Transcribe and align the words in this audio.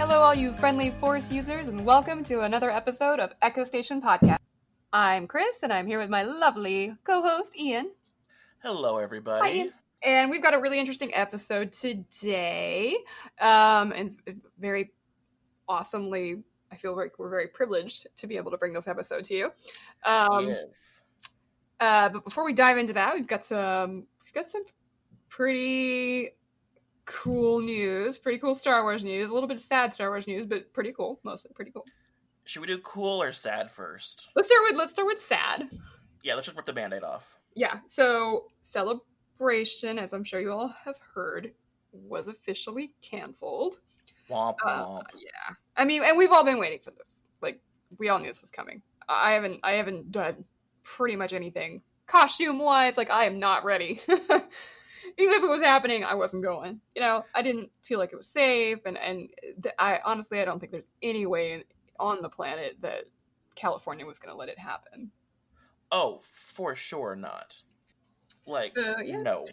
Hello, 0.00 0.22
all 0.22 0.34
you 0.34 0.54
friendly 0.54 0.92
Force 0.92 1.30
users, 1.30 1.68
and 1.68 1.84
welcome 1.84 2.24
to 2.24 2.40
another 2.40 2.70
episode 2.70 3.20
of 3.20 3.32
Echo 3.42 3.64
Station 3.64 4.00
Podcast. 4.00 4.38
I'm 4.94 5.26
Kris, 5.26 5.56
and 5.62 5.70
I'm 5.70 5.86
here 5.86 5.98
with 5.98 6.08
my 6.08 6.22
lovely 6.22 6.94
co-host 7.04 7.50
Ian. 7.54 7.90
Hello, 8.62 8.96
everybody. 8.96 9.46
Hi, 9.46 9.54
Ian. 9.54 9.72
And 10.02 10.30
we've 10.30 10.42
got 10.42 10.54
a 10.54 10.58
really 10.58 10.78
interesting 10.78 11.14
episode 11.14 11.74
today, 11.74 12.96
um, 13.42 13.92
and 13.92 14.16
very 14.58 14.90
awesomely, 15.68 16.44
I 16.72 16.76
feel 16.76 16.96
like 16.96 17.18
we're 17.18 17.28
very 17.28 17.48
privileged 17.48 18.06
to 18.16 18.26
be 18.26 18.38
able 18.38 18.52
to 18.52 18.56
bring 18.56 18.72
this 18.72 18.88
episode 18.88 19.26
to 19.26 19.34
you. 19.34 19.50
Um, 20.04 20.48
yes. 20.48 21.02
uh, 21.78 22.08
but 22.08 22.24
before 22.24 22.46
we 22.46 22.54
dive 22.54 22.78
into 22.78 22.94
that, 22.94 23.16
we've 23.16 23.28
got 23.28 23.46
some 23.46 24.06
we've 24.24 24.32
got 24.32 24.50
some 24.50 24.64
pretty 25.28 26.30
cool 27.10 27.60
news, 27.60 28.18
pretty 28.18 28.38
cool 28.38 28.54
Star 28.54 28.82
Wars 28.82 29.02
news, 29.02 29.30
a 29.30 29.34
little 29.34 29.48
bit 29.48 29.56
of 29.56 29.62
sad 29.62 29.92
Star 29.92 30.10
Wars 30.10 30.26
news, 30.26 30.46
but 30.46 30.72
pretty 30.72 30.92
cool, 30.92 31.20
mostly 31.24 31.50
pretty 31.54 31.70
cool. 31.72 31.84
Should 32.44 32.60
we 32.60 32.66
do 32.66 32.78
cool 32.78 33.22
or 33.22 33.32
sad 33.32 33.70
first? 33.70 34.28
Let's 34.34 34.48
start 34.48 34.62
with 34.68 34.76
let's 34.76 34.92
start 34.92 35.06
with 35.06 35.24
sad. 35.24 35.68
Yeah, 36.22 36.34
let's 36.34 36.46
just 36.46 36.56
rip 36.56 36.66
the 36.66 36.72
band-aid 36.72 37.02
off. 37.02 37.38
Yeah, 37.54 37.78
so 37.90 38.46
Celebration, 38.62 39.98
as 39.98 40.12
I'm 40.12 40.24
sure 40.24 40.40
you 40.40 40.52
all 40.52 40.74
have 40.84 40.96
heard, 41.14 41.52
was 41.92 42.28
officially 42.28 42.92
canceled. 43.02 43.80
Womp 44.28 44.56
Uh, 44.64 45.00
yeah, 45.16 45.54
I 45.76 45.84
mean, 45.84 46.02
and 46.04 46.16
we've 46.16 46.30
all 46.30 46.44
been 46.44 46.58
waiting 46.58 46.80
for 46.84 46.90
this. 46.92 47.10
Like, 47.40 47.60
we 47.98 48.08
all 48.08 48.18
knew 48.18 48.28
this 48.28 48.42
was 48.42 48.50
coming. 48.50 48.82
I 49.08 49.32
haven't, 49.32 49.60
I 49.64 49.72
haven't 49.72 50.12
done 50.12 50.44
pretty 50.84 51.16
much 51.16 51.32
anything 51.32 51.82
costume 52.06 52.58
wise. 52.58 52.94
Like, 52.96 53.10
I 53.10 53.24
am 53.24 53.38
not 53.38 53.64
ready. 53.64 54.00
Even 55.20 55.34
if 55.34 55.42
it 55.42 55.48
was 55.50 55.60
happening, 55.60 56.04
I 56.04 56.14
wasn't 56.14 56.42
going. 56.42 56.80
You 56.94 57.02
know, 57.02 57.24
I 57.34 57.42
didn't 57.42 57.70
feel 57.82 57.98
like 57.98 58.12
it 58.12 58.16
was 58.16 58.28
safe, 58.28 58.78
and 58.86 58.96
and 58.98 59.28
th- 59.62 59.74
I 59.78 59.98
honestly, 60.04 60.40
I 60.40 60.44
don't 60.44 60.58
think 60.60 60.72
there's 60.72 60.88
any 61.02 61.26
way 61.26 61.64
on 61.98 62.22
the 62.22 62.28
planet 62.28 62.78
that 62.82 63.04
California 63.56 64.06
was 64.06 64.18
going 64.18 64.32
to 64.32 64.38
let 64.38 64.48
it 64.48 64.58
happen. 64.58 65.10
Oh, 65.92 66.20
for 66.34 66.74
sure 66.74 67.14
not. 67.16 67.60
Like, 68.46 68.76
Uh, 68.78 68.98
yeah. 69.04 69.20
no. 69.22 69.46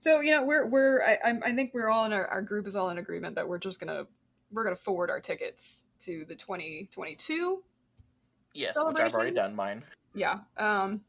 So 0.00 0.20
you 0.20 0.30
know, 0.30 0.44
we're 0.44 0.66
we're 0.68 1.02
I 1.02 1.14
I'm- 1.24 1.56
think 1.56 1.74
we're 1.74 1.88
all 1.90 2.04
in 2.04 2.12
our, 2.12 2.26
our 2.28 2.42
group 2.42 2.66
is 2.68 2.76
all 2.76 2.90
in 2.90 2.98
agreement 2.98 3.34
that 3.34 3.48
we're 3.48 3.58
just 3.58 3.80
gonna 3.80 4.06
we're 4.52 4.64
gonna 4.64 4.76
forward 4.76 5.10
our 5.10 5.20
tickets 5.20 5.82
to 6.02 6.24
the 6.28 6.36
2022. 6.36 7.62
Yes, 8.54 8.76
which 8.82 9.00
I've 9.00 9.12
already 9.14 9.34
done 9.34 9.54
mine. 9.56 9.82
Yeah. 10.14 10.38
Um. 10.56 11.00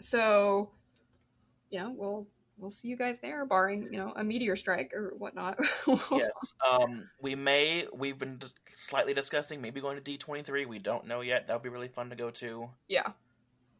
So, 0.00 0.70
you 1.70 1.78
know, 1.80 1.94
we'll 1.96 2.26
we'll 2.58 2.70
see 2.70 2.88
you 2.88 2.96
guys 2.96 3.16
there, 3.22 3.44
barring 3.44 3.88
you 3.92 3.98
know 3.98 4.12
a 4.16 4.24
meteor 4.24 4.56
strike 4.56 4.92
or 4.94 5.14
whatnot. 5.18 5.58
yes. 6.12 6.30
Um, 6.68 7.08
we 7.20 7.34
may. 7.34 7.86
We've 7.92 8.18
been 8.18 8.38
just 8.38 8.58
slightly 8.74 9.14
discussing 9.14 9.60
maybe 9.60 9.80
going 9.80 9.96
to 9.96 10.02
D 10.02 10.16
twenty 10.18 10.42
three. 10.42 10.66
We 10.66 10.78
don't 10.78 11.06
know 11.06 11.20
yet. 11.20 11.46
That 11.46 11.54
would 11.54 11.62
be 11.62 11.68
really 11.68 11.88
fun 11.88 12.10
to 12.10 12.16
go 12.16 12.30
to. 12.30 12.70
Yeah. 12.88 13.08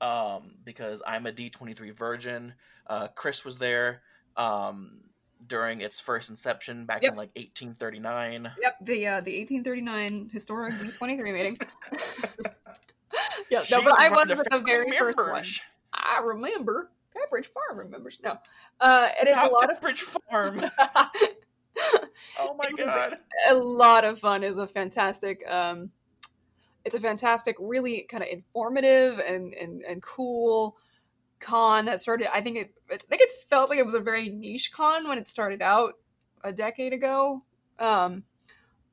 Um, 0.01 0.57
because 0.65 1.03
I'm 1.07 1.27
a 1.27 1.33
D 1.33 1.51
twenty 1.51 1.75
three 1.75 1.91
virgin. 1.91 2.55
Uh, 2.87 3.09
Kris 3.09 3.45
was 3.45 3.59
there. 3.59 4.03
Um, 4.37 5.01
during 5.47 5.81
its 5.81 6.01
first 6.01 6.29
inception 6.31 6.87
back 6.87 7.03
Yep. 7.03 7.13
in 7.13 7.17
like 7.17 7.31
eighteen 7.37 7.75
thirty 7.75 7.99
nine. 7.99 8.51
Yep. 8.61 8.77
The 8.83 9.07
uh, 9.07 9.21
the 9.21 9.39
1839 9.39 10.31
historic 10.33 10.75
D23 10.75 11.33
meeting. 11.33 11.59
yeah. 13.51 13.63
No, 13.71 13.83
but 13.83 13.99
I 13.99 14.09
was 14.09 14.27
the 14.27 14.63
very 14.65 14.97
first 14.99 15.17
one. 15.17 15.45
I 15.93 16.21
remember. 16.23 16.91
Pepperidge 17.27 17.47
Farm 17.53 17.79
remembers. 17.79 18.19
No. 18.23 18.37
Uh, 18.81 19.09
it 19.21 19.29
is 19.29 19.37
a 19.37 19.47
lot 19.49 19.71
of 19.71 19.81
Pepperidge 19.81 19.99
Farm. 20.01 20.61
Oh 22.39 22.55
my 22.55 22.69
It 22.69 22.77
god. 22.79 23.19
a 23.49 23.55
lot 23.55 24.05
of 24.05 24.19
fun. 24.19 24.43
is 24.43 24.57
a 24.57 24.67
fantastic, 24.67 25.47
um, 25.47 25.91
it's 26.87 26.95
a 26.95 27.01
fantastic, 27.01 27.57
really 27.59 28.07
kind 28.11 28.23
of 28.23 28.31
informative 28.31 29.19
and, 29.19 29.53
and, 29.53 29.83
and 29.83 30.03
cool 30.03 30.79
con 31.41 31.85
that 31.85 32.01
started. 32.01 32.35
I 32.35 32.41
think 32.41 32.57
it, 32.57 32.75
I 32.91 32.97
think 32.97 33.21
it 33.21 33.29
felt 33.51 33.69
like 33.69 33.79
it 33.79 33.85
was 33.85 33.95
a 33.95 34.01
very 34.01 34.31
niche 34.31 34.73
con 34.73 35.07
when 35.07 35.19
it 35.19 35.29
started 35.29 35.61
out 35.61 35.95
a 36.45 36.53
decade 36.53 36.95
ago. 36.95 37.43
Um, 37.79 38.23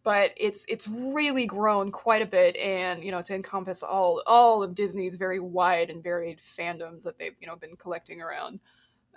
but 0.04 0.32
it's 0.38 0.66
it's 0.68 0.88
really 0.88 1.46
grown 1.46 1.92
quite 1.92 2.22
a 2.22 2.26
bit, 2.26 2.56
and 2.58 3.04
you 3.04 3.12
know 3.12 3.22
to 3.22 3.34
encompass 3.34 3.84
all 3.84 4.22
all 4.26 4.64
of 4.64 4.76
Disney's 4.76 5.16
very 5.16 5.40
wide 5.40 5.90
and 5.90 6.04
varied 6.04 6.40
fandoms 6.58 7.04
that 7.04 7.18
they've 7.18 7.36
you 7.40 7.48
know 7.48 7.56
been 7.56 7.76
collecting 7.76 8.22
around, 8.22 8.60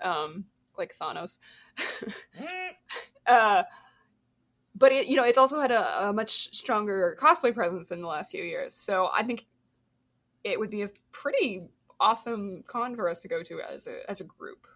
um, 0.02 0.44
like 0.76 0.94
Thanos. 1.00 1.38
Uh, 3.26 3.64
but 4.76 4.92
it, 4.92 5.06
you 5.06 5.16
know, 5.16 5.24
it's 5.24 5.38
also 5.38 5.58
had 5.58 5.70
a, 5.70 6.08
a 6.08 6.12
much 6.12 6.54
stronger 6.54 7.16
cosplay 7.20 7.54
presence 7.54 7.90
in 7.90 8.00
the 8.00 8.06
last 8.06 8.30
few 8.30 8.44
years. 8.44 8.74
So 8.78 9.08
I 9.12 9.22
think 9.22 9.46
it 10.44 10.58
would 10.58 10.70
be 10.70 10.82
a 10.82 10.90
pretty 11.12 11.62
awesome 11.98 12.62
con 12.66 12.94
for 12.94 13.08
us 13.08 13.22
to 13.22 13.28
go 13.28 13.42
to 13.42 13.60
as 13.60 13.86
a 13.86 14.08
as 14.10 14.20
a 14.20 14.24
group. 14.24 14.66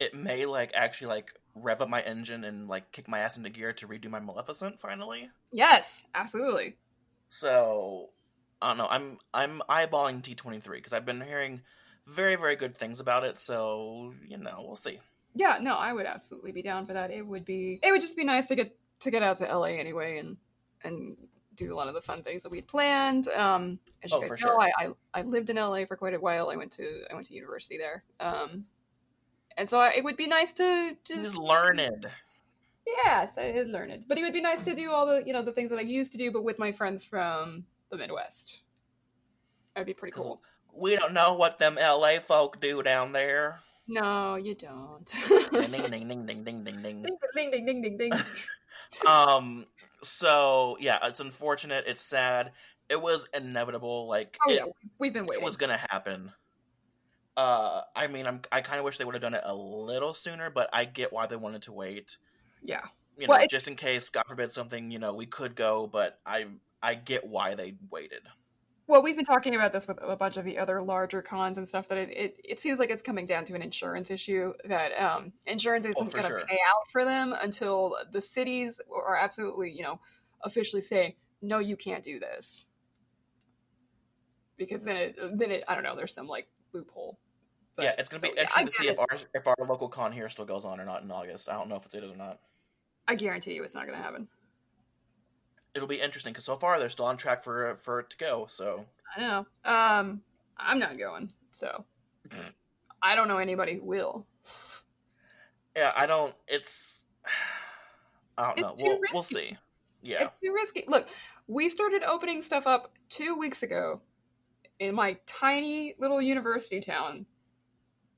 It 0.00 0.14
may 0.14 0.46
like 0.46 0.70
actually 0.74 1.08
like 1.08 1.32
rev 1.62 1.82
up 1.82 1.88
my 1.88 2.02
engine 2.02 2.44
and 2.44 2.68
like 2.68 2.92
kick 2.92 3.08
my 3.08 3.20
ass 3.20 3.36
into 3.36 3.50
gear 3.50 3.72
to 3.74 3.88
redo 3.88 4.10
my 4.10 4.20
Maleficent 4.20 4.80
finally. 4.80 5.30
Yes, 5.52 6.04
absolutely. 6.14 6.78
So 7.28 8.10
I 8.60 8.68
don't 8.68 8.78
know. 8.78 8.86
I'm 8.88 9.18
I'm 9.34 9.62
eyeballing 9.68 10.22
D 10.22 10.34
twenty 10.34 10.60
three 10.60 10.78
because 10.78 10.92
I've 10.92 11.06
been 11.06 11.20
hearing 11.20 11.62
very 12.06 12.36
very 12.36 12.56
good 12.56 12.76
things 12.76 13.00
about 13.00 13.24
it. 13.24 13.38
So 13.38 14.14
you 14.26 14.36
know 14.38 14.62
we'll 14.66 14.76
see. 14.76 15.00
Yeah, 15.34 15.58
no, 15.60 15.74
I 15.76 15.92
would 15.92 16.06
absolutely 16.06 16.52
be 16.52 16.62
down 16.62 16.86
for 16.86 16.94
that. 16.94 17.10
It 17.10 17.22
would 17.26 17.44
be 17.44 17.78
it 17.82 17.90
would 17.92 18.00
just 18.00 18.16
be 18.16 18.24
nice 18.24 18.46
to 18.48 18.56
get 18.56 18.76
to 19.00 19.10
get 19.10 19.22
out 19.22 19.36
to 19.38 19.44
LA 19.56 19.66
anyway 19.78 20.18
and 20.18 20.36
and 20.84 21.16
do 21.54 21.72
a 21.72 21.76
lot 21.76 21.88
of 21.88 21.94
the 21.94 22.00
fun 22.02 22.22
things 22.22 22.42
that 22.42 22.50
we'd 22.50 22.66
planned. 22.68 23.28
Um 23.28 23.78
as 24.02 24.12
you 24.12 24.16
Oh, 24.16 24.20
guys 24.20 24.28
for 24.28 24.36
know, 24.36 24.36
sure. 24.36 24.60
I, 24.60 24.70
I 24.78 24.88
I 25.14 25.22
lived 25.22 25.50
in 25.50 25.56
LA 25.56 25.84
for 25.86 25.96
quite 25.96 26.14
a 26.14 26.20
while. 26.20 26.50
I 26.50 26.56
went 26.56 26.72
to 26.72 27.02
I 27.10 27.14
went 27.14 27.26
to 27.28 27.34
university 27.34 27.78
there. 27.78 28.04
Um 28.20 28.64
and 29.58 29.68
so 29.68 29.82
it 29.82 30.04
would 30.04 30.16
be 30.16 30.28
nice 30.28 30.52
to 30.54 30.96
just 31.04 31.20
He's 31.20 31.36
learned. 31.36 32.06
Yes, 32.86 33.30
I 33.36 33.42
is 33.42 33.68
learned. 33.68 34.04
But 34.08 34.16
it 34.16 34.22
would 34.22 34.32
be 34.32 34.40
nice 34.40 34.64
to 34.64 34.74
do 34.74 34.92
all 34.92 35.04
the 35.04 35.22
you 35.26 35.32
know 35.32 35.44
the 35.44 35.52
things 35.52 35.68
that 35.70 35.78
I 35.78 35.82
used 35.82 36.12
to 36.12 36.18
do, 36.18 36.30
but 36.30 36.44
with 36.44 36.58
my 36.58 36.72
friends 36.72 37.04
from 37.04 37.64
the 37.90 37.96
Midwest. 37.98 38.60
That'd 39.74 39.86
be 39.86 39.94
pretty 39.94 40.12
cool. 40.12 40.40
We 40.72 40.96
don't 40.96 41.12
know 41.12 41.34
what 41.34 41.58
them 41.58 41.74
LA 41.74 42.20
folk 42.20 42.60
do 42.60 42.82
down 42.82 43.12
there. 43.12 43.60
No, 43.88 44.36
you 44.36 44.54
don't. 44.54 45.12
ding 45.50 45.70
ding 45.72 45.90
ding 45.90 46.08
ding 46.08 46.44
ding 46.44 46.44
ding 46.44 46.82
ding. 46.82 46.82
Ding 47.02 47.50
ding 47.50 47.66
ding 47.66 47.82
ding 47.82 47.98
ding. 47.98 48.12
um. 49.06 49.66
So 50.02 50.76
yeah, 50.78 50.98
it's 51.02 51.20
unfortunate. 51.20 51.84
It's 51.88 52.02
sad. 52.02 52.52
It 52.88 53.02
was 53.02 53.26
inevitable. 53.34 54.06
Like 54.06 54.38
oh, 54.46 54.52
it, 54.52 54.54
yeah. 54.54 54.72
we've 54.98 55.12
been 55.12 55.26
waiting. 55.26 55.42
It 55.42 55.44
was 55.44 55.56
gonna 55.56 55.78
happen. 55.78 56.32
Uh, 57.38 57.82
I 57.94 58.08
mean, 58.08 58.26
I'm 58.26 58.40
I 58.50 58.62
kind 58.62 58.80
of 58.80 58.84
wish 58.84 58.98
they 58.98 59.04
would 59.04 59.14
have 59.14 59.22
done 59.22 59.34
it 59.34 59.42
a 59.44 59.54
little 59.54 60.12
sooner, 60.12 60.50
but 60.50 60.68
I 60.72 60.84
get 60.84 61.12
why 61.12 61.26
they 61.26 61.36
wanted 61.36 61.62
to 61.62 61.72
wait. 61.72 62.16
Yeah. 62.62 62.80
You 63.16 63.28
Well, 63.28 63.38
know, 63.38 63.44
it's- 63.44 63.50
just 63.52 63.68
in 63.68 63.76
case, 63.76 64.10
God 64.10 64.24
forbid, 64.26 64.52
something 64.52 64.90
you 64.90 64.98
know 64.98 65.14
we 65.14 65.26
could 65.26 65.54
go, 65.54 65.86
but 65.86 66.18
I 66.26 66.46
I 66.82 66.96
get 66.96 67.24
why 67.28 67.54
they 67.54 67.76
waited. 67.90 68.22
Well, 68.88 69.02
we've 69.02 69.14
been 69.14 69.24
talking 69.24 69.54
about 69.54 69.72
this 69.72 69.86
with 69.86 69.98
a 70.02 70.16
bunch 70.16 70.36
of 70.36 70.44
the 70.44 70.58
other 70.58 70.82
larger 70.82 71.22
cons 71.22 71.58
and 71.58 71.68
stuff. 71.68 71.86
That 71.88 71.98
it, 71.98 72.10
it, 72.10 72.40
it 72.42 72.60
seems 72.60 72.80
like 72.80 72.90
it's 72.90 73.02
coming 73.02 73.26
down 73.26 73.44
to 73.46 73.54
an 73.54 73.62
insurance 73.62 74.10
issue. 74.10 74.52
That 74.64 74.92
um, 75.00 75.32
insurance 75.46 75.84
isn't 75.84 75.96
Oh, 75.96 76.04
going 76.06 76.24
to 76.24 76.28
sure. 76.28 76.40
pay 76.48 76.58
out 76.68 76.90
for 76.90 77.04
them 77.04 77.34
until 77.40 77.96
the 78.12 78.20
cities 78.22 78.80
are 78.92 79.16
absolutely, 79.16 79.70
you 79.70 79.82
know, 79.84 80.00
officially 80.42 80.80
say, 80.82 81.16
no, 81.40 81.58
you 81.60 81.76
can't 81.76 82.02
do 82.02 82.18
this. 82.18 82.66
Because 84.56 84.82
then 84.82 84.96
it, 84.96 85.16
then 85.38 85.50
it, 85.52 85.64
I 85.68 85.74
don't 85.74 85.84
know, 85.84 85.94
there's 85.94 86.14
some 86.14 86.26
like 86.26 86.48
loophole. 86.72 87.18
But- 87.78 87.84
yeah, 87.84 87.94
it's 87.96 88.08
gonna 88.08 88.20
be 88.20 88.28
so, 88.28 88.34
yeah, 88.34 88.40
interesting 88.42 88.66
to 88.66 88.72
see 88.72 88.88
if 88.88 88.98
our 88.98 89.06
if 89.34 89.46
our 89.46 89.54
local 89.66 89.88
con 89.88 90.10
here 90.12 90.28
still 90.28 90.44
goes 90.44 90.64
on 90.64 90.80
or 90.80 90.84
not 90.84 91.02
in 91.02 91.10
August. 91.12 91.48
I 91.48 91.52
don't 91.52 91.68
know 91.68 91.76
if 91.76 91.86
it 91.94 92.02
is 92.04 92.10
or 92.12 92.16
not. 92.16 92.40
I 93.06 93.14
guarantee 93.14 93.54
you, 93.54 93.62
it's 93.62 93.74
not 93.74 93.86
going 93.86 93.96
to 93.96 94.02
happen. 94.04 94.26
It'll 95.74 95.86
be 95.88 96.00
interesting 96.00 96.32
because 96.32 96.44
so 96.44 96.56
far 96.56 96.78
they're 96.80 96.88
still 96.88 97.04
on 97.06 97.16
track 97.16 97.44
for 97.44 97.76
for 97.76 98.00
it 98.00 98.10
to 98.10 98.16
go. 98.16 98.46
So 98.48 98.84
I 99.16 99.20
know. 99.20 99.46
Um, 99.64 100.22
I'm 100.56 100.80
not 100.80 100.98
going, 100.98 101.32
so 101.52 101.84
I 103.00 103.14
don't 103.14 103.28
know 103.28 103.38
anybody 103.38 103.76
who 103.76 103.84
will. 103.84 104.26
yeah, 105.76 105.92
I 105.96 106.06
don't. 106.06 106.34
It's 106.48 107.04
I 108.36 108.48
don't 108.48 108.58
It's 108.58 108.62
know. 108.62 108.74
We'll 108.78 109.00
we'll 109.12 109.22
see. 109.22 109.56
Yeah, 110.02 110.24
It's 110.24 110.40
too 110.40 110.52
risky. 110.52 110.84
Look, 110.88 111.06
we 111.46 111.68
started 111.68 112.02
opening 112.02 112.42
stuff 112.42 112.66
up 112.66 112.92
two 113.08 113.36
weeks 113.36 113.62
ago 113.62 114.00
in 114.80 114.94
my 114.94 115.16
tiny 115.26 115.94
little 115.98 116.20
university 116.22 116.80
town, 116.80 117.26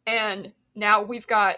and 0.07 0.53
now 0.75 1.03
we've 1.03 1.27
got 1.27 1.57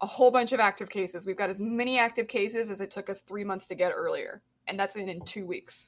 a 0.00 0.06
whole 0.06 0.30
bunch 0.30 0.52
of 0.52 0.60
active 0.60 0.88
cases. 0.88 1.26
We've 1.26 1.36
got 1.36 1.50
as 1.50 1.58
many 1.58 1.98
active 1.98 2.28
cases 2.28 2.70
as 2.70 2.80
it 2.80 2.90
took 2.90 3.08
us 3.08 3.20
three 3.20 3.44
months 3.44 3.66
to 3.68 3.74
get 3.74 3.92
earlier, 3.92 4.42
and 4.66 4.78
that's 4.78 4.96
in 4.96 5.08
in 5.08 5.24
two 5.24 5.46
weeks. 5.46 5.86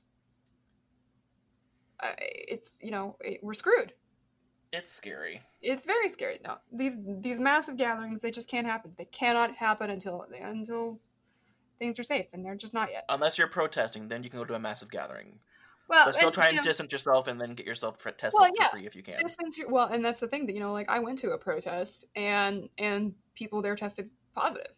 Uh, 2.02 2.12
it's 2.18 2.72
you 2.80 2.90
know 2.90 3.16
it, 3.20 3.40
we're 3.42 3.54
screwed. 3.54 3.92
it's 4.72 4.92
scary. 4.92 5.40
It's 5.62 5.86
very 5.86 6.08
scary. 6.10 6.40
No, 6.44 6.56
these 6.72 6.92
these 7.20 7.40
massive 7.40 7.76
gatherings 7.76 8.20
they 8.20 8.30
just 8.30 8.48
can't 8.48 8.66
happen. 8.66 8.92
They 8.96 9.06
cannot 9.06 9.54
happen 9.54 9.90
until 9.90 10.26
until 10.42 11.00
things 11.78 11.98
are 11.98 12.04
safe, 12.04 12.26
and 12.32 12.44
they're 12.44 12.54
just 12.54 12.74
not 12.74 12.90
yet. 12.90 13.04
Unless 13.08 13.38
you're 13.38 13.48
protesting, 13.48 14.08
then 14.08 14.22
you 14.22 14.30
can 14.30 14.38
go 14.38 14.44
to 14.44 14.54
a 14.54 14.58
massive 14.58 14.90
gathering. 14.90 15.40
Well, 15.88 16.06
But 16.06 16.14
still 16.16 16.28
and, 16.28 16.34
try 16.34 16.44
you 16.46 16.48
and 16.50 16.56
know, 16.56 16.62
distance 16.62 16.90
yourself 16.92 17.26
and 17.28 17.40
then 17.40 17.54
get 17.54 17.64
yourself 17.66 17.96
tested 17.98 18.32
Well, 18.34 18.50
for 18.56 18.70
free 18.70 18.86
if 18.86 18.96
you 18.96 19.02
can. 19.02 19.16
distance 19.22 19.56
your- 19.56 19.68
well 19.70 19.86
and 19.88 20.04
that's 20.04 20.20
the 20.20 20.28
thing 20.28 20.46
that 20.46 20.52
you 20.52 20.60
know 20.60 20.72
like 20.72 20.88
i 20.88 20.98
went 20.98 21.18
to 21.20 21.30
a 21.30 21.38
protest 21.38 22.04
and 22.16 22.68
and 22.78 23.14
people 23.34 23.62
there 23.62 23.76
tested 23.76 24.10
positive 24.34 24.72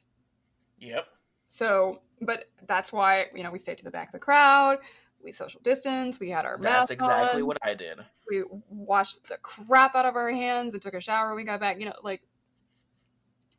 Yep. 0.80 1.06
so 1.48 2.02
but 2.20 2.50
that's 2.66 2.92
why 2.92 3.26
you 3.34 3.42
know 3.42 3.50
we 3.50 3.58
stayed 3.58 3.78
to 3.78 3.84
the 3.84 3.90
back 3.90 4.08
of 4.08 4.12
the 4.12 4.18
crowd 4.18 4.78
we 5.24 5.32
social 5.32 5.60
distance 5.62 6.20
we 6.20 6.28
had 6.30 6.44
our 6.44 6.58
That's 6.60 6.90
exactly 6.90 7.40
on, 7.42 7.46
what 7.48 7.56
I 7.62 7.74
did. 7.74 7.98
we 8.30 8.44
washed 8.68 9.18
the 9.28 9.38
crap 9.38 9.94
out 9.96 10.04
of 10.04 10.14
our 10.14 10.30
hands 10.30 10.74
and 10.74 10.82
took 10.82 10.94
a 10.94 11.00
shower 11.00 11.34
we 11.34 11.44
got 11.44 11.58
back 11.60 11.78
you 11.80 11.86
know 11.86 11.94
like 12.02 12.20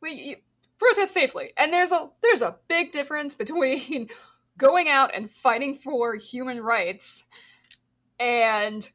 we 0.00 0.12
you, 0.12 0.36
protest 0.78 1.12
safely 1.12 1.52
and 1.58 1.72
there's 1.72 1.90
a 1.92 2.08
there's 2.22 2.42
a 2.42 2.56
big 2.68 2.92
difference 2.92 3.34
between 3.34 4.08
going 4.60 4.88
out 4.88 5.10
and 5.14 5.30
fighting 5.42 5.78
for 5.82 6.14
human 6.14 6.60
rights 6.60 7.24
and 8.20 8.88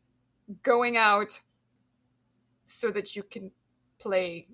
going 0.63 0.95
out 0.95 1.39
so 2.65 2.91
that 2.91 3.15
you 3.15 3.23
can 3.23 3.51
play 3.99 4.47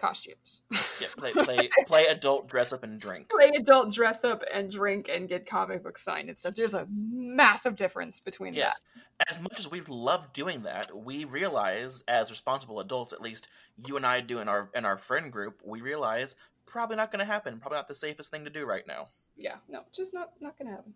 costumes 0.00 0.60
Yeah, 1.00 1.08
play 1.16 1.32
play 1.32 1.68
play 1.86 2.06
adult 2.06 2.48
dress 2.48 2.72
up 2.72 2.84
and 2.84 3.00
drink. 3.00 3.28
play 3.30 3.50
adult 3.56 3.92
dress 3.92 4.22
up 4.22 4.42
and 4.54 4.70
drink 4.70 5.08
and 5.12 5.28
get 5.28 5.44
comic 5.48 5.82
book 5.82 5.98
signed 5.98 6.28
and 6.28 6.38
stuff 6.38 6.54
there's 6.54 6.74
a 6.74 6.86
massive 6.88 7.74
difference 7.74 8.20
between 8.20 8.54
Yes. 8.54 8.80
As 9.28 9.40
much 9.40 9.58
as 9.58 9.68
we 9.68 9.80
love 9.88 10.32
doing 10.32 10.62
that, 10.62 10.96
we 10.96 11.24
realize 11.24 12.04
as 12.06 12.30
responsible 12.30 12.78
adults, 12.78 13.12
at 13.12 13.20
least 13.20 13.48
you 13.84 13.96
and 13.96 14.06
I 14.06 14.20
do 14.20 14.38
in 14.38 14.48
our 14.48 14.70
in 14.76 14.84
our 14.84 14.96
friend 14.96 15.32
group, 15.32 15.60
we 15.64 15.80
realize 15.80 16.36
probably 16.66 16.94
not 16.94 17.10
going 17.10 17.18
to 17.18 17.24
happen. 17.24 17.58
Probably 17.58 17.78
not 17.78 17.88
the 17.88 17.96
safest 17.96 18.30
thing 18.30 18.44
to 18.44 18.50
do 18.50 18.64
right 18.64 18.86
now. 18.86 19.08
Yeah 19.38 19.56
no 19.68 19.80
just 19.96 20.12
not 20.12 20.32
not 20.40 20.58
gonna 20.58 20.70
happen 20.70 20.92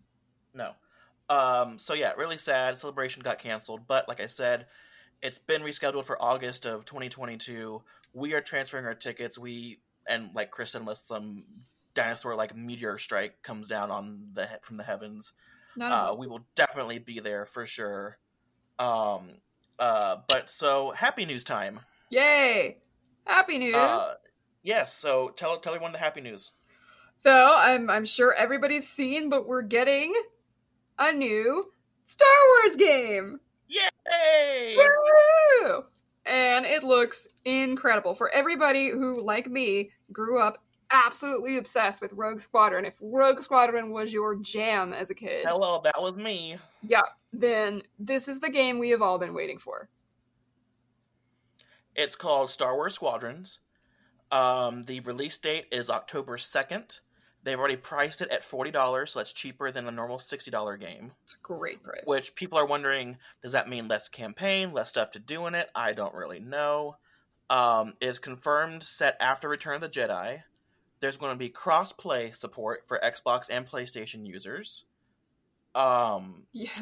No. 0.55 0.73
Um, 1.29 1.79
so 1.79 1.95
yeah, 1.95 2.13
really 2.13 2.37
sad. 2.37 2.79
Celebration 2.79 3.23
got 3.23 3.39
canceled, 3.39 3.87
but 3.87 4.07
like 4.09 4.21
I 4.21 4.27
said, 4.27 4.67
it's 5.23 5.39
been 5.39 5.63
rescheduled 5.63 6.05
for 6.05 6.21
August 6.21 6.67
of 6.67 6.85
2022. 6.85 7.83
We 8.13 8.35
are 8.35 8.41
transferring 8.41 8.85
our 8.85 8.95
tickets. 8.95 9.39
We 9.39 9.79
and 10.07 10.31
like 10.35 10.51
Chris 10.51 10.73
said, 10.73 10.83
unless 10.83 11.07
some 11.07 11.45
dinosaur 11.95 12.35
like 12.35 12.57
meteor 12.57 12.99
strike 12.99 13.43
comes 13.43 13.69
down 13.69 13.91
on 13.91 14.29
the 14.35 14.47
from 14.63 14.77
the 14.77 14.83
heavens, 14.83 15.33
uh, 15.81 16.15
we 16.19 16.27
will 16.27 16.45
definitely 16.55 16.99
be 16.99 17.21
there 17.21 17.47
for 17.47 17.65
sure. 17.65 18.19
Um, 18.79 19.39
uh, 19.79 20.17
but 20.29 20.51
so 20.51 20.91
happy 20.91 21.25
news 21.25 21.45
time. 21.45 21.81
Yay! 22.11 22.79
Happy 23.25 23.57
news! 23.57 23.75
Uh, 23.75 24.15
yes. 24.63 24.93
So 24.93 25.29
tell 25.31 25.59
tell 25.61 25.73
everyone 25.73 25.93
the 25.93 25.99
happy 25.99 26.21
news. 26.21 26.53
So 27.25 27.55
I'm 27.57 27.89
I'm 27.91 28.05
sure 28.05 28.35
everybody's 28.35 28.89
seen, 28.89 29.29
but 29.29 29.47
we're 29.47 29.63
getting 29.63 30.13
a 30.99 31.13
new 31.13 31.71
Star 32.07 32.29
Wars 32.65 32.77
game. 32.77 33.41
Yay! 33.69 34.77
Woo! 34.77 35.83
And 36.27 36.65
it 36.67 36.85
looks 36.85 37.27
incredible 37.45 38.15
for 38.15 38.31
everybody 38.31 38.91
who, 38.91 39.21
like 39.23 39.49
me, 39.49 39.91
grew 40.13 40.41
up 40.41 40.63
absolutely 40.91 41.57
obsessed 41.57 42.01
with 42.03 42.13
Rogue 42.13 42.39
Squadron. 42.41 42.85
If 42.85 42.95
Rogue 43.01 43.41
Squadron 43.41 43.91
was 43.91 44.13
your 44.13 44.37
jam 44.37 44.93
as 44.93 45.09
a 45.11 45.15
kid, 45.15 45.47
Hello, 45.49 45.81
that 45.83 45.95
was 45.99 46.15
me. 46.17 46.57
yeah, 46.83 47.01
then 47.33 47.83
this 47.99 48.29
is 48.29 48.41
the 48.41 48.51
game 48.51 48.79
we 48.79 48.91
have 48.91 49.01
all 49.03 49.19
been 49.19 49.33
waiting 49.35 49.59
for. 49.59 49.89
It's 51.95 52.15
called 52.15 52.51
Star 52.51 52.75
Wars 52.75 52.95
Squadrons. 52.95 53.59
Um, 54.31 54.85
the 54.85 55.01
release 55.01 55.37
date 55.39 55.67
is 55.71 55.91
October 55.91 56.37
2nd. 56.39 57.01
They've 57.45 57.59
already 57.59 57.77
priced 57.77 58.21
it 58.23 58.31
at 58.31 58.43
$40, 58.49 59.09
so 59.09 59.19
that's 59.19 59.33
cheaper 59.33 59.71
than 59.73 59.89
a 59.89 59.91
normal 59.91 60.19
$60 60.19 60.79
game. 60.81 61.13
It's 61.25 61.35
a 61.35 61.37
great 61.43 61.83
price. 61.83 62.03
Which 62.05 62.35
people 62.37 62.57
are 62.59 62.67
wondering 62.67 63.19
does 63.43 63.53
that 63.53 63.69
mean 63.69 63.89
less 63.89 64.09
campaign, 64.09 64.71
less 64.73 64.91
stuff 64.91 65.11
to 65.13 65.19
do 65.19 65.47
in 65.47 65.55
it? 65.57 65.69
I 65.75 65.93
don't 65.93 66.15
really 66.15 66.39
know. 66.41 66.97
Um, 67.51 67.95
it 68.01 68.07
is 68.07 68.19
confirmed 68.19 68.83
set 68.85 69.17
after 69.21 69.49
Return 69.49 69.75
of 69.75 69.81
the 69.81 69.89
Jedi. 69.89 70.43
There's 71.01 71.17
going 71.17 71.33
to 71.33 71.39
be 71.39 71.49
cross 71.49 71.93
play 71.93 72.31
support 72.31 72.85
for 72.87 73.01
Xbox 73.03 73.49
and 73.51 73.67
PlayStation 73.67 74.25
users. 74.25 74.85
Um, 75.75 76.45
Yes. 76.53 76.81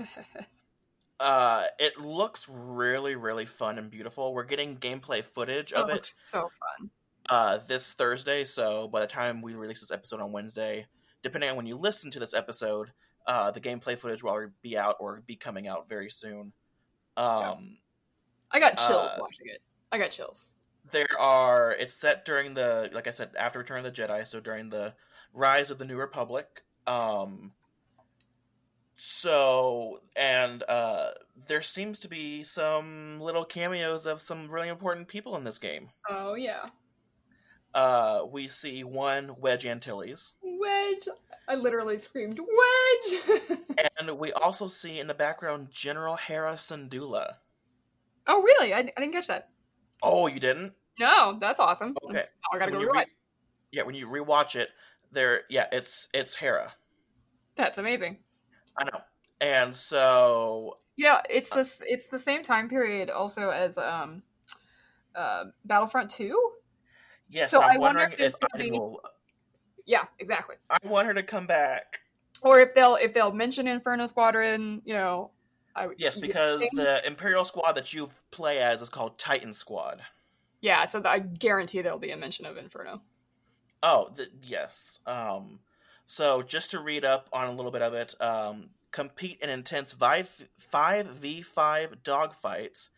uh, 1.18 1.64
it 1.78 1.98
looks 1.98 2.46
really, 2.48 3.14
really 3.16 3.46
fun 3.46 3.78
and 3.78 3.90
beautiful. 3.90 4.34
We're 4.34 4.44
getting 4.44 4.76
gameplay 4.76 5.24
footage 5.24 5.72
of 5.72 5.86
Oh, 5.88 5.92
it 5.92 5.96
it's 5.96 6.14
so 6.30 6.50
fun. 6.78 6.90
Uh, 7.30 7.58
this 7.66 7.94
Thursday. 7.94 8.44
So 8.44 8.88
by 8.88 9.00
the 9.00 9.06
time 9.06 9.40
we 9.40 9.54
release 9.54 9.80
this 9.80 9.90
episode 9.90 10.20
on 10.20 10.32
Wednesday, 10.32 10.86
depending 11.22 11.48
on 11.50 11.56
when 11.56 11.66
you 11.66 11.76
listen 11.76 12.10
to 12.10 12.18
this 12.18 12.34
episode, 12.34 12.92
uh, 13.26 13.50
the 13.50 13.60
gameplay 13.60 13.96
footage 13.96 14.22
will 14.22 14.32
either 14.32 14.52
be 14.62 14.76
out 14.76 14.96
or 15.00 15.22
be 15.26 15.36
coming 15.36 15.68
out 15.68 15.88
very 15.88 16.10
soon. 16.10 16.52
Um, 17.16 17.78
I 18.50 18.60
got 18.60 18.76
chills 18.76 19.10
Uh, 19.12 19.16
watching 19.20 19.46
it. 19.46 19.62
I 19.92 19.98
got 19.98 20.10
chills. 20.10 20.46
There 20.90 21.08
are. 21.18 21.72
It's 21.72 21.94
set 21.94 22.24
during 22.24 22.54
the, 22.54 22.90
like 22.92 23.06
I 23.06 23.10
said, 23.10 23.30
after 23.38 23.58
Return 23.60 23.84
of 23.84 23.94
the 23.94 24.02
Jedi, 24.02 24.26
so 24.26 24.40
during 24.40 24.70
the 24.70 24.94
rise 25.32 25.70
of 25.70 25.78
the 25.78 25.84
New 25.84 25.96
Republic. 25.96 26.62
Um, 26.86 27.52
so 28.96 30.00
and 30.16 30.62
uh, 30.64 31.12
there 31.46 31.62
seems 31.62 32.00
to 32.00 32.08
be 32.08 32.42
some 32.42 33.20
little 33.20 33.44
cameos 33.44 34.06
of 34.06 34.20
some 34.20 34.50
really 34.50 34.68
important 34.68 35.08
people 35.08 35.36
in 35.36 35.44
this 35.44 35.58
game. 35.58 35.88
Oh 36.08 36.34
yeah. 36.34 36.66
Uh, 37.74 38.22
we 38.30 38.48
see 38.48 38.82
one 38.84 39.34
Wedge 39.38 39.64
Antilles. 39.64 40.32
Wedge. 40.42 41.08
I 41.48 41.54
literally 41.54 41.98
screamed 41.98 42.38
Wedge. 42.40 43.58
And 43.98 44.18
we 44.18 44.32
also 44.32 44.66
see 44.66 44.98
in 44.98 45.06
the 45.08 45.14
background 45.14 45.68
General 45.70 46.16
Hera 46.16 46.54
Syndulla. 46.54 47.34
oh 48.26 48.42
really? 48.42 48.72
I, 48.72 48.78
I 48.78 48.82
didn't 49.00 49.12
catch 49.12 49.26
that. 49.28 49.50
Oh, 50.02 50.26
you 50.26 50.40
didn't? 50.40 50.72
No, 50.98 51.36
that's 51.40 51.60
awesome. 51.60 51.94
Okay. 52.08 52.24
I 52.54 52.58
gotta 52.58 52.72
So 52.72 52.78
go 52.80 52.86
rewatch. 52.86 52.94
re- 52.94 53.06
yeah, 53.72 53.82
when 53.82 53.94
you 53.94 54.06
rewatch 54.06 54.56
it, 54.56 54.70
there, 55.12 55.42
yeah, 55.50 55.66
it's 55.70 56.08
it's 56.14 56.34
Hera. 56.34 56.72
That's 57.56 57.76
amazing. 57.78 58.18
I 58.78 58.84
know. 58.84 59.00
And 59.42 59.74
so, 59.74 60.78
You 60.96 61.06
know, 61.06 61.18
it's 61.28 61.50
the 61.50 61.68
it's 61.82 62.06
the 62.10 62.18
same 62.18 62.42
time 62.42 62.68
period 62.68 63.10
also 63.10 63.50
as 63.50 63.76
um, 63.78 64.22
uh, 65.14 65.44
Battlefront 65.66 66.10
Two. 66.10 66.38
Yes, 67.30 67.50
So 67.50 67.62
I 67.62 67.72
I'm 67.74 67.80
wonder 67.80 68.00
wondering 68.00 68.20
if 68.20 68.34
if 68.34 68.34
I 68.54 68.58
be- 68.58 68.70
will. 68.72 69.00
Yeah, 69.86 70.04
exactly. 70.18 70.56
I 70.68 70.78
want 70.84 71.06
her 71.06 71.14
to 71.14 71.22
come 71.22 71.46
back. 71.46 72.00
Or 72.42 72.58
if 72.58 72.74
they'll 72.74 72.96
if 72.96 73.14
they'll 73.14 73.32
mention 73.32 73.66
Inferno 73.66 74.06
Squadron, 74.06 74.82
you 74.84 74.94
know. 74.94 75.30
I, 75.74 75.86
would- 75.86 76.00
Yes, 76.00 76.16
because 76.16 76.60
think- 76.60 76.76
the 76.76 77.06
Imperial 77.06 77.44
squad 77.44 77.72
that 77.72 77.94
you 77.94 78.10
play 78.32 78.58
as 78.58 78.82
is 78.82 78.90
called 78.90 79.18
Titan 79.18 79.52
Squad. 79.52 80.00
Yeah, 80.60 80.86
so 80.86 81.00
I 81.04 81.20
guarantee 81.20 81.80
there'll 81.80 81.98
be 81.98 82.10
a 82.10 82.16
mention 82.16 82.44
of 82.44 82.56
Inferno. 82.56 83.00
Oh, 83.82 84.10
th- 84.14 84.28
yes. 84.42 85.00
Um, 85.06 85.60
so 86.06 86.42
just 86.42 86.72
to 86.72 86.80
read 86.80 87.04
up 87.04 87.28
on 87.32 87.46
a 87.48 87.52
little 87.52 87.70
bit 87.70 87.80
of 87.82 87.94
it, 87.94 88.14
um, 88.20 88.70
compete 88.90 89.38
in 89.40 89.48
intense 89.48 89.92
five 89.92 90.28
five 90.56 91.06
v 91.06 91.40
five 91.40 92.02
dogfights. 92.02 92.90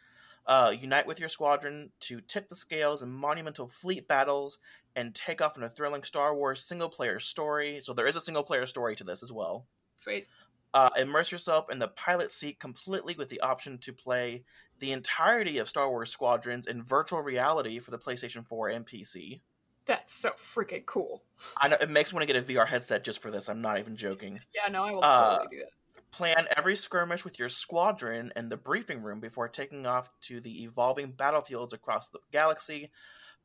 Uh, 0.46 0.72
unite 0.78 1.06
with 1.06 1.20
your 1.20 1.28
squadron 1.28 1.92
to 2.00 2.20
tip 2.20 2.48
the 2.48 2.56
scales 2.56 3.02
in 3.02 3.10
monumental 3.10 3.68
fleet 3.68 4.08
battles 4.08 4.58
and 4.96 5.14
take 5.14 5.40
off 5.40 5.56
in 5.56 5.62
a 5.62 5.68
thrilling 5.68 6.02
Star 6.02 6.34
Wars 6.34 6.62
single 6.64 6.88
player 6.88 7.20
story. 7.20 7.80
So 7.82 7.92
there 7.92 8.06
is 8.06 8.16
a 8.16 8.20
single 8.20 8.42
player 8.42 8.66
story 8.66 8.96
to 8.96 9.04
this 9.04 9.22
as 9.22 9.32
well. 9.32 9.66
Sweet. 9.96 10.26
Uh, 10.74 10.90
immerse 10.98 11.30
yourself 11.30 11.70
in 11.70 11.78
the 11.78 11.88
pilot 11.88 12.32
seat 12.32 12.58
completely 12.58 13.14
with 13.14 13.28
the 13.28 13.40
option 13.40 13.78
to 13.78 13.92
play 13.92 14.42
the 14.78 14.90
entirety 14.90 15.58
of 15.58 15.68
Star 15.68 15.88
Wars 15.88 16.10
Squadrons 16.10 16.66
in 16.66 16.82
virtual 16.82 17.20
reality 17.20 17.78
for 17.78 17.90
the 17.90 17.98
PlayStation 17.98 18.44
4 18.46 18.68
and 18.70 18.86
PC. 18.86 19.40
That's 19.86 20.14
so 20.14 20.30
freaking 20.54 20.86
cool. 20.86 21.22
I 21.56 21.68
know 21.68 21.76
it 21.80 21.90
makes 21.90 22.12
me 22.12 22.16
want 22.16 22.26
to 22.28 22.32
get 22.32 22.42
a 22.42 22.52
VR 22.52 22.66
headset 22.66 23.04
just 23.04 23.20
for 23.20 23.30
this. 23.30 23.48
I'm 23.48 23.60
not 23.60 23.78
even 23.78 23.96
joking. 23.96 24.40
Yeah, 24.54 24.70
no, 24.72 24.84
I 24.84 24.92
will 24.92 25.04
Uh, 25.04 25.38
totally 25.38 25.56
do 25.58 25.62
that. 25.64 25.70
Plan 26.12 26.46
every 26.56 26.76
skirmish 26.76 27.24
with 27.24 27.38
your 27.38 27.48
squadron 27.48 28.32
in 28.36 28.50
the 28.50 28.56
briefing 28.56 29.02
room 29.02 29.18
before 29.18 29.48
taking 29.48 29.86
off 29.86 30.10
to 30.22 30.40
the 30.40 30.62
evolving 30.64 31.12
battlefields 31.12 31.72
across 31.72 32.08
the 32.08 32.18
galaxy. 32.30 32.90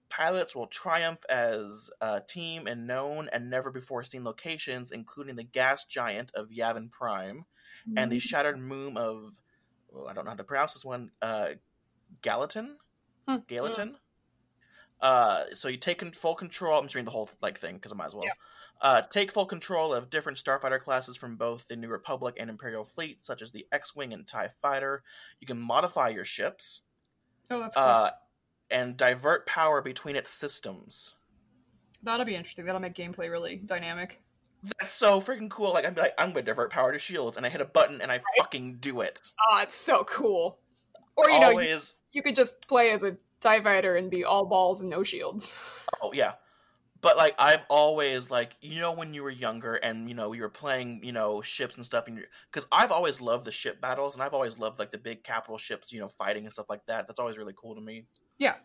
Pilots 0.09 0.55
will 0.55 0.67
triumph 0.67 1.19
as 1.29 1.89
a 2.01 2.21
team 2.21 2.67
in 2.67 2.85
known 2.85 3.29
and 3.31 3.49
never 3.49 3.71
before 3.71 4.03
seen 4.03 4.23
locations, 4.23 4.91
including 4.91 5.35
the 5.35 5.43
gas 5.43 5.85
giant 5.85 6.31
of 6.35 6.49
Yavin 6.49 6.91
Prime 6.91 7.45
and 7.95 8.11
the 8.11 8.19
shattered 8.19 8.59
moon 8.59 8.97
of, 8.97 9.31
well, 9.89 10.07
I 10.07 10.13
don't 10.13 10.25
know 10.25 10.31
how 10.31 10.37
to 10.37 10.43
pronounce 10.43 10.73
this 10.73 10.85
one, 10.85 11.11
uh, 11.21 11.49
Galitan? 12.21 12.75
Hmm. 13.27 13.37
Galitan? 13.47 13.95
Uh, 14.99 15.45
so 15.53 15.67
you 15.67 15.77
take 15.77 16.03
full 16.15 16.35
control. 16.35 16.79
I'm 16.79 16.85
just 16.85 16.95
reading 16.95 17.05
the 17.05 17.11
whole 17.11 17.29
like 17.41 17.59
thing 17.59 17.75
because 17.75 17.91
I 17.91 17.95
might 17.95 18.07
as 18.07 18.15
well. 18.15 18.25
Yeah. 18.25 18.31
Uh, 18.81 19.01
take 19.01 19.31
full 19.31 19.45
control 19.45 19.93
of 19.93 20.09
different 20.09 20.37
starfighter 20.37 20.79
classes 20.79 21.17
from 21.17 21.35
both 21.35 21.67
the 21.67 21.75
New 21.75 21.87
Republic 21.89 22.35
and 22.39 22.49
Imperial 22.49 22.83
fleet, 22.83 23.25
such 23.25 23.41
as 23.41 23.51
the 23.51 23.65
X-wing 23.71 24.13
and 24.13 24.27
Tie 24.27 24.51
fighter. 24.61 25.03
You 25.39 25.47
can 25.47 25.59
modify 25.59 26.09
your 26.09 26.25
ships 26.25 26.81
Oh, 27.49 27.59
that's 27.61 27.75
cool. 27.75 27.83
uh, 27.83 28.11
and 28.69 28.97
divert 28.97 29.45
power 29.47 29.81
between 29.81 30.15
its 30.15 30.29
systems. 30.29 31.15
That'll 32.03 32.25
be 32.25 32.35
interesting. 32.35 32.65
That'll 32.65 32.81
make 32.81 32.93
gameplay 32.93 33.29
really 33.31 33.55
dynamic. 33.55 34.21
That's 34.79 34.91
so 34.91 35.21
freaking 35.21 35.49
cool! 35.49 35.71
Like 35.73 35.85
I'm 35.85 35.95
like 35.95 36.13
I'm 36.17 36.29
gonna 36.29 36.41
divert 36.41 36.71
power 36.71 36.91
to 36.91 36.99
shields, 36.99 37.37
and 37.37 37.45
I 37.45 37.49
hit 37.49 37.61
a 37.61 37.65
button 37.65 38.01
and 38.01 38.11
I 38.11 38.21
fucking 38.37 38.77
do 38.81 39.01
it. 39.01 39.21
Oh, 39.49 39.61
it's 39.63 39.75
so 39.75 40.03
cool. 40.03 40.57
Or 41.15 41.29
you 41.29 41.39
know, 41.39 41.59
you, 41.59 41.77
you 42.11 42.21
could 42.23 42.35
just 42.35 42.53
play 42.67 42.89
as 42.91 43.01
a 43.03 43.17
TIE 43.41 43.61
fighter 43.63 43.95
and 43.95 44.09
be 44.09 44.23
all 44.23 44.45
balls 44.45 44.81
and 44.81 44.89
no 44.89 45.03
shields. 45.03 45.53
Oh 46.01 46.11
yeah. 46.13 46.33
But 47.01 47.17
like 47.17 47.35
I've 47.37 47.63
always 47.69 48.31
like 48.31 48.53
you 48.61 48.79
know 48.79 48.91
when 48.91 49.13
you 49.13 49.21
were 49.23 49.29
younger 49.29 49.75
and 49.75 50.07
you 50.07 50.15
know 50.15 50.31
you 50.33 50.41
were 50.41 50.49
playing 50.49 51.01
you 51.03 51.11
know 51.11 51.41
ships 51.41 51.75
and 51.75 51.85
stuff 51.85 52.07
and 52.07 52.25
because 52.51 52.65
I've 52.71 52.91
always 52.91 53.21
loved 53.21 53.45
the 53.45 53.51
ship 53.51 53.79
battles 53.81 54.13
and 54.15 54.23
I've 54.23 54.33
always 54.33 54.57
loved 54.57 54.79
like 54.79 54.91
the 54.91 54.97
big 54.97 55.23
capital 55.23 55.57
ships 55.57 55.91
you 55.91 55.99
know 55.99 56.07
fighting 56.07 56.45
and 56.45 56.53
stuff 56.53 56.67
like 56.69 56.85
that 56.87 57.05
that's 57.05 57.19
always 57.19 57.37
really 57.37 57.53
cool 57.55 57.75
to 57.75 57.81
me 57.81 58.05
Yeah. 58.39 58.55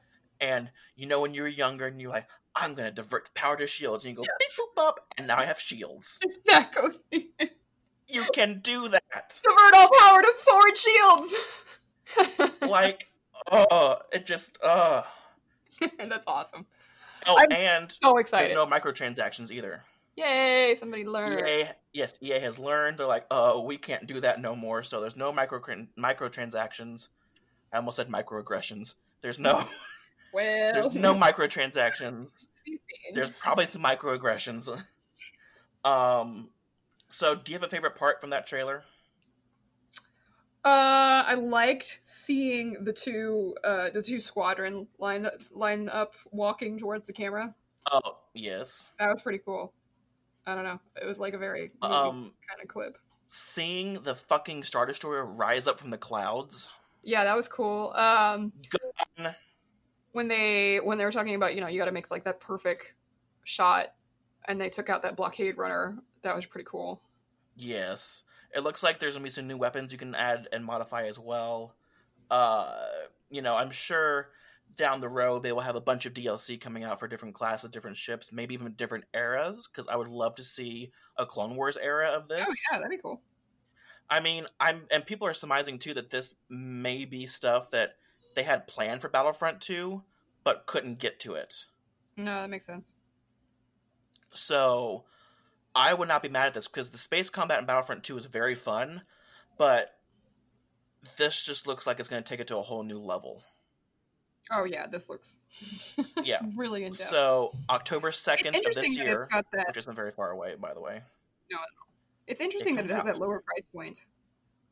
and 0.40 0.70
you 0.96 1.06
know 1.06 1.20
when 1.20 1.34
you 1.34 1.42
were 1.42 1.48
younger 1.48 1.86
and 1.86 2.00
you're 2.00 2.10
like 2.10 2.26
I'm 2.54 2.74
gonna 2.74 2.90
divert 2.90 3.24
the 3.24 3.30
power 3.34 3.56
to 3.56 3.66
shields 3.66 4.04
and 4.04 4.10
you 4.12 4.16
go 4.16 4.22
beep 4.38 4.48
boop 4.58 4.74
bop 4.76 5.00
and 5.18 5.26
now 5.26 5.36
I 5.38 5.44
have 5.44 5.60
shields 5.60 6.18
Exactly. 6.22 7.30
you 8.08 8.24
can 8.34 8.60
do 8.60 8.88
that 8.88 9.40
Divert 9.42 9.74
all 9.74 9.90
power 10.00 10.22
to 10.22 10.32
forward 10.44 10.76
shields. 10.78 11.34
like 12.62 13.08
oh 13.50 13.96
it 14.12 14.24
just 14.26 14.58
uh 14.62 15.02
That's 15.98 16.24
awesome. 16.26 16.66
Oh 17.26 17.36
I'm 17.38 17.52
and 17.52 17.92
So 17.92 18.14
there's 18.30 18.50
no 18.50 18.66
microtransactions 18.66 19.50
either 19.50 19.82
Yay, 20.16 20.76
somebody 20.78 21.06
learned. 21.06 21.48
EA, 21.48 21.64
yes, 21.92 22.18
EA 22.20 22.38
has 22.38 22.58
learned. 22.58 22.98
They're 22.98 23.06
like, 23.06 23.26
oh, 23.30 23.62
we 23.62 23.78
can't 23.78 24.06
do 24.06 24.20
that 24.20 24.40
no 24.40 24.54
more. 24.54 24.82
So 24.82 25.00
there's 25.00 25.16
no 25.16 25.32
micro 25.32 25.60
microtransactions. 25.98 27.08
I 27.72 27.78
almost 27.78 27.96
said 27.96 28.08
microaggressions. 28.08 28.94
There's 29.22 29.38
no, 29.38 29.64
Well, 30.34 30.72
there's 30.72 30.92
no 30.92 31.14
microtransactions. 31.14 32.44
There's 33.14 33.30
probably 33.30 33.66
some 33.66 33.82
microaggressions. 33.82 34.68
Um, 35.84 36.50
so 37.08 37.34
do 37.34 37.50
you 37.50 37.58
have 37.58 37.66
a 37.66 37.68
favorite 37.68 37.96
part 37.96 38.20
from 38.20 38.30
that 38.30 38.46
trailer? 38.46 38.84
Uh, 40.64 41.24
I 41.26 41.34
liked 41.34 42.00
seeing 42.04 42.84
the 42.84 42.92
two, 42.92 43.56
uh, 43.64 43.90
the 43.90 44.00
two 44.02 44.20
squadron 44.20 44.86
line 44.98 45.26
line 45.50 45.88
up 45.88 46.12
walking 46.30 46.78
towards 46.78 47.06
the 47.06 47.12
camera. 47.12 47.52
Oh, 47.90 48.18
yes. 48.32 48.90
That 49.00 49.08
was 49.12 49.22
pretty 49.22 49.40
cool. 49.44 49.72
I 50.46 50.54
don't 50.54 50.64
know. 50.64 50.78
It 51.00 51.06
was 51.06 51.18
like 51.18 51.34
a 51.34 51.38
very 51.38 51.72
Um, 51.82 52.32
kind 52.48 52.62
of 52.62 52.68
clip. 52.68 52.96
seeing 53.26 53.94
the 54.02 54.14
fucking 54.14 54.62
Star 54.64 54.86
Destroyer 54.86 55.24
rise 55.24 55.66
up 55.66 55.80
from 55.80 55.90
the 55.90 55.98
clouds. 55.98 56.70
Yeah, 57.02 57.24
that 57.24 57.36
was 57.36 57.48
cool. 57.48 57.92
Um, 57.94 58.52
when 60.12 60.28
they 60.28 60.78
when 60.78 60.98
they 60.98 61.04
were 61.04 61.10
talking 61.12 61.34
about 61.34 61.54
you 61.56 61.60
know 61.60 61.66
you 61.66 61.78
got 61.78 61.86
to 61.86 61.92
make 61.92 62.10
like 62.10 62.24
that 62.24 62.38
perfect 62.40 62.94
shot, 63.44 63.94
and 64.46 64.60
they 64.60 64.68
took 64.68 64.88
out 64.90 65.02
that 65.02 65.16
blockade 65.16 65.56
runner. 65.58 65.98
That 66.22 66.36
was 66.36 66.46
pretty 66.46 66.66
cool. 66.70 67.00
Yes. 67.56 68.22
It 68.54 68.62
looks 68.62 68.82
like 68.82 68.98
there's 68.98 69.14
gonna 69.14 69.24
be 69.24 69.30
some 69.30 69.46
new 69.46 69.56
weapons 69.56 69.92
you 69.92 69.98
can 69.98 70.14
add 70.14 70.48
and 70.52 70.64
modify 70.64 71.04
as 71.06 71.18
well. 71.18 71.74
Uh, 72.30 72.74
you 73.30 73.42
know, 73.42 73.56
I'm 73.56 73.70
sure 73.70 74.30
down 74.76 75.00
the 75.00 75.08
road 75.08 75.42
they 75.42 75.52
will 75.52 75.60
have 75.60 75.76
a 75.76 75.80
bunch 75.80 76.06
of 76.06 76.14
DLC 76.14 76.60
coming 76.60 76.84
out 76.84 76.98
for 76.98 77.08
different 77.08 77.34
classes, 77.34 77.70
different 77.70 77.96
ships, 77.96 78.32
maybe 78.32 78.54
even 78.54 78.72
different 78.72 79.04
eras. 79.14 79.68
Because 79.68 79.86
I 79.88 79.96
would 79.96 80.08
love 80.08 80.34
to 80.36 80.44
see 80.44 80.92
a 81.16 81.26
Clone 81.26 81.56
Wars 81.56 81.76
era 81.76 82.10
of 82.10 82.28
this. 82.28 82.44
Oh 82.48 82.54
yeah, 82.72 82.78
that'd 82.78 82.90
be 82.90 82.98
cool. 82.98 83.20
I 84.08 84.20
mean, 84.20 84.46
I'm 84.60 84.82
and 84.90 85.06
people 85.06 85.26
are 85.26 85.34
surmising 85.34 85.78
too 85.78 85.94
that 85.94 86.10
this 86.10 86.34
may 86.48 87.04
be 87.04 87.26
stuff 87.26 87.70
that 87.70 87.96
they 88.34 88.42
had 88.42 88.66
planned 88.66 89.00
for 89.00 89.08
Battlefront 89.08 89.60
2, 89.60 90.02
but 90.44 90.66
couldn't 90.66 90.98
get 90.98 91.20
to 91.20 91.34
it. 91.34 91.66
No, 92.16 92.42
that 92.42 92.50
makes 92.50 92.66
sense. 92.66 92.92
So 94.30 95.04
I 95.74 95.94
would 95.94 96.08
not 96.08 96.22
be 96.22 96.28
mad 96.28 96.46
at 96.46 96.54
this 96.54 96.68
because 96.68 96.90
the 96.90 96.98
space 96.98 97.30
combat 97.30 97.58
in 97.60 97.66
Battlefront 97.66 98.04
2 98.04 98.16
is 98.18 98.26
very 98.26 98.54
fun, 98.54 99.02
but 99.58 99.94
this 101.16 101.44
just 101.44 101.66
looks 101.66 101.86
like 101.86 101.98
it's 101.98 102.08
going 102.08 102.22
to 102.22 102.28
take 102.28 102.40
it 102.40 102.46
to 102.48 102.58
a 102.58 102.62
whole 102.62 102.82
new 102.82 102.98
level. 103.00 103.42
Oh 104.50 104.64
yeah, 104.64 104.86
this 104.86 105.08
looks 105.08 105.36
Yeah. 106.24 106.40
really 106.54 106.84
in 106.84 106.92
depth. 106.92 107.08
So 107.08 107.52
October 107.70 108.10
2nd 108.10 108.66
of 108.66 108.74
this 108.74 108.96
year, 108.98 109.28
it's 109.32 109.48
that. 109.52 109.66
which 109.68 109.76
isn't 109.78 109.94
very 109.94 110.10
far 110.10 110.30
away, 110.30 110.56
by 110.56 110.74
the 110.74 110.80
way. 110.80 111.00
No, 111.50 111.58
It's 112.26 112.40
interesting 112.40 112.74
that 112.76 112.82
comes 112.82 112.90
it 112.90 112.94
has 112.94 113.00
out. 113.00 113.06
that 113.06 113.18
lower 113.18 113.40
price 113.40 113.64
point. 113.74 113.98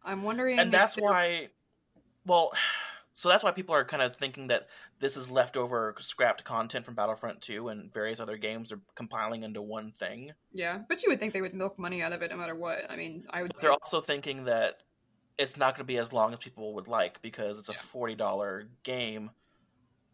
I'm 0.05 0.23
wondering, 0.23 0.59
And 0.59 0.73
that's 0.73 0.97
why, 0.97 1.49
well, 2.27 2.51
so 3.13 3.29
that's 3.29 3.43
why 3.43 3.51
people 3.51 3.75
are 3.75 3.85
kind 3.85 4.03
of 4.03 4.17
thinking 4.17 4.47
that 4.49 4.69
this 4.99 5.17
is 5.17 5.31
leftover 5.31 5.95
scrapped 5.99 6.45
content 6.45 6.85
from 6.85 6.95
Battlefront 6.95 7.41
2 7.41 7.69
and 7.69 7.93
various 7.93 8.21
other 8.21 8.37
games 8.37 8.73
are 8.73 8.81
compiling 8.95 9.43
into 9.43 9.61
one 9.61 9.93
thing. 9.93 10.33
Yeah, 10.53 10.79
but 10.89 11.03
you 11.03 11.11
would 11.11 11.19
think 11.19 11.33
they 11.33 11.41
would 11.41 11.55
milk 11.55 11.79
money 11.79 12.03
out 12.03 12.13
of 12.13 12.23
it 12.23 12.31
no 12.31 12.37
matter 12.37 12.55
what. 12.55 12.79
I 12.89 12.97
mean, 12.97 13.25
I 13.31 13.43
would. 13.43 13.53
But 13.53 13.61
they're 13.61 13.73
also 13.73 14.01
thinking 14.01 14.45
that 14.45 14.79
it's 15.39 15.57
not 15.57 15.75
going 15.75 15.85
to 15.85 15.93
be 15.93 15.99
as 15.99 16.13
long 16.13 16.33
as 16.33 16.39
people 16.39 16.75
would 16.75 16.87
like 16.87 17.21
because 17.23 17.59
it's 17.59 17.69
a 17.69 17.75
forty 17.75 18.15
dollar 18.15 18.69
game. 18.83 19.31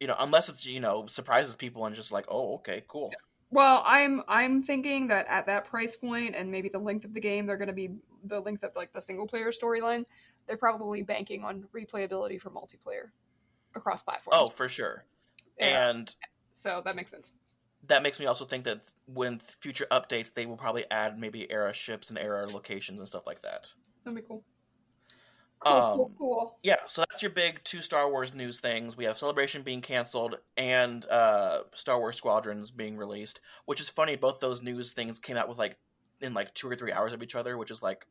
You 0.01 0.07
know, 0.07 0.17
unless 0.19 0.49
it's 0.49 0.67
you 0.67 0.81
know 0.81 1.07
surprises 1.07 1.57
people 1.57 1.85
and 1.87 1.95
just 1.95 2.13
like, 2.13 2.27
oh, 2.29 2.55
okay, 2.57 2.83
cool. 2.89 3.13
Well, 3.51 3.83
I'm 3.87 4.23
I'm 4.27 4.63
thinking 4.63 5.09
that 5.09 5.27
at 5.29 5.47
that 5.47 5.67
price 5.67 5.97
point 5.97 6.35
and 6.35 6.51
maybe 6.51 6.69
the 6.69 6.79
length 6.79 7.05
of 7.05 7.15
the 7.15 7.21
game, 7.21 7.47
they're 7.47 7.57
going 7.57 7.69
to 7.69 7.75
be 7.75 7.91
the 8.25 8.41
length 8.41 8.65
of 8.65 8.73
like 8.75 8.93
the 8.93 9.01
single 9.01 9.27
player 9.27 9.53
storyline. 9.53 10.05
They're 10.47 10.57
probably 10.57 11.03
banking 11.03 11.45
on 11.45 11.65
replayability 11.75 12.41
for 12.41 12.51
multiplayer 12.51 13.11
across 13.75 14.03
platforms. 14.03 14.39
Oh, 14.41 14.49
for 14.49 14.69
sure. 14.69 15.05
Yeah, 15.59 15.89
And 15.91 16.15
so 16.55 16.83
that 16.85 16.97
makes 16.97 17.11
sense. 17.11 17.33
that 17.87 18.03
makes 18.03 18.19
me 18.21 18.27
also 18.27 18.45
think 18.45 18.65
that 18.65 18.81
when 19.07 19.39
future 19.39 19.87
updates, 19.91 20.33
they 20.35 20.47
will 20.47 20.57
probably 20.57 20.85
add 20.91 21.19
maybe 21.19 21.51
era 21.51 21.73
ships 21.73 22.09
and 22.11 22.19
era 22.19 22.47
locations 22.49 22.99
and 23.01 23.09
stuff 23.09 23.27
like 23.27 23.43
that. 23.43 23.73
That'd 24.05 24.17
be 24.17 24.27
cool. 24.27 24.45
Cool, 25.61 25.73
cool, 25.95 26.05
Um, 26.05 26.15
cool. 26.19 26.59
Yeah, 26.63 26.77
so 26.87 27.03
that's 27.09 27.23
your 27.23 27.31
big 27.31 27.65
two 27.65 27.81
Star 27.81 28.11
Wars 28.11 28.35
news 28.35 28.61
things. 28.61 28.95
We 28.97 29.05
have 29.05 29.17
Celebration 29.17 29.63
being 29.63 29.81
canceled 29.81 30.37
and 30.57 31.05
uh, 31.07 31.61
Star 31.75 31.99
Wars 31.99 32.17
Squadrons 32.17 32.71
being 32.71 32.97
released, 32.99 33.41
which 33.65 33.81
is 33.81 33.89
funny. 33.89 34.17
Both 34.17 34.41
those 34.41 34.61
news 34.63 34.93
things 34.93 35.19
came 35.19 35.37
out 35.39 35.49
with 35.49 35.57
like 35.59 35.79
in 36.21 36.35
like 36.35 36.53
two 36.55 36.69
or 36.69 36.75
three 36.77 36.93
hours 36.93 37.15
of 37.15 37.23
each 37.23 37.35
other, 37.35 37.57
which 37.57 37.71
is 37.71 37.83
like, 37.83 38.07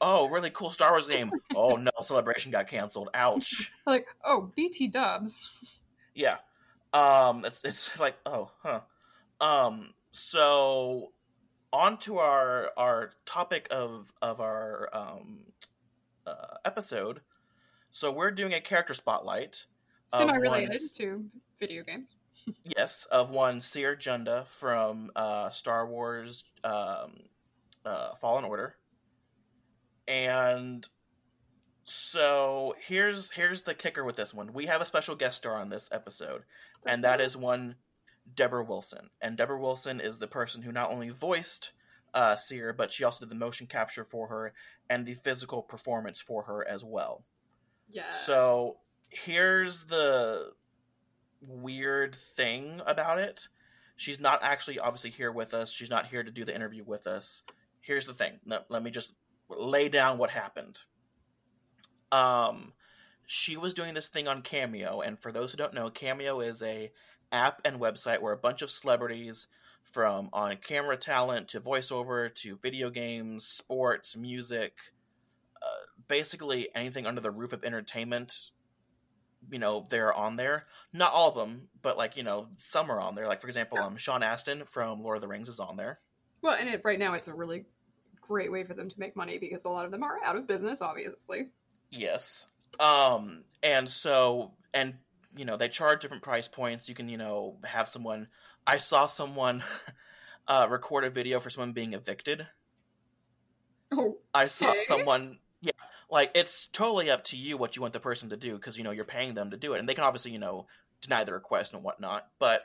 oh, 0.00 0.28
really 0.28 0.50
cool 0.50 0.70
Star 0.70 0.90
Wars 0.92 1.06
game. 1.06 1.30
oh 1.54 1.76
no, 1.76 1.90
Celebration 2.02 2.52
got 2.52 2.68
canceled. 2.68 3.10
Ouch. 3.14 3.72
Like, 3.86 4.06
oh, 4.24 4.50
BT 4.54 4.88
Dubs. 4.88 5.50
Yeah. 6.14 6.36
Um 6.92 7.44
it's 7.44 7.64
it's 7.64 7.98
like, 7.98 8.16
oh, 8.26 8.50
huh. 8.62 8.80
Um 9.40 9.94
so 10.12 11.12
on 11.72 11.98
to 11.98 12.18
our 12.18 12.70
our 12.76 13.10
topic 13.24 13.68
of 13.70 14.12
of 14.22 14.40
our 14.40 14.88
um 14.92 15.40
uh, 16.26 16.56
episode. 16.64 17.20
So 17.90 18.12
we're 18.12 18.30
doing 18.30 18.52
a 18.52 18.60
character 18.60 18.94
spotlight. 18.94 19.66
Semi 20.12 20.36
related 20.36 20.80
to 20.98 21.24
video 21.58 21.82
games. 21.82 22.14
Yes, 22.64 23.04
of 23.12 23.30
one 23.30 23.60
Cere 23.60 23.94
Junda 23.94 24.46
from 24.46 25.12
uh, 25.14 25.50
Star 25.50 25.86
Wars 25.86 26.42
um, 26.64 27.20
uh, 27.84 28.14
Fallen 28.14 28.44
Order. 28.44 28.76
And 30.10 30.88
so 31.84 32.74
here's 32.84 33.30
here's 33.30 33.62
the 33.62 33.74
kicker 33.74 34.04
with 34.04 34.16
this 34.16 34.34
one. 34.34 34.52
We 34.52 34.66
have 34.66 34.80
a 34.80 34.86
special 34.86 35.14
guest 35.14 35.38
star 35.38 35.54
on 35.54 35.70
this 35.70 35.88
episode, 35.92 36.42
and 36.84 37.04
that 37.04 37.20
is 37.20 37.36
one 37.36 37.76
Debra 38.34 38.64
Wilson. 38.64 39.10
And 39.20 39.36
Debra 39.36 39.60
Wilson 39.60 40.00
is 40.00 40.18
the 40.18 40.26
person 40.26 40.62
who 40.62 40.72
not 40.72 40.92
only 40.92 41.10
voiced 41.10 41.70
uh, 42.12 42.34
Cere, 42.34 42.72
but 42.72 42.92
she 42.92 43.04
also 43.04 43.20
did 43.20 43.30
the 43.30 43.36
motion 43.36 43.68
capture 43.68 44.04
for 44.04 44.26
her 44.26 44.52
and 44.88 45.06
the 45.06 45.14
physical 45.14 45.62
performance 45.62 46.20
for 46.20 46.42
her 46.42 46.66
as 46.66 46.84
well. 46.84 47.22
Yeah. 47.88 48.10
So 48.10 48.78
here's 49.08 49.84
the 49.84 50.52
weird 51.40 52.16
thing 52.16 52.80
about 52.84 53.18
it. 53.18 53.46
She's 53.94 54.18
not 54.18 54.42
actually 54.42 54.80
obviously 54.80 55.10
here 55.10 55.30
with 55.30 55.54
us. 55.54 55.70
She's 55.70 55.90
not 55.90 56.06
here 56.06 56.24
to 56.24 56.32
do 56.32 56.44
the 56.44 56.54
interview 56.54 56.82
with 56.84 57.06
us. 57.06 57.42
Here's 57.80 58.06
the 58.06 58.14
thing. 58.14 58.40
Let, 58.44 58.70
let 58.70 58.82
me 58.82 58.90
just 58.90 59.14
lay 59.58 59.88
down 59.88 60.18
what 60.18 60.30
happened. 60.30 60.80
Um 62.12 62.72
she 63.26 63.56
was 63.56 63.74
doing 63.74 63.94
this 63.94 64.08
thing 64.08 64.26
on 64.26 64.42
Cameo 64.42 65.00
and 65.00 65.20
for 65.20 65.30
those 65.30 65.52
who 65.52 65.58
don't 65.58 65.74
know, 65.74 65.90
Cameo 65.90 66.40
is 66.40 66.62
a 66.62 66.90
app 67.30 67.60
and 67.64 67.80
website 67.80 68.20
where 68.20 68.32
a 68.32 68.38
bunch 68.38 68.60
of 68.62 68.70
celebrities 68.70 69.46
from 69.84 70.28
on 70.32 70.56
camera 70.56 70.96
talent 70.96 71.48
to 71.48 71.60
voiceover 71.60 72.32
to 72.34 72.58
video 72.62 72.90
games, 72.90 73.44
sports, 73.44 74.16
music, 74.16 74.72
uh, 75.62 75.86
basically 76.08 76.68
anything 76.74 77.06
under 77.06 77.20
the 77.20 77.30
roof 77.30 77.52
of 77.52 77.64
entertainment 77.64 78.50
you 79.50 79.58
know 79.58 79.86
they're 79.88 80.12
on 80.12 80.36
there. 80.36 80.66
Not 80.92 81.12
all 81.12 81.28
of 81.28 81.34
them 81.34 81.68
but 81.80 81.96
like 81.96 82.16
you 82.16 82.22
know 82.22 82.48
some 82.56 82.90
are 82.90 83.00
on 83.00 83.14
there. 83.14 83.26
Like 83.26 83.40
for 83.40 83.48
example 83.48 83.78
um 83.78 83.96
sean 83.96 84.22
astin 84.22 84.64
from 84.64 85.02
lord 85.02 85.16
of 85.16 85.22
the 85.22 85.28
rings 85.28 85.48
is 85.48 85.60
on 85.60 85.76
there. 85.76 86.00
Well, 86.42 86.56
and 86.58 86.68
it, 86.68 86.80
right 86.84 86.98
now 86.98 87.14
it's 87.14 87.28
a 87.28 87.34
really 87.34 87.66
great 88.30 88.50
way 88.52 88.64
for 88.64 88.74
them 88.74 88.88
to 88.88 88.98
make 88.98 89.16
money 89.16 89.38
because 89.38 89.64
a 89.64 89.68
lot 89.68 89.84
of 89.84 89.90
them 89.90 90.02
are 90.02 90.18
out 90.24 90.36
of 90.36 90.46
business, 90.46 90.80
obviously. 90.80 91.48
yes 91.90 92.46
um 92.78 93.42
and 93.62 93.88
so 93.88 94.52
and 94.72 94.94
you 95.36 95.44
know 95.44 95.56
they 95.56 95.68
charge 95.68 96.00
different 96.00 96.22
price 96.22 96.46
points 96.48 96.88
you 96.88 96.94
can 96.94 97.08
you 97.08 97.18
know 97.18 97.56
have 97.64 97.88
someone 97.88 98.28
i 98.66 98.78
saw 98.78 99.06
someone 99.06 99.62
uh 100.48 100.66
record 100.70 101.02
a 101.04 101.10
video 101.10 101.40
for 101.40 101.50
someone 101.50 101.72
being 101.72 101.92
evicted 101.92 102.46
Oh, 103.92 104.18
I 104.32 104.46
saw 104.46 104.74
someone. 104.86 105.38
Yeah, 105.60 105.72
like 106.10 106.30
it's 106.34 106.68
totally 106.68 107.10
up 107.10 107.24
to 107.24 107.36
you 107.36 107.56
what 107.56 107.76
you 107.76 107.82
want 107.82 107.92
the 107.92 108.00
person 108.00 108.30
to 108.30 108.36
do 108.36 108.54
because 108.54 108.78
you 108.78 108.84
know 108.84 108.92
you're 108.92 109.04
paying 109.04 109.34
them 109.34 109.50
to 109.50 109.56
do 109.56 109.74
it, 109.74 109.80
and 109.80 109.88
they 109.88 109.94
can 109.94 110.04
obviously 110.04 110.30
you 110.30 110.38
know 110.38 110.66
deny 111.00 111.24
the 111.24 111.32
request 111.32 111.74
and 111.74 111.82
whatnot. 111.82 112.28
But 112.38 112.62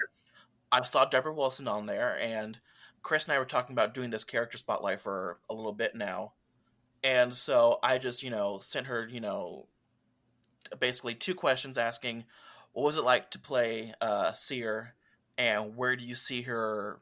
I 0.71 0.83
saw 0.83 1.05
Debra 1.05 1.33
Wilson 1.33 1.67
on 1.67 1.87
there, 1.87 2.17
and 2.19 2.59
Kris 3.05 3.25
and 3.25 3.33
I 3.33 3.39
were 3.39 3.45
talking 3.45 3.73
about 3.73 3.93
doing 3.93 4.09
this 4.09 4.23
character 4.23 4.57
spotlight 4.57 4.99
for 4.99 5.39
a 5.49 5.53
little 5.53 5.73
bit 5.73 5.93
now, 5.93 6.33
and 7.03 7.33
so 7.33 7.79
I 7.83 7.99
just 7.99 8.23
you 8.23 8.31
know 8.31 8.59
sent 8.61 8.87
her 8.87 9.07
you 9.07 9.21
know 9.21 9.67
basically 10.79 11.13
two 11.13 11.35
questions 11.35 11.77
asking 11.77 12.25
what 12.73 12.83
was 12.83 12.97
it 12.97 13.03
like 13.03 13.29
to 13.31 13.39
play 13.39 13.93
uh, 14.01 14.33
Cere, 14.33 14.95
and 15.37 15.77
where 15.77 15.95
do 15.95 16.03
you 16.03 16.15
see 16.15 16.41
her, 16.41 16.99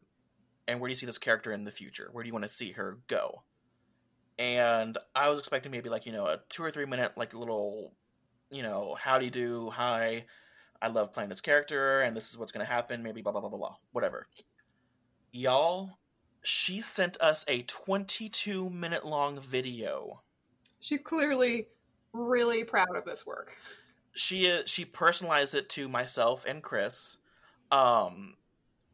and 0.67 0.79
where 0.79 0.89
do 0.89 0.91
you 0.91 0.98
see 0.98 1.05
this 1.05 1.17
character 1.17 1.51
in 1.51 1.63
the 1.63 1.72
future? 1.72 2.10
Where 2.12 2.24
do 2.24 2.27
you 2.27 2.33
want 2.33 2.43
to 2.43 2.50
see 2.50 2.74
her 2.74 3.00
go? 3.07 3.43
and 4.39 4.98
I 5.15 5.29
was 5.29 5.39
expecting 5.39 5.72
maybe 5.72 5.89
like 5.89 6.05
you 6.05 6.12
know 6.12 6.25
a 6.25 6.39
two 6.50 6.63
or 6.63 6.72
three 6.72 6.86
minute 6.86 7.17
like 7.17 7.33
little, 7.33 7.93
you 8.51 8.63
know, 8.63 8.95
how 9.00 9.19
do 9.19 9.25
you 9.25 9.31
do? 9.31 9.69
Hi, 9.69 10.25
I 10.81 10.88
love 10.88 11.13
playing 11.13 11.29
this 11.29 11.41
character, 11.41 12.01
and 12.01 12.15
this 12.15 12.29
is 12.29 12.38
what's 12.38 12.51
gonna 12.51 12.65
happen. 12.65 13.03
Maybe 13.03 13.22
blah 13.22 13.31
blah 13.31 13.41
blah 13.41 13.50
blah 13.50 13.60
blah. 13.60 13.75
Whatever. 13.91 14.27
Y'all, 15.36 15.98
she 16.44 16.80
sent 16.80 17.20
us 17.20 17.44
a 17.48 17.63
twenty 17.63 18.30
two 18.30 18.70
minute 18.70 19.04
long 19.06 19.40
video. 19.42 20.22
she's 20.79 21.01
clearly 21.03 21.68
really 22.14 22.64
proud 22.64 22.96
of 22.96 23.03
this 23.03 23.25
work. 23.25 23.51
She 24.16 24.46
is 24.46 24.70
she 24.70 24.86
personalized 24.86 25.55
it 25.55 25.70
to 25.70 25.90
myself 25.90 26.46
and 26.48 26.62
Kris. 26.62 27.18
Um 27.72 28.36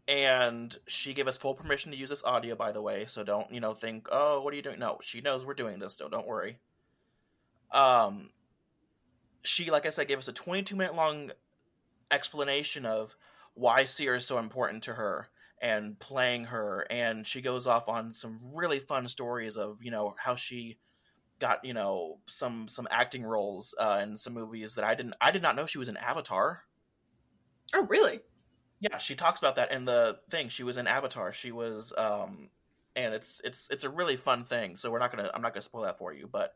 and 0.07 0.75
she 0.87 1.13
gave 1.13 1.27
us 1.27 1.37
full 1.37 1.53
permission 1.53 1.91
to 1.91 1.97
use 1.97 2.09
this 2.09 2.23
audio 2.23 2.55
by 2.55 2.71
the 2.71 2.81
way 2.81 3.05
so 3.05 3.23
don't 3.23 3.51
you 3.51 3.59
know 3.59 3.73
think 3.73 4.07
oh 4.11 4.41
what 4.41 4.51
are 4.53 4.55
you 4.55 4.63
doing 4.63 4.79
no 4.79 4.97
she 5.03 5.21
knows 5.21 5.45
we're 5.45 5.53
doing 5.53 5.77
this 5.77 5.95
so 5.97 6.09
don't 6.09 6.25
worry 6.25 6.57
um 7.71 8.31
she 9.43 9.69
like 9.69 9.85
i 9.85 9.89
said 9.91 10.07
gave 10.07 10.17
us 10.17 10.27
a 10.27 10.33
22 10.33 10.75
minute 10.75 10.95
long 10.95 11.29
explanation 12.09 12.87
of 12.87 13.15
why 13.53 13.83
cere 13.83 14.15
is 14.15 14.25
so 14.25 14.39
important 14.39 14.81
to 14.81 14.93
her 14.95 15.29
and 15.61 15.99
playing 15.99 16.45
her 16.45 16.85
and 16.89 17.27
she 17.27 17.41
goes 17.41 17.67
off 17.67 17.89
on 17.89 18.13
some 18.13 18.39
really 18.53 18.79
fun 18.79 19.07
stories 19.07 19.57
of 19.57 19.77
you 19.81 19.91
know 19.91 20.15
how 20.17 20.35
she 20.35 20.77
got 21.39 21.63
you 21.65 21.73
know 21.73 22.17
some 22.27 22.67
some 22.67 22.87
acting 22.91 23.23
roles 23.23 23.73
uh, 23.79 23.99
in 24.01 24.17
some 24.17 24.33
movies 24.33 24.75
that 24.75 24.83
i 24.85 24.95
didn't 24.95 25.15
i 25.21 25.31
did 25.31 25.41
not 25.41 25.55
know 25.55 25.65
she 25.65 25.77
was 25.77 25.89
in 25.89 25.97
avatar 25.97 26.63
Oh, 27.73 27.85
really? 27.85 28.21
yeah, 28.79 28.97
she 28.97 29.15
talks 29.15 29.39
about 29.39 29.55
that 29.57 29.71
in 29.71 29.85
the 29.85 30.19
thing. 30.29 30.49
She 30.49 30.63
was 30.63 30.77
in 30.77 30.87
Avatar. 30.87 31.33
She 31.33 31.51
was, 31.51 31.93
um, 31.97 32.49
and 32.95 33.13
it's 33.13 33.41
it's 33.43 33.67
it's 33.69 33.83
a 33.83 33.89
really 33.89 34.15
fun 34.15 34.43
thing. 34.43 34.77
So 34.77 34.89
we're 34.89 34.99
not 34.99 35.11
gonna 35.15 35.29
I'm 35.33 35.41
not 35.41 35.53
gonna 35.53 35.61
spoil 35.61 35.83
that 35.83 35.97
for 35.97 36.13
you. 36.13 36.27
But 36.31 36.53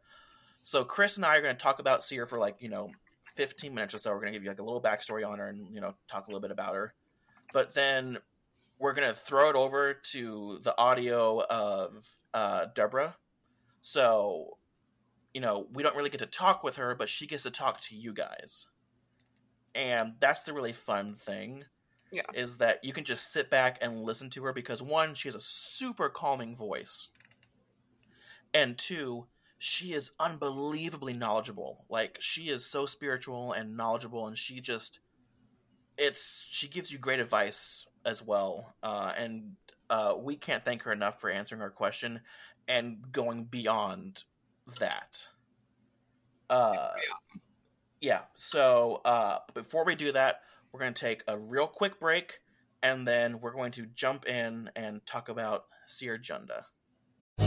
so 0.63 0.85
Kris 0.85 1.17
and 1.17 1.25
I 1.25 1.35
are 1.35 1.41
gonna 1.41 1.55
talk 1.55 1.79
about 1.79 2.03
Cere 2.03 2.25
for 2.25 2.39
like 2.39 2.55
you 2.59 2.69
know 2.69 2.91
15 3.35 3.75
minutes 3.75 3.93
or 3.93 3.97
so. 3.97 4.11
We're 4.11 4.21
gonna 4.21 4.31
give 4.31 4.43
you 4.43 4.49
like 4.49 4.59
a 4.59 4.63
little 4.63 4.81
backstory 4.81 5.27
on 5.27 5.39
her 5.39 5.49
and 5.49 5.73
you 5.73 5.81
know 5.81 5.95
talk 6.07 6.27
a 6.27 6.29
little 6.29 6.41
bit 6.41 6.51
about 6.51 6.75
her. 6.75 6.93
But 7.51 7.73
then 7.73 8.17
we're 8.79 8.93
gonna 8.93 9.13
throw 9.13 9.49
it 9.49 9.55
over 9.55 9.93
to 9.93 10.59
the 10.63 10.77
audio 10.77 11.41
of 11.43 12.09
uh, 12.33 12.65
Debra. 12.75 13.15
So 13.81 14.57
you 15.33 15.41
know 15.41 15.67
we 15.73 15.83
don't 15.83 15.95
really 15.95 16.09
get 16.09 16.19
to 16.19 16.25
talk 16.25 16.63
with 16.63 16.77
her, 16.77 16.95
but 16.95 17.09
she 17.09 17.27
gets 17.27 17.43
to 17.43 17.51
talk 17.51 17.81
to 17.81 17.95
you 17.95 18.13
guys. 18.13 18.67
And 19.75 20.13
that's 20.19 20.43
the 20.43 20.53
really 20.53 20.73
fun 20.73 21.15
thing 21.15 21.65
Yeah. 22.11 22.23
is 22.33 22.57
that 22.57 22.83
you 22.83 22.93
can 22.93 23.03
just 23.05 23.31
sit 23.31 23.49
back 23.49 23.77
and 23.81 24.03
listen 24.03 24.29
to 24.31 24.43
her 24.43 24.53
because 24.53 24.81
one, 24.83 25.15
she 25.15 25.27
has 25.27 25.35
a 25.35 25.39
super 25.39 26.09
calming 26.09 26.55
voice, 26.55 27.09
and 28.53 28.77
two, 28.77 29.27
she 29.57 29.93
is 29.93 30.11
unbelievably 30.19 31.13
knowledgeable. 31.13 31.85
Like 31.89 32.17
she 32.19 32.49
is 32.49 32.65
so 32.65 32.85
spiritual 32.85 33.51
and 33.53 33.75
knowledgeable, 33.77 34.27
and 34.27 34.37
she 34.37 34.59
just 34.61 34.99
it's 35.97 36.47
she 36.49 36.67
gives 36.67 36.91
you 36.91 36.97
great 36.97 37.19
advice 37.19 37.85
as 38.05 38.23
well. 38.25 38.73
Uh, 38.81 39.11
and 39.17 39.55
uh, 39.89 40.15
we 40.17 40.35
can't 40.35 40.65
thank 40.65 40.83
her 40.83 40.91
enough 40.91 41.19
for 41.21 41.29
answering 41.29 41.61
our 41.61 41.69
question 41.69 42.21
and 42.67 43.11
going 43.11 43.43
beyond 43.45 44.23
that. 44.79 45.27
Uh, 46.49 46.89
yeah. 48.01 48.21
So 48.35 49.01
uh, 49.05 49.39
before 49.53 49.85
we 49.85 49.95
do 49.95 50.11
that, 50.11 50.41
we're 50.71 50.79
going 50.79 50.93
to 50.93 50.99
take 50.99 51.23
a 51.27 51.37
real 51.37 51.67
quick 51.67 51.99
break, 51.99 52.39
and 52.81 53.07
then 53.07 53.39
we're 53.39 53.53
going 53.53 53.71
to 53.73 53.85
jump 53.85 54.25
in 54.25 54.69
and 54.75 55.05
talk 55.05 55.29
about 55.29 55.65
Cere 55.85 56.17
Junda. 56.17 56.63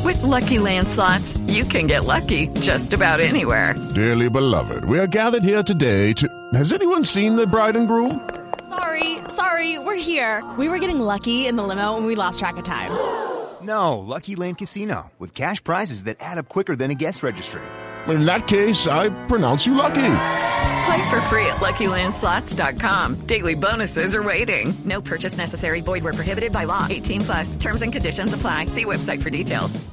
With 0.04 0.22
Lucky 0.22 0.58
Land 0.58 0.88
slots, 0.88 1.36
you 1.48 1.64
can 1.64 1.86
get 1.86 2.04
lucky 2.04 2.48
just 2.60 2.92
about 2.92 3.20
anywhere. 3.20 3.74
Dearly 3.94 4.28
beloved, 4.28 4.84
we 4.84 4.98
are 4.98 5.06
gathered 5.06 5.42
here 5.42 5.62
today 5.62 6.12
to. 6.14 6.28
Has 6.54 6.72
anyone 6.72 7.04
seen 7.04 7.36
the 7.36 7.46
bride 7.46 7.76
and 7.76 7.88
groom? 7.88 8.28
Sorry, 8.76 9.18
sorry, 9.28 9.78
we're 9.78 9.94
here. 9.96 10.44
We 10.58 10.68
were 10.68 10.78
getting 10.78 11.00
lucky 11.00 11.46
in 11.46 11.56
the 11.56 11.62
limo 11.62 11.96
and 11.96 12.04
we 12.04 12.14
lost 12.14 12.38
track 12.38 12.56
of 12.56 12.64
time. 12.64 12.92
No, 13.62 13.98
Lucky 13.98 14.36
Land 14.36 14.58
Casino, 14.58 15.10
with 15.18 15.34
cash 15.34 15.64
prizes 15.64 16.04
that 16.04 16.18
add 16.20 16.38
up 16.38 16.46
quicker 16.48 16.76
than 16.76 16.92
a 16.92 16.94
guest 16.94 17.24
registry. 17.24 17.62
In 18.06 18.24
that 18.26 18.46
case, 18.46 18.86
I 18.86 19.08
pronounce 19.26 19.66
you 19.66 19.74
lucky. 19.74 19.94
Play 20.84 21.08
for 21.08 21.20
free 21.22 21.46
at 21.46 21.56
LuckyLandSlots.com. 21.56 23.26
Daily 23.26 23.54
bonuses 23.56 24.14
are 24.14 24.22
waiting. 24.22 24.72
No 24.84 25.00
purchase 25.00 25.36
necessary. 25.36 25.80
Void 25.80 26.04
where 26.04 26.12
prohibited 26.12 26.52
by 26.52 26.62
law. 26.64 26.86
18 26.88 27.20
plus. 27.22 27.56
Terms 27.56 27.82
and 27.82 27.92
conditions 27.92 28.32
apply. 28.34 28.66
See 28.66 28.84
website 28.84 29.20
for 29.22 29.30
details. 29.30 29.84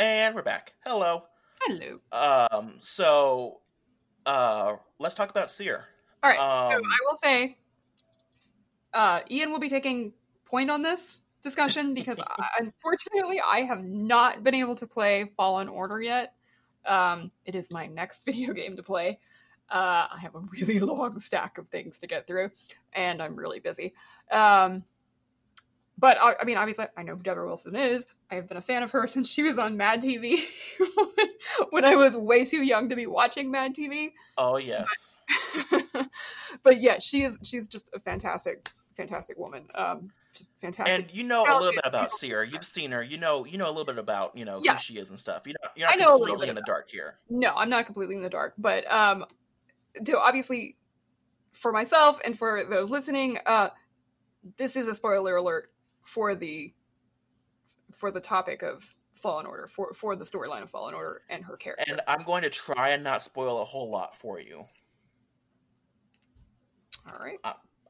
And 0.00 0.34
we're 0.34 0.42
back. 0.42 0.72
Hello. 0.84 1.24
Hello. 1.62 2.00
Um. 2.10 2.72
So, 2.80 3.60
uh, 4.26 4.76
let's 4.98 5.14
talk 5.14 5.30
about 5.30 5.50
Cere. 5.52 5.84
All 6.24 6.30
right. 6.30 6.38
so 6.38 6.76
Um, 6.78 6.82
I 6.82 6.98
will 7.08 7.18
say, 7.22 7.56
uh, 8.94 9.20
Ian 9.30 9.52
will 9.52 9.60
be 9.60 9.68
taking 9.68 10.12
point 10.44 10.70
on 10.70 10.82
this 10.82 11.22
discussion 11.42 11.94
because 11.94 12.18
I, 12.18 12.46
unfortunately 12.58 13.40
I 13.40 13.62
have 13.62 13.84
not 13.84 14.42
been 14.44 14.54
able 14.54 14.76
to 14.76 14.86
play 14.86 15.30
Fallen 15.36 15.68
Order 15.68 16.02
yet. 16.02 16.34
Um, 16.86 17.30
it 17.44 17.54
is 17.54 17.70
my 17.70 17.86
next 17.86 18.20
video 18.26 18.52
game 18.52 18.76
to 18.76 18.82
play. 18.82 19.18
Uh, 19.70 20.08
I 20.10 20.18
have 20.20 20.34
a 20.34 20.40
really 20.40 20.80
long 20.80 21.20
stack 21.20 21.58
of 21.58 21.68
things 21.68 21.98
to 21.98 22.06
get 22.06 22.26
through, 22.26 22.50
and 22.92 23.22
I'm 23.22 23.36
really 23.36 23.60
busy. 23.60 23.94
Um, 24.30 24.82
but 25.96 26.16
I, 26.20 26.34
I 26.40 26.44
mean, 26.44 26.56
obviously, 26.56 26.86
I 26.96 27.02
know 27.02 27.14
who 27.14 27.22
Debra 27.22 27.46
Wilson 27.46 27.76
is. 27.76 28.04
I 28.30 28.36
have 28.36 28.48
been 28.48 28.56
a 28.56 28.62
fan 28.62 28.82
of 28.82 28.90
her 28.92 29.06
since 29.06 29.28
she 29.28 29.42
was 29.42 29.58
on 29.58 29.76
Mad 29.76 30.02
TV 30.02 30.44
when 31.70 31.84
I 31.84 31.94
was 31.94 32.16
way 32.16 32.44
too 32.44 32.62
young 32.62 32.88
to 32.88 32.96
be 32.96 33.06
watching 33.06 33.50
Mad 33.50 33.76
TV. 33.76 34.12
Oh 34.38 34.56
yes. 34.56 34.88
but 36.62 36.80
yeah, 36.80 36.98
she 37.00 37.22
is 37.22 37.38
she's 37.42 37.68
just 37.68 37.90
a 37.94 38.00
fantastic, 38.00 38.70
fantastic 38.96 39.38
woman. 39.38 39.66
Um, 39.74 40.10
just 40.34 40.50
fantastic. 40.60 40.94
And 40.94 41.06
you 41.12 41.24
know 41.24 41.42
a 41.42 41.58
little 41.58 41.72
bit 41.72 41.80
about. 41.84 42.12
Cere. 42.12 42.44
You've 42.44 42.64
seen 42.64 42.90
her. 42.92 43.02
You 43.02 43.18
know 43.18 43.44
you 43.44 43.58
know 43.58 43.66
a 43.66 43.72
little 43.72 43.84
bit 43.84 43.98
about 43.98 44.36
you 44.36 44.44
know 44.44 44.60
Yeah. 44.62 44.72
who 44.74 44.78
she 44.78 44.98
is 44.98 45.10
and 45.10 45.18
stuff. 45.18 45.46
You 45.46 45.54
know 45.54 45.68
you're 45.76 45.88
I 45.88 45.96
not 45.96 45.98
know 45.98 46.10
a 46.10 46.18
little 46.18 46.26
completely 46.26 46.48
in 46.50 46.54
the 46.54 46.62
dark 46.62 46.90
here. 46.90 47.18
No, 47.28 47.50
I'm 47.54 47.70
not 47.70 47.86
completely 47.86 48.16
in 48.16 48.22
the 48.22 48.30
dark, 48.30 48.54
but 48.58 48.90
um, 48.90 49.24
to 50.04 50.18
obviously 50.18 50.76
for 51.52 51.72
myself 51.72 52.20
and 52.24 52.38
for 52.38 52.64
those 52.68 52.90
listening, 52.90 53.38
uh, 53.46 53.70
this 54.58 54.76
is 54.76 54.86
a 54.86 54.94
spoiler 54.94 55.36
alert 55.36 55.72
for 56.04 56.34
the 56.34 56.72
for 57.96 58.10
the 58.10 58.20
topic 58.20 58.62
of 58.62 58.84
Fallen 59.20 59.46
Order 59.46 59.68
for 59.68 59.92
for 59.94 60.16
the 60.16 60.24
storyline 60.24 60.62
of 60.62 60.70
Fallen 60.70 60.94
Order 60.94 61.22
and 61.28 61.44
her 61.44 61.56
character. 61.56 61.84
And 61.88 62.00
I'm 62.06 62.22
going 62.22 62.42
to 62.42 62.50
try 62.50 62.90
and 62.90 63.02
not 63.02 63.22
spoil 63.22 63.60
a 63.60 63.64
whole 63.64 63.90
lot 63.90 64.16
for 64.16 64.40
you. 64.40 64.64
All 67.06 67.18
right, 67.18 67.38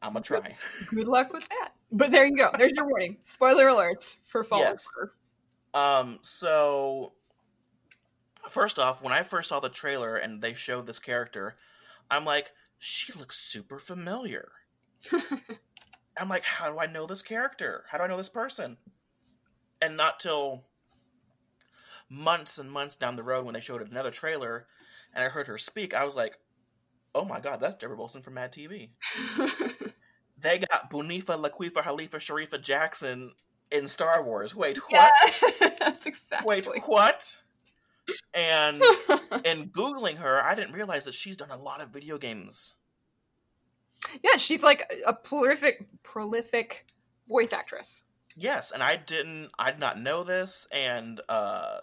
I'm 0.03 0.13
gonna 0.13 0.25
try. 0.25 0.57
good 0.95 1.09
luck 1.09 1.33
with 1.33 1.49
that. 1.49 1.71
But 1.93 2.11
there 2.13 2.27
you 2.27 2.37
go. 2.37 2.51
There's 2.57 2.73
your 2.73 2.87
warning. 2.87 3.17
Spoiler 3.25 3.67
alerts 3.67 4.17
for 4.27 4.45
Fallen 4.45 4.65
Yes. 4.65 4.87
Order. 4.97 5.13
Um, 5.73 6.19
so 6.23 7.13
first 8.49 8.79
off, 8.79 9.03
when 9.03 9.13
I 9.13 9.23
first 9.23 9.49
saw 9.49 9.61
the 9.61 9.69
trailer 9.69 10.17
and 10.17 10.41
they 10.41 10.55
showed 10.55 10.87
this 10.87 10.99
character, 10.99 11.57
I'm 12.11 12.25
like, 12.25 12.53
she 12.79 13.13
looks 13.13 13.39
super 13.39 13.79
familiar. 13.79 14.49
I'm 16.17 16.29
like, 16.29 16.45
how 16.45 16.71
do 16.71 16.79
I 16.79 16.87
know 16.87 17.07
this 17.07 17.23
character? 17.23 17.85
How 17.91 17.99
do 17.99 18.05
I 18.05 18.07
know 18.09 18.17
this 18.17 18.29
person? 18.29 18.79
And 19.81 19.97
not 19.97 20.21
till 20.21 20.65
months 22.09 22.59
and 22.59 22.71
months 22.71 22.97
down 22.97 23.17
the 23.17 23.23
road 23.23 23.45
when 23.45 23.55
they 23.55 23.61
showed 23.61 23.83
another 23.83 24.11
trailer 24.11 24.67
and 25.15 25.25
I 25.25 25.29
heard 25.29 25.47
her 25.47 25.59
speak, 25.59 25.95
I 25.95 26.05
was 26.05 26.17
like, 26.17 26.39
oh 27.15 27.25
my 27.25 27.41
god, 27.41 27.61
that's 27.61 27.77
Debra 27.77 27.97
Wilson 27.97 28.23
from 28.23 28.35
Mad 28.35 28.53
TV. 28.53 28.91
They 30.41 30.59
got 30.59 30.91
Bunifa, 30.91 31.39
Laquifa, 31.39 31.83
Halifa, 31.83 32.17
Sharifa 32.17 32.61
Jackson 32.61 33.33
in 33.71 33.89
Star 33.89 34.23
Wars. 34.25 34.55
Wait, 34.55 34.79
what? 34.91 35.13
Yeah, 35.61 35.71
that's 35.79 36.07
exactly. 36.07 36.47
Wait, 36.47 36.67
what? 36.87 37.39
And 38.35 38.83
in 39.45 39.71
googling 39.71 40.17
her, 40.17 40.43
I 40.43 40.55
didn't 40.55 40.73
realize 40.73 41.05
that 41.05 41.15
she's 41.15 41.37
done 41.37 41.51
a 41.51 41.57
lot 41.57 41.81
of 41.81 41.91
video 41.91 42.19
games. 42.19 42.75
yeah, 44.23 44.37
she's 44.37 44.63
like 44.63 44.83
a 45.07 45.13
prolific, 45.13 45.87
prolific 46.03 46.87
voice 47.29 47.53
actress. 47.53 48.03
Yes, 48.37 48.71
and 48.71 48.83
I 48.83 48.97
didn't, 48.97 49.51
I 49.59 49.73
did 49.73 49.81
not 49.81 50.01
know 50.01 50.25
this, 50.25 50.67
and 50.73 51.21
uh, 51.29 51.79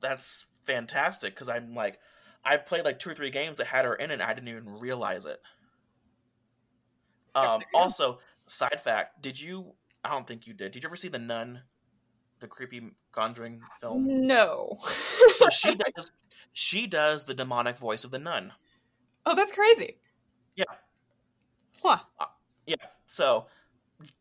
that's 0.00 0.46
fantastic 0.64 1.34
because 1.34 1.48
I'm 1.48 1.74
like, 1.74 1.98
I've 2.44 2.66
played 2.66 2.84
like 2.84 2.98
two 2.98 3.10
or 3.10 3.14
three 3.14 3.30
games 3.30 3.58
that 3.58 3.66
had 3.66 3.84
her 3.84 3.94
in 3.94 4.10
it, 4.10 4.14
and 4.14 4.22
I 4.22 4.32
didn't 4.34 4.48
even 4.48 4.78
realize 4.78 5.24
it. 5.26 5.40
Um, 7.34 7.62
also, 7.72 8.20
side 8.46 8.80
fact: 8.82 9.22
Did 9.22 9.40
you? 9.40 9.74
I 10.04 10.10
don't 10.10 10.26
think 10.26 10.46
you 10.46 10.54
did. 10.54 10.72
Did 10.72 10.82
you 10.82 10.88
ever 10.88 10.96
see 10.96 11.08
the 11.08 11.18
Nun, 11.18 11.62
the 12.40 12.46
creepy 12.46 12.90
Conjuring 13.12 13.60
film? 13.80 14.26
No. 14.26 14.78
so 15.34 15.48
she 15.48 15.74
does. 15.96 16.10
She 16.52 16.86
does 16.86 17.24
the 17.24 17.34
demonic 17.34 17.76
voice 17.76 18.04
of 18.04 18.12
the 18.12 18.18
nun. 18.18 18.52
oh, 19.26 19.34
that's 19.34 19.50
crazy. 19.50 19.96
Yeah. 20.54 20.64
Huh. 21.82 21.98
Yeah. 22.64 22.76
So 23.06 23.46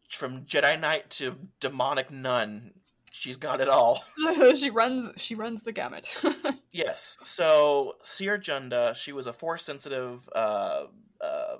from 0.09 0.45
Jedi 0.45 0.79
Knight 0.79 1.09
to 1.11 1.35
demonic 1.59 2.11
nun, 2.11 2.73
she's 3.11 3.37
got 3.37 3.61
it 3.61 3.69
all. 3.69 4.03
she 4.55 4.69
runs. 4.69 5.11
She 5.17 5.35
runs 5.35 5.61
the 5.63 5.71
gamut. 5.71 6.07
yes. 6.71 7.17
So 7.23 7.95
Cere 8.03 8.39
Junda, 8.39 8.95
she 8.95 9.13
was 9.13 9.27
a 9.27 9.33
force 9.33 9.63
sensitive 9.63 10.27
uh, 10.33 10.85
uh, 11.21 11.57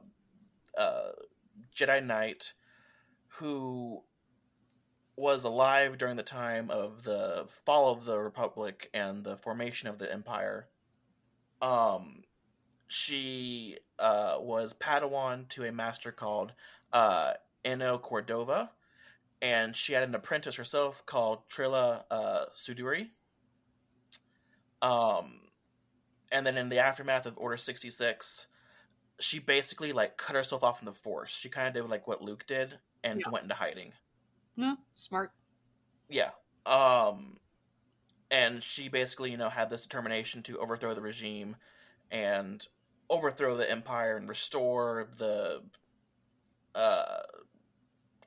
uh, 0.78 1.10
Jedi 1.76 2.06
Knight 2.06 2.54
who 3.38 4.04
was 5.16 5.44
alive 5.44 5.98
during 5.98 6.16
the 6.16 6.24
time 6.24 6.70
of 6.70 7.04
the 7.04 7.46
fall 7.66 7.92
of 7.92 8.06
the 8.06 8.18
Republic 8.18 8.90
and 8.94 9.24
the 9.24 9.38
formation 9.38 9.88
of 9.88 10.00
the 10.00 10.12
Empire. 10.12 10.68
Um, 11.62 12.24
she 12.88 13.78
uh, 14.00 14.38
was 14.40 14.74
Padawan 14.74 15.48
to 15.50 15.64
a 15.64 15.72
master 15.72 16.12
called 16.12 16.54
uh, 16.92 17.34
Cordova, 17.64 18.72
and 19.42 19.76
she 19.76 19.94
had 19.94 20.04
an 20.04 20.16
apprentice 20.16 20.56
herself 20.56 21.06
called 21.06 21.48
Trilla 21.50 22.04
uh, 22.12 22.46
Suduri. 22.56 23.10
Um, 24.82 25.42
and 26.32 26.46
then 26.46 26.58
in 26.58 26.70
the 26.70 26.80
aftermath 26.80 27.26
of 27.26 27.38
Order 27.38 27.58
sixty 27.58 27.90
six, 27.90 28.48
she 29.20 29.40
basically 29.40 29.92
like 29.94 30.18
cut 30.18 30.36
herself 30.36 30.64
off 30.64 30.80
from 30.80 30.86
the 30.86 30.92
Force. 30.94 31.36
She 31.38 31.50
kind 31.50 31.68
of 31.68 31.74
did 31.74 31.90
like 31.90 32.08
what 32.08 32.22
Luke 32.22 32.46
did 32.48 32.80
and 33.04 33.20
Yeah. 33.20 33.30
went 33.32 33.44
into 33.44 33.56
hiding. 33.56 33.94
no, 34.56 34.78
smart. 34.96 35.32
Yeah. 36.10 36.32
Um 36.66 37.38
and 38.32 38.64
she 38.64 38.90
basically, 38.90 39.32
you 39.32 39.38
know, 39.38 39.50
had 39.50 39.70
this 39.70 39.84
determination 39.84 40.42
to 40.44 40.58
overthrow 40.60 40.94
the 40.96 41.02
regime 41.02 41.56
and 42.12 42.66
overthrow 43.10 43.56
the 43.58 43.70
empire 43.70 44.18
and 44.18 44.28
restore 44.30 45.08
the 45.18 45.62
uh 46.76 47.22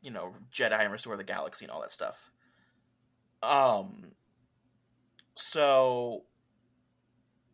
you 0.02 0.10
know, 0.12 0.34
Jedi 0.52 0.78
and 0.80 0.92
restore 0.92 1.16
the 1.16 1.24
galaxy 1.24 1.64
and 1.64 1.72
all 1.72 1.80
that 1.80 1.92
stuff. 1.92 2.30
Um 3.42 4.12
so 5.36 6.24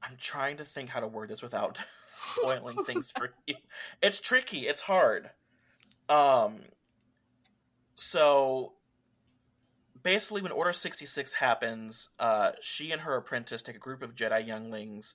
I'm 0.02 0.16
trying 0.20 0.56
to 0.56 0.64
think 0.64 0.90
how 0.90 1.00
to 1.00 1.06
word 1.08 1.28
this 1.28 1.42
without 1.42 1.78
spoiling 2.12 2.84
things 2.86 3.12
for 3.16 3.34
you. 3.46 3.54
It's 4.02 4.20
tricky, 4.20 4.60
it's 4.60 4.82
hard. 4.82 5.30
Um 6.08 6.62
so 7.94 8.74
basically 10.02 10.42
when 10.42 10.50
order 10.52 10.72
66 10.72 11.34
happens 11.34 12.08
uh, 12.18 12.52
she 12.60 12.90
and 12.90 13.02
her 13.02 13.16
apprentice 13.16 13.62
take 13.62 13.76
a 13.76 13.78
group 13.78 14.02
of 14.02 14.14
jedi 14.16 14.44
younglings 14.44 15.14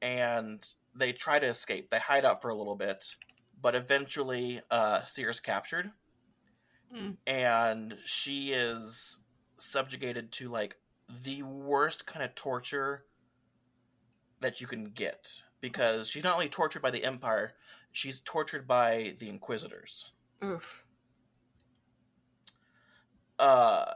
and 0.00 0.64
they 0.94 1.10
try 1.12 1.38
to 1.38 1.46
escape 1.46 1.90
they 1.90 1.98
hide 1.98 2.24
out 2.24 2.40
for 2.40 2.48
a 2.48 2.54
little 2.54 2.76
bit 2.76 3.16
but 3.60 3.74
eventually 3.74 4.60
uh, 4.70 5.02
cere's 5.04 5.40
captured 5.40 5.90
Hmm. 6.94 7.12
and 7.26 7.96
she 8.04 8.52
is 8.52 9.18
subjugated 9.58 10.30
to 10.32 10.48
like 10.48 10.76
the 11.24 11.42
worst 11.42 12.06
kind 12.06 12.24
of 12.24 12.36
torture 12.36 13.04
that 14.40 14.60
you 14.60 14.66
can 14.66 14.84
get 14.84 15.42
because 15.60 16.08
she's 16.10 16.24
not 16.24 16.34
only 16.34 16.48
tortured 16.48 16.82
by 16.82 16.90
the 16.90 17.04
empire 17.04 17.52
she's 17.92 18.20
tortured 18.20 18.66
by 18.66 19.14
the 19.18 19.28
inquisitors 19.28 20.10
Oof. 20.44 20.84
uh 23.38 23.92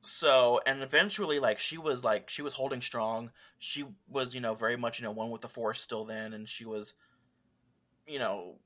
so 0.00 0.60
and 0.66 0.82
eventually 0.82 1.38
like 1.38 1.58
she 1.58 1.76
was 1.76 2.04
like 2.04 2.30
she 2.30 2.42
was 2.42 2.54
holding 2.54 2.80
strong 2.80 3.30
she 3.58 3.84
was 4.08 4.34
you 4.34 4.40
know 4.40 4.54
very 4.54 4.76
much 4.76 4.98
you 4.98 5.04
know 5.04 5.10
one 5.10 5.30
with 5.30 5.40
the 5.40 5.48
force 5.48 5.80
still 5.80 6.04
then 6.04 6.32
and 6.32 6.48
she 6.48 6.64
was 6.64 6.94
you 8.06 8.18
know 8.18 8.56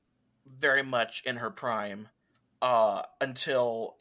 very 0.45 0.83
much 0.83 1.23
in 1.25 1.37
her 1.37 1.49
prime 1.49 2.07
uh 2.61 3.01
until 3.19 3.95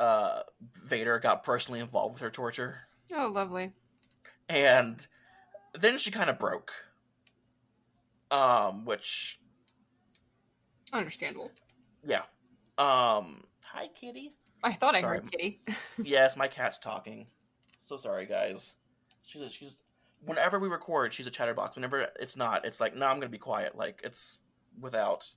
uh 0.00 0.40
vader 0.84 1.18
got 1.20 1.44
personally 1.44 1.80
involved 1.80 2.14
with 2.14 2.22
her 2.22 2.30
torture 2.30 2.78
Oh, 3.14 3.28
lovely. 3.28 3.72
and 4.48 5.06
then 5.78 5.98
she 5.98 6.10
kind 6.10 6.30
of 6.30 6.38
broke 6.38 6.72
um 8.30 8.84
which 8.84 9.38
Understandable. 10.92 11.50
yeah 12.06 12.22
um 12.78 13.44
hi 13.60 13.88
kitty 13.94 14.32
I 14.62 14.72
thought 14.72 14.96
I 14.96 15.02
heard 15.02 15.30
Kitty. 15.30 15.60
yes, 16.02 16.38
my 16.38 16.48
cat's 16.48 16.78
talking. 16.78 17.26
So 17.78 17.98
sorry, 17.98 18.24
guys. 18.24 18.72
She's 19.22 19.42
a, 19.42 19.50
she's 19.50 19.76
whenever 20.24 20.58
we 20.58 20.68
record, 20.68 21.12
she's 21.12 21.26
a 21.26 21.30
chatterbox. 21.30 21.74
Whenever 21.76 22.08
it's 22.18 22.34
not, 22.34 22.64
it's 22.64 22.80
like, 22.80 22.96
no, 22.96 23.04
I'm 23.04 23.16
gonna 23.16 23.28
be 23.28 23.36
quiet. 23.36 23.76
Like 23.76 24.00
it's 24.02 24.38
without. 24.80 25.28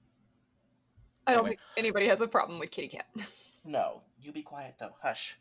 I 1.28 1.32
don't 1.34 1.39
Anyway. 1.41 1.50
think 1.50 1.60
anybody 1.76 2.08
has 2.08 2.21
a 2.21 2.28
problem 2.28 2.58
with 2.58 2.71
Kitty 2.71 2.88
Cat. 2.88 3.06
No, 3.65 4.02
you 4.21 4.32
be 4.32 4.43
quiet 4.43 4.76
though. 4.80 4.95
Hush. 5.04 5.38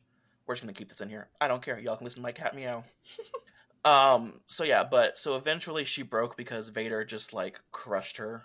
We're 0.49 0.55
just 0.55 0.65
gonna 0.65 0.73
keep 0.73 0.89
this 0.89 1.01
in 1.01 1.09
here. 1.09 1.29
I 1.41 1.47
don't 1.47 1.63
care. 1.63 1.79
Y'all 1.79 1.97
can 1.97 2.03
listen 2.07 2.19
to 2.23 2.23
my 2.25 2.33
cat 2.33 2.57
meow. 2.57 2.83
um. 3.87 4.41
So 4.47 4.65
yeah, 4.65 4.85
but 4.85 5.19
so 5.19 5.37
eventually 5.37 5.85
she 5.85 6.03
broke 6.03 6.37
because 6.37 6.69
Vader 6.69 7.05
just 7.05 7.33
like 7.33 7.61
crushed 7.73 8.17
her. 8.19 8.45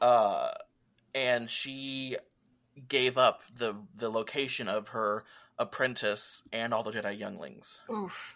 Uh, 0.00 0.50
and 1.14 1.48
she 1.48 2.16
gave 2.88 3.16
up 3.18 3.42
the 3.54 3.74
the 3.96 4.10
location 4.10 4.68
of 4.68 4.88
her 4.88 5.24
apprentice 5.58 6.42
and 6.52 6.74
all 6.74 6.82
the 6.82 6.92
Jedi 6.92 7.18
younglings. 7.18 7.80
Oof. 7.90 8.34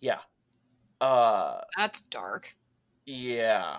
Yeah. 0.00 0.20
Uh 1.00 1.60
That's 1.76 2.00
dark. 2.10 2.54
yeah. 3.04 3.78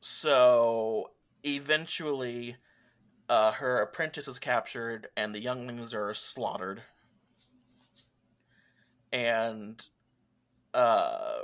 So 0.00 1.10
eventually 1.44 2.56
uh 3.28 3.52
her 3.52 3.82
apprentice 3.82 4.28
is 4.28 4.38
captured 4.38 5.08
and 5.16 5.34
the 5.34 5.40
younglings 5.40 5.92
are 5.92 6.14
slaughtered. 6.14 6.82
And 9.12 9.84
uh 10.74 11.40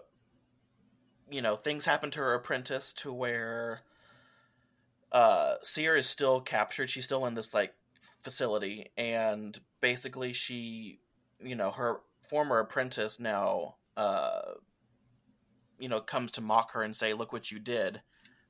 you 1.30 1.42
know, 1.42 1.56
things 1.56 1.84
happen 1.84 2.10
to 2.12 2.20
her 2.20 2.34
apprentice 2.34 2.92
to 2.92 3.12
where 3.12 3.80
uh, 5.10 5.54
Cere 5.62 5.96
is 5.96 6.06
still 6.06 6.40
captured. 6.40 6.90
She's 6.90 7.04
still 7.04 7.26
in 7.26 7.34
this 7.34 7.54
like 7.54 7.74
facility, 8.22 8.90
and 8.96 9.58
basically 9.80 10.32
she, 10.32 11.00
you 11.40 11.54
know, 11.54 11.70
her 11.70 12.00
former 12.28 12.58
apprentice 12.58 13.18
now, 13.18 13.76
uh, 13.96 14.52
you 15.78 15.88
know, 15.88 16.00
comes 16.00 16.30
to 16.32 16.40
mock 16.40 16.72
her 16.72 16.82
and 16.82 16.94
say, 16.94 17.14
"Look 17.14 17.32
what 17.32 17.50
you 17.50 17.58
did," 17.58 18.02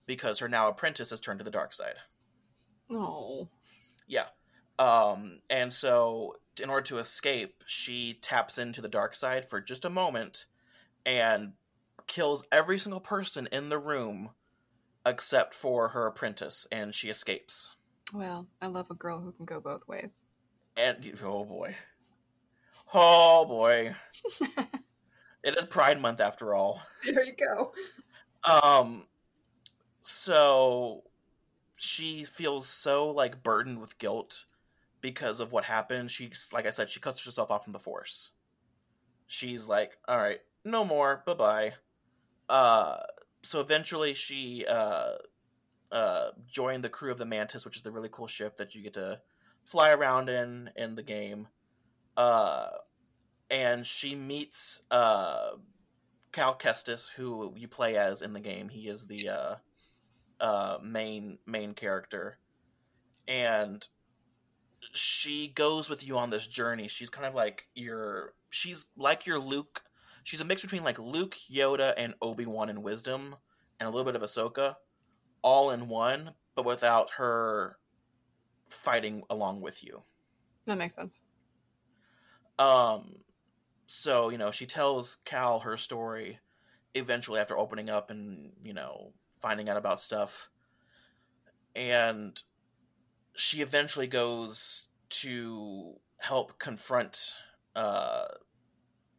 because 0.07 0.41
her 0.41 0.49
now 0.49 0.69
apprentice 0.69 1.11
has 1.11 1.21
turned 1.21 1.41
to 1.41 1.45
the 1.45 1.51
dark 1.51 1.73
side. 1.73 1.97
Oh. 2.91 3.49
Yeah. 4.07 4.27
Um, 4.79 5.41
and 5.49 5.73
so 5.73 6.37
in 6.63 6.69
order 6.69 6.87
to 6.89 6.99
escape, 6.99 7.63
she 7.67 8.19
taps 8.21 8.59
into 8.59 8.81
the 8.81 8.89
dark 8.89 9.15
side 9.15 9.49
for 9.49 9.61
just 9.61 9.85
a 9.85 9.91
moment 9.91 10.47
and 11.07 11.53
kills 12.07 12.45
every 12.53 12.79
single 12.79 13.01
person 13.01 13.49
in 13.51 13.69
the 13.69 13.79
room 13.79 14.31
except 15.07 15.55
for 15.55 15.89
her 15.89 16.07
apprentice, 16.07 16.67
and 16.73 16.95
she 16.95 17.09
escapes. 17.09 17.73
Well, 18.13 18.47
I 18.61 18.67
love 18.67 18.91
a 18.91 18.95
girl 18.95 19.21
who 19.21 19.33
can 19.33 19.45
go 19.45 19.61
both 19.61 19.87
ways. 19.87 20.11
And 20.77 20.97
oh 21.23 21.45
boy, 21.45 21.77
oh 22.93 23.45
boy, 23.47 23.95
it 25.45 25.57
is 25.57 25.67
Pride 25.67 26.01
Month 26.01 26.21
after 26.21 26.55
all. 26.55 26.83
There 27.05 27.25
you 27.25 27.35
go. 27.37 27.73
Um, 28.51 29.07
so 30.03 31.05
she 31.77 32.25
feels 32.25 32.67
so 32.69 33.11
like 33.11 33.43
burdened 33.43 33.81
with 33.81 33.99
guilt 33.99 34.45
because 35.01 35.39
of 35.39 35.53
what 35.53 35.65
happened. 35.65 36.11
She's 36.11 36.49
like 36.53 36.67
I 36.67 36.71
said, 36.71 36.89
she 36.89 36.99
cuts 36.99 37.25
herself 37.25 37.51
off 37.51 37.65
from 37.65 37.73
the 37.73 37.79
force. 37.79 38.31
She's 39.27 39.69
like, 39.69 39.93
all 40.09 40.19
right, 40.19 40.41
no 40.65 40.85
more, 40.85 41.23
bye 41.27 41.35
bye. 41.35 41.73
Uh, 42.49 42.99
so 43.43 43.61
eventually 43.61 44.15
she 44.15 44.65
uh 44.69 45.13
uh 45.93 46.31
joined 46.47 46.85
the 46.85 46.89
crew 46.89 47.11
of 47.13 47.19
the 47.19 47.27
Mantis, 47.27 47.65
which 47.65 47.77
is 47.77 47.83
the 47.83 47.91
really 47.91 48.09
cool 48.11 48.27
ship 48.27 48.57
that 48.57 48.75
you 48.75 48.83
get 48.83 48.95
to 48.95 49.21
fly 49.65 49.91
around 49.91 50.29
in 50.29 50.71
in 50.77 50.95
the 50.95 51.03
game. 51.03 51.49
Uh, 52.17 52.69
and 53.51 53.87
she 53.87 54.15
meets 54.15 54.83
uh 54.91 55.51
Cal 56.35 56.57
Kestis, 56.59 57.11
who 57.13 57.55
you 57.57 57.69
play 57.69 57.97
as 57.97 58.21
in 58.21 58.33
the 58.33 58.41
game. 58.41 58.69
He 58.69 58.89
is 58.89 59.07
the 59.07 59.29
uh, 59.29 59.55
uh, 60.41 60.79
main 60.83 61.39
main 61.47 61.75
character, 61.75 62.39
and 63.29 63.87
she 64.93 65.47
goes 65.47 65.89
with 65.89 66.05
you 66.05 66.19
on 66.19 66.31
this 66.31 66.49
journey. 66.49 66.89
She's 66.89 67.09
kind 67.09 67.25
of 67.25 67.37
like 67.37 67.69
your 67.75 68.35
she's 68.51 68.87
like 68.97 69.27
your 69.27 69.39
Luke. 69.39 69.85
She's 70.25 70.41
a 70.41 70.45
mix 70.45 70.63
between 70.63 70.83
like 70.83 70.99
Luke, 70.99 71.37
Yoda, 71.51 71.93
and 71.97 72.15
Obi 72.21 72.47
Wan 72.47 72.71
in 72.71 72.83
wisdom, 72.83 73.37
and 73.79 73.87
a 73.87 73.91
little 73.91 74.11
bit 74.11 74.21
of 74.21 74.23
Ahsoka, 74.23 74.77
all 75.43 75.71
in 75.71 75.89
one, 75.89 76.33
but 76.55 76.65
without 76.65 77.11
her 77.19 77.77
fighting 78.71 79.23
along 79.29 79.61
with 79.61 79.85
you. 79.85 80.03
That 80.67 80.79
makes 80.79 80.97
sense. 80.97 81.21
Um, 82.59 83.17
so 83.87 84.31
you 84.31 84.39
know, 84.39 84.51
she 84.51 84.67
tells 84.67 85.19
Cal 85.25 85.61
her 85.61 85.77
story 85.77 86.41
eventually 86.95 87.41
after 87.41 87.59
opening 87.59 87.91
up 87.91 88.09
and 88.11 88.53
you 88.63 88.73
know 88.73 89.13
finding 89.41 89.69
out 89.69 89.77
about 89.77 90.01
stuff, 90.01 90.49
and 91.77 92.43
she 93.37 93.61
eventually 93.61 94.07
goes 94.07 94.89
to 95.11 95.97
help 96.21 96.59
confront 96.59 97.35
uh, 97.77 98.27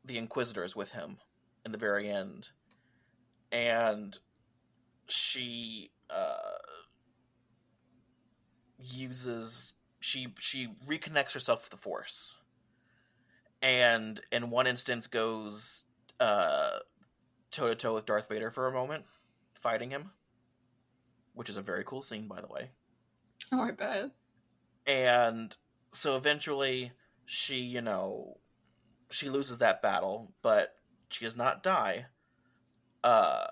the 0.06 0.18
Inquisitors 0.18 0.76
with 0.76 0.91
him 0.91 1.18
in 1.65 1.72
the 1.72 1.78
very 1.78 2.10
end, 2.10 2.50
and 3.52 4.18
she 5.08 5.91
uh, 6.10 6.58
uses 8.80 9.74
she 10.00 10.34
she 10.39 10.70
reconnects 10.88 11.34
herself 11.34 11.63
with 11.63 11.72
the 11.72 11.78
Force 11.78 12.36
and 13.62 14.22
in 14.32 14.52
one 14.52 14.68
instance 14.68 15.08
goes 15.08 15.86
uh 16.20 16.78
toe 17.52 17.70
to 17.70 17.76
toe 17.76 17.94
with 17.96 18.06
Darth 18.06 18.30
Vader 18.30 18.52
for 18.52 18.68
a 18.68 18.72
moment, 18.72 19.06
fighting 19.54 19.89
him, 19.89 20.12
which 21.34 21.50
is 21.50 21.58
a 21.58 21.62
very 21.62 21.84
cool 21.84 22.02
scene, 22.02 22.28
by 22.28 22.41
the 22.41 22.48
way. 22.48 22.70
Oh, 23.52 23.62
I 23.62 23.72
bet. 23.72 24.12
And 24.86 25.56
so 25.91 26.18
eventually, 26.18 26.91
she, 27.26 27.56
you 27.56 27.82
know, 27.82 28.38
she 29.10 29.30
loses 29.30 29.60
that 29.60 29.82
battle, 29.82 30.34
but 30.41 30.76
she 31.10 31.26
does 31.26 31.36
not 31.36 31.63
die. 31.63 32.08
Uh, 33.04 33.48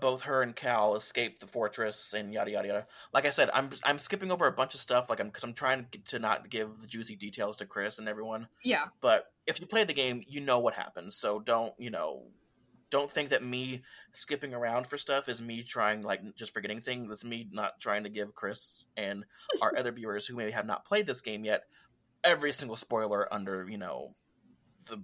both 0.00 0.22
her 0.22 0.42
and 0.42 0.56
Cal 0.56 0.96
escape 0.96 1.40
the 1.40 1.46
fortress 1.46 2.14
and 2.14 2.32
yada 2.32 2.50
yada 2.50 2.68
yada. 2.68 2.86
Like 3.12 3.26
I 3.26 3.30
said, 3.30 3.50
I'm 3.52 3.70
I'm 3.84 3.98
skipping 3.98 4.30
over 4.30 4.46
a 4.46 4.52
bunch 4.52 4.74
of 4.74 4.80
stuff, 4.80 5.10
like 5.10 5.20
I'm 5.20 5.26
because 5.28 5.44
I'm 5.44 5.52
trying 5.52 5.86
to 6.06 6.18
not 6.18 6.48
give 6.48 6.80
the 6.80 6.86
juicy 6.86 7.16
details 7.16 7.56
to 7.58 7.66
Kris 7.66 7.98
and 7.98 8.08
everyone. 8.08 8.48
Yeah. 8.62 8.86
But 9.00 9.26
if 9.46 9.60
you 9.60 9.66
play 9.66 9.84
the 9.84 9.94
game, 9.94 10.22
you 10.26 10.40
know 10.40 10.58
what 10.58 10.74
happens. 10.74 11.16
So 11.16 11.40
don't 11.40 11.74
you 11.78 11.90
know? 11.90 12.24
Don't 12.90 13.10
think 13.10 13.30
that 13.30 13.42
me 13.42 13.82
skipping 14.12 14.54
around 14.54 14.86
for 14.86 14.96
stuff 14.96 15.28
is 15.28 15.42
me 15.42 15.64
trying 15.64 16.02
like 16.02 16.20
just 16.36 16.54
forgetting 16.54 16.80
things. 16.80 17.10
It's 17.10 17.24
me 17.24 17.48
not 17.50 17.80
trying 17.80 18.04
to 18.04 18.08
give 18.08 18.34
Kris 18.34 18.84
and 18.96 19.24
our 19.60 19.72
other 19.78 19.90
viewers 19.90 20.26
who 20.26 20.36
maybe 20.36 20.52
have 20.52 20.66
not 20.66 20.84
played 20.84 21.06
this 21.06 21.20
game 21.20 21.44
yet 21.44 21.64
every 22.24 22.52
single 22.52 22.76
spoiler 22.76 23.32
under 23.32 23.68
you 23.68 23.78
know 23.78 24.14
the 24.86 25.02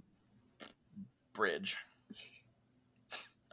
bridge. 1.33 1.77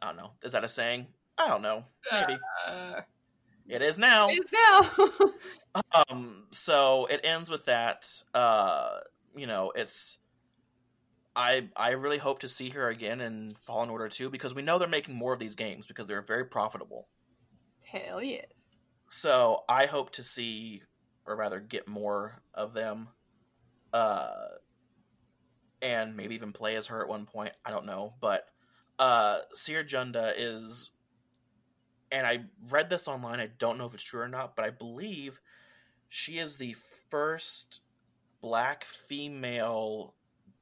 I 0.00 0.06
don't 0.06 0.16
know. 0.16 0.30
Is 0.42 0.52
that 0.52 0.64
a 0.64 0.68
saying? 0.68 1.06
I 1.36 1.48
don't 1.48 1.62
know. 1.62 1.84
Maybe. 2.12 2.38
Uh, 2.66 3.00
it 3.68 3.82
is 3.82 3.98
now. 3.98 4.28
it's 4.30 4.52
now. 4.52 5.08
Um, 6.08 6.44
so 6.50 7.06
it 7.06 7.20
ends 7.22 7.48
with 7.48 7.66
that. 7.66 8.10
Uh, 8.34 8.98
you 9.36 9.46
know, 9.46 9.70
it's. 9.76 10.18
I 11.36 11.68
I 11.76 11.90
really 11.90 12.18
hope 12.18 12.40
to 12.40 12.48
see 12.48 12.70
her 12.70 12.88
again 12.88 13.20
in 13.20 13.54
Fallen 13.64 13.90
Order 13.90 14.08
2 14.08 14.28
because 14.30 14.54
we 14.54 14.62
know 14.62 14.78
they're 14.78 14.88
making 14.88 15.14
more 15.14 15.32
of 15.32 15.38
these 15.38 15.54
games 15.54 15.86
because 15.86 16.08
they're 16.08 16.22
very 16.22 16.46
profitable. 16.46 17.06
Hell 17.84 18.22
yes. 18.22 18.46
So 19.08 19.62
I 19.68 19.86
hope 19.86 20.10
to 20.12 20.24
see, 20.24 20.82
or 21.26 21.36
rather, 21.36 21.60
get 21.60 21.86
more 21.86 22.42
of 22.54 22.72
them. 22.72 23.08
Uh, 23.98 24.30
and 25.82 26.16
maybe 26.16 26.36
even 26.36 26.52
play 26.52 26.76
as 26.76 26.86
her 26.86 27.02
at 27.02 27.08
one 27.08 27.26
point. 27.26 27.50
I 27.64 27.72
don't 27.72 27.84
know, 27.84 28.14
but 28.20 28.46
uh, 28.96 29.40
Cere 29.54 29.82
Junda 29.82 30.32
is, 30.36 30.90
and 32.12 32.24
I 32.24 32.44
read 32.70 32.90
this 32.90 33.08
online. 33.08 33.40
I 33.40 33.48
don't 33.58 33.76
know 33.76 33.86
if 33.86 33.94
it's 33.94 34.04
true 34.04 34.20
or 34.20 34.28
not, 34.28 34.54
but 34.54 34.64
I 34.64 34.70
believe 34.70 35.40
she 36.08 36.38
is 36.38 36.58
the 36.58 36.76
first 37.10 37.80
black 38.40 38.84
female 38.84 40.14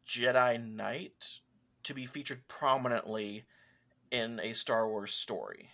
Jedi 0.08 0.58
Knight 0.74 1.40
to 1.82 1.92
be 1.92 2.06
featured 2.06 2.48
prominently 2.48 3.44
in 4.10 4.40
a 4.42 4.54
Star 4.54 4.88
Wars 4.88 5.12
story, 5.12 5.68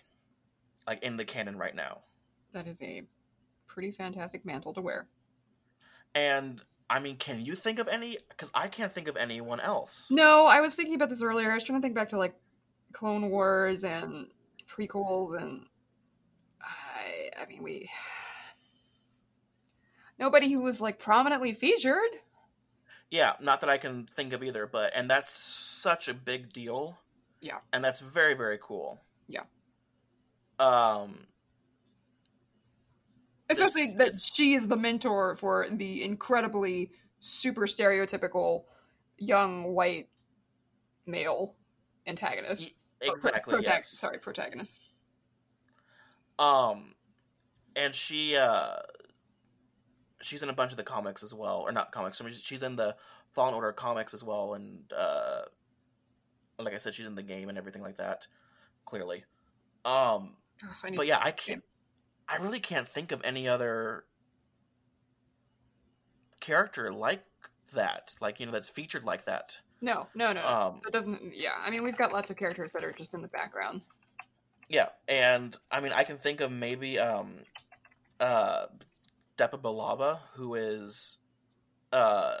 like 0.85 1.01
in 1.01 1.15
the 1.15 1.23
canon 1.23 1.57
right 1.57 1.75
now. 1.75 2.01
That 2.51 2.67
is 2.67 2.81
a 2.81 3.03
pretty 3.67 3.91
fantastic 3.91 4.45
mantle 4.45 4.73
to 4.73 4.81
wear. 4.81 5.07
And 6.13 6.61
I 6.93 6.99
mean, 6.99 7.17
can 7.17 7.43
you 7.43 7.55
think 7.55 7.79
of 7.79 7.87
any? 7.87 8.19
Because 8.29 8.51
I 8.53 8.67
can't 8.67 8.91
think 8.91 9.07
of 9.07 9.17
anyone 9.17 9.59
else. 9.59 10.11
No, 10.11 10.45
I 10.45 10.61
was 10.61 10.75
thinking 10.75 10.93
about 10.93 11.09
this 11.09 11.23
earlier. 11.23 11.49
I 11.49 11.55
was 11.55 11.63
trying 11.63 11.81
to 11.81 11.83
think 11.83 11.95
back 11.95 12.09
to 12.09 12.19
like 12.19 12.35
Clone 12.93 13.31
Wars 13.31 13.83
and 13.83 14.27
prequels, 14.69 15.35
and 15.41 15.65
I, 16.61 17.41
I 17.41 17.47
mean, 17.47 17.63
we 17.63 17.89
nobody 20.19 20.51
who 20.51 20.59
was 20.59 20.79
like 20.79 20.99
prominently 20.99 21.55
featured. 21.55 22.11
Yeah, 23.09 23.33
not 23.41 23.61
that 23.61 23.71
I 23.71 23.79
can 23.79 24.07
think 24.15 24.31
of 24.31 24.43
either, 24.43 24.67
but 24.67 24.91
and 24.93 25.09
that's 25.09 25.33
such 25.33 26.07
a 26.07 26.13
big 26.13 26.53
deal. 26.53 26.99
Yeah. 27.41 27.57
And 27.73 27.83
that's 27.83 28.01
very 28.01 28.35
very 28.35 28.59
cool. 28.61 29.01
Yeah. 29.27 29.45
Um 30.59 31.25
Especially 33.53 33.81
It's- 33.83 33.97
that 33.97 34.07
it's- 34.07 34.31
she 34.33 34.53
is 34.53 34.67
the 34.67 34.75
mentor 34.77 35.35
for 35.37 35.67
the 35.71 36.03
incredibly 36.03 36.91
super 37.19 37.67
stereotypical 37.67 38.65
young 39.17 39.73
white 39.73 40.09
male 41.05 41.55
antagonist. 42.07 42.73
pro- 43.01 43.13
exactly. 43.15 43.53
protag- 43.53 43.65
yes. 43.73 43.89
Sorry, 43.89 44.17
protagonist. 44.19 44.79
Um, 46.39 46.95
and 47.75 47.93
she 47.93 48.35
uh, 48.35 48.77
she's 50.21 50.41
in 50.41 50.49
a 50.49 50.53
bunch 50.53 50.71
of 50.71 50.77
the 50.77 50.83
comics 50.83 51.21
as 51.23 51.33
well, 51.33 51.59
or 51.59 51.71
not 51.71 51.91
comics. 51.91 52.19
I 52.19 52.23
mean, 52.23 52.33
she's 52.33 52.63
in 52.63 52.75
the 52.75 52.95
Fallen 53.33 53.53
Order 53.53 53.71
comics 53.73 54.13
as 54.13 54.23
well, 54.23 54.53
and 54.55 54.91
uh, 54.93 55.43
like 56.59 56.73
I 56.73 56.77
said, 56.77 56.95
she's 56.95 57.05
in 57.05 57.15
the 57.15 57.23
game 57.23 57.49
and 57.49 57.57
everything 57.57 57.81
like 57.81 57.97
that. 57.97 58.27
Clearly, 58.85 59.23
um, 59.85 60.35
need 60.85 60.95
but 60.97 61.07
yeah, 61.07 61.19
I 61.21 61.31
can't. 61.31 61.63
I 62.33 62.37
really 62.37 62.59
can't 62.59 62.87
think 62.87 63.11
of 63.11 63.21
any 63.23 63.47
other 63.47 64.05
character 66.39 66.91
like 66.91 67.23
that, 67.73 68.15
like 68.19 68.39
you 68.39 68.47
know, 68.47 68.51
that's 68.51 68.69
featured 68.69 69.03
like 69.03 69.25
that. 69.25 69.59
No, 69.81 70.07
no, 70.15 70.33
no. 70.33 70.45
Um, 70.45 70.81
that 70.83 70.93
doesn't. 70.93 71.35
Yeah, 71.35 71.51
I 71.63 71.69
mean, 71.69 71.83
we've 71.83 71.97
got 71.97 72.11
lots 72.11 72.31
of 72.31 72.37
characters 72.37 72.71
that 72.73 72.83
are 72.83 72.91
just 72.91 73.13
in 73.13 73.21
the 73.21 73.27
background. 73.27 73.81
Yeah, 74.67 74.89
and 75.07 75.55
I 75.69 75.79
mean, 75.79 75.91
I 75.91 76.03
can 76.03 76.17
think 76.17 76.41
of 76.41 76.51
maybe 76.51 76.97
um, 76.97 77.35
uh, 78.19 78.65
Depa 79.37 79.61
Billaba, 79.61 80.19
who 80.33 80.55
is 80.55 81.19
uh, 81.91 82.37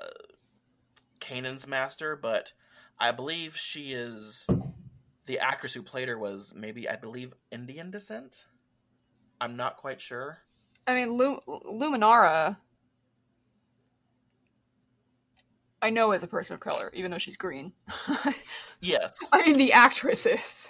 Kanan's 1.19 1.67
master, 1.67 2.15
but 2.15 2.53
I 2.99 3.11
believe 3.11 3.55
she 3.57 3.93
is 3.93 4.47
the 5.27 5.37
actress 5.37 5.75
who 5.75 5.83
played 5.83 6.07
her 6.07 6.17
was 6.17 6.51
maybe 6.55 6.89
I 6.89 6.95
believe 6.95 7.33
Indian 7.51 7.91
descent. 7.91 8.45
I'm 9.43 9.57
not 9.57 9.75
quite 9.77 9.99
sure. 9.99 10.37
I 10.87 10.95
mean, 10.95 11.09
Lu- 11.11 11.41
Luminara. 11.47 12.55
I 15.81 15.89
know 15.89 16.13
is 16.13 16.23
a 16.23 16.27
person 16.27 16.53
of 16.53 16.61
color, 16.61 16.89
even 16.93 17.11
though 17.11 17.17
she's 17.17 17.35
green. 17.37 17.73
Yes, 18.79 19.15
I 19.31 19.43
mean, 19.43 19.57
the 19.57 19.71
actress 19.71 20.25
is. 20.25 20.69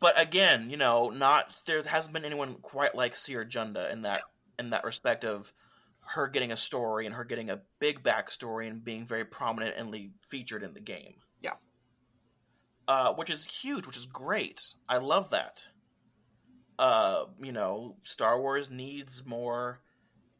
but 0.00 0.20
again, 0.20 0.68
you 0.68 0.76
know, 0.76 1.10
not 1.10 1.54
there 1.64 1.80
hasn't 1.84 2.12
been 2.12 2.24
anyone 2.24 2.56
quite 2.60 2.96
like 2.96 3.14
Cere 3.14 3.44
Junda 3.44 3.92
in 3.92 4.02
that 4.02 4.22
in 4.58 4.70
that 4.70 4.82
respect 4.82 5.24
of 5.24 5.52
her 6.00 6.26
getting 6.26 6.50
a 6.50 6.56
story 6.56 7.06
and 7.06 7.14
her 7.14 7.22
getting 7.22 7.48
a 7.50 7.60
big 7.78 8.02
backstory 8.02 8.66
and 8.68 8.82
being 8.84 9.06
very 9.06 9.24
prominently 9.24 10.10
featured 10.28 10.64
in 10.64 10.74
the 10.74 10.80
game. 10.80 11.14
Yeah. 11.40 11.52
Uh, 12.88 13.12
which 13.14 13.30
is 13.30 13.44
huge, 13.44 13.86
which 13.86 13.96
is 13.96 14.06
great. 14.06 14.74
I 14.88 14.96
love 14.96 15.30
that. 15.30 15.68
Uh, 16.78 17.24
you 17.42 17.52
know, 17.52 17.96
Star 18.04 18.40
Wars 18.40 18.70
needs 18.70 19.24
more 19.24 19.80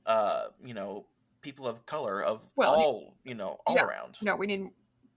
uh, 0.07 0.47
you 0.65 0.75
know, 0.75 1.07
people 1.43 1.67
of 1.67 1.85
color 1.87 2.23
of 2.23 2.43
Well, 2.57 2.75
all, 2.75 3.17
you 3.25 3.35
know, 3.35 3.59
all 3.67 3.75
yeah. 3.75 3.85
around. 3.85 4.19
No, 4.23 4.37
we 4.37 4.47
need 4.47 4.69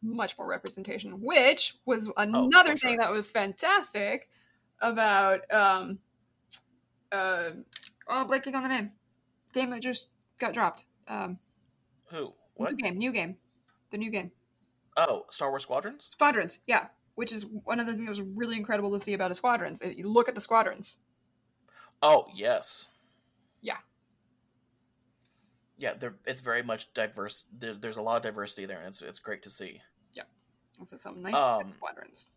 much 0.01 0.37
more 0.37 0.47
representation, 0.47 1.21
which 1.21 1.75
was 1.85 2.07
Oh, 2.07 2.13
another 2.17 2.71
for 2.71 2.77
thing 2.77 2.93
sure. 2.95 2.97
that 2.99 3.11
was 3.11 3.29
fantastic 3.29 4.29
about 4.81 5.41
um 5.51 5.99
uh 7.11 7.49
oh 8.07 8.25
blanking 8.29 8.55
on 8.55 8.63
the 8.63 8.69
name. 8.69 8.91
Game 9.53 9.69
that 9.71 9.81
just 9.81 10.07
got 10.39 10.53
dropped. 10.53 10.85
Um 11.07 11.37
Who? 12.11 12.33
What? 12.55 12.71
new 12.71 12.77
game, 12.77 12.97
new 12.97 13.11
game. 13.11 13.35
The 13.91 13.97
new 13.97 14.09
game. 14.11 14.31
Oh, 14.97 15.25
Star 15.29 15.49
Wars 15.49 15.63
Squadrons? 15.63 16.05
Squadrons, 16.11 16.59
yeah. 16.65 16.87
Which 17.15 17.31
is 17.33 17.45
one 17.45 17.79
of 17.79 17.85
the 17.87 17.93
things 17.93 18.05
that 18.05 18.11
was 18.11 18.21
really 18.35 18.55
incredible 18.55 18.97
to 18.97 19.03
see 19.03 19.13
about 19.13 19.29
the 19.29 19.35
squadrons. 19.35 19.81
You 19.83 20.07
look 20.09 20.29
at 20.29 20.35
the 20.35 20.41
squadrons. 20.41 20.97
Oh, 22.01 22.27
yes. 22.33 22.89
Yeah. 23.61 23.77
Yeah, 25.77 25.93
it's 26.25 26.41
very 26.41 26.63
much 26.63 26.93
diverse. 26.93 27.45
There, 27.57 27.73
there's 27.73 27.97
a 27.97 28.01
lot 28.01 28.17
of 28.17 28.23
diversity 28.23 28.65
there, 28.65 28.79
and 28.79 28.87
it's 28.87 29.01
it's 29.01 29.19
great 29.19 29.43
to 29.43 29.49
see. 29.49 29.81
That's 30.89 31.03
something 31.03 31.23
nice. 31.23 31.33
Um, 31.33 31.73
squadrons. 31.75 32.27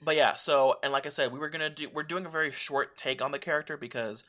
But 0.00 0.16
yeah, 0.16 0.34
so 0.34 0.78
and 0.82 0.92
like 0.92 1.06
I 1.06 1.10
said, 1.10 1.32
we 1.32 1.38
were 1.38 1.48
gonna 1.48 1.70
do 1.70 1.88
we're 1.92 2.02
doing 2.02 2.26
a 2.26 2.28
very 2.28 2.50
short 2.50 2.96
take 2.96 3.22
on 3.22 3.32
the 3.32 3.38
character 3.38 3.76
because 3.76 4.24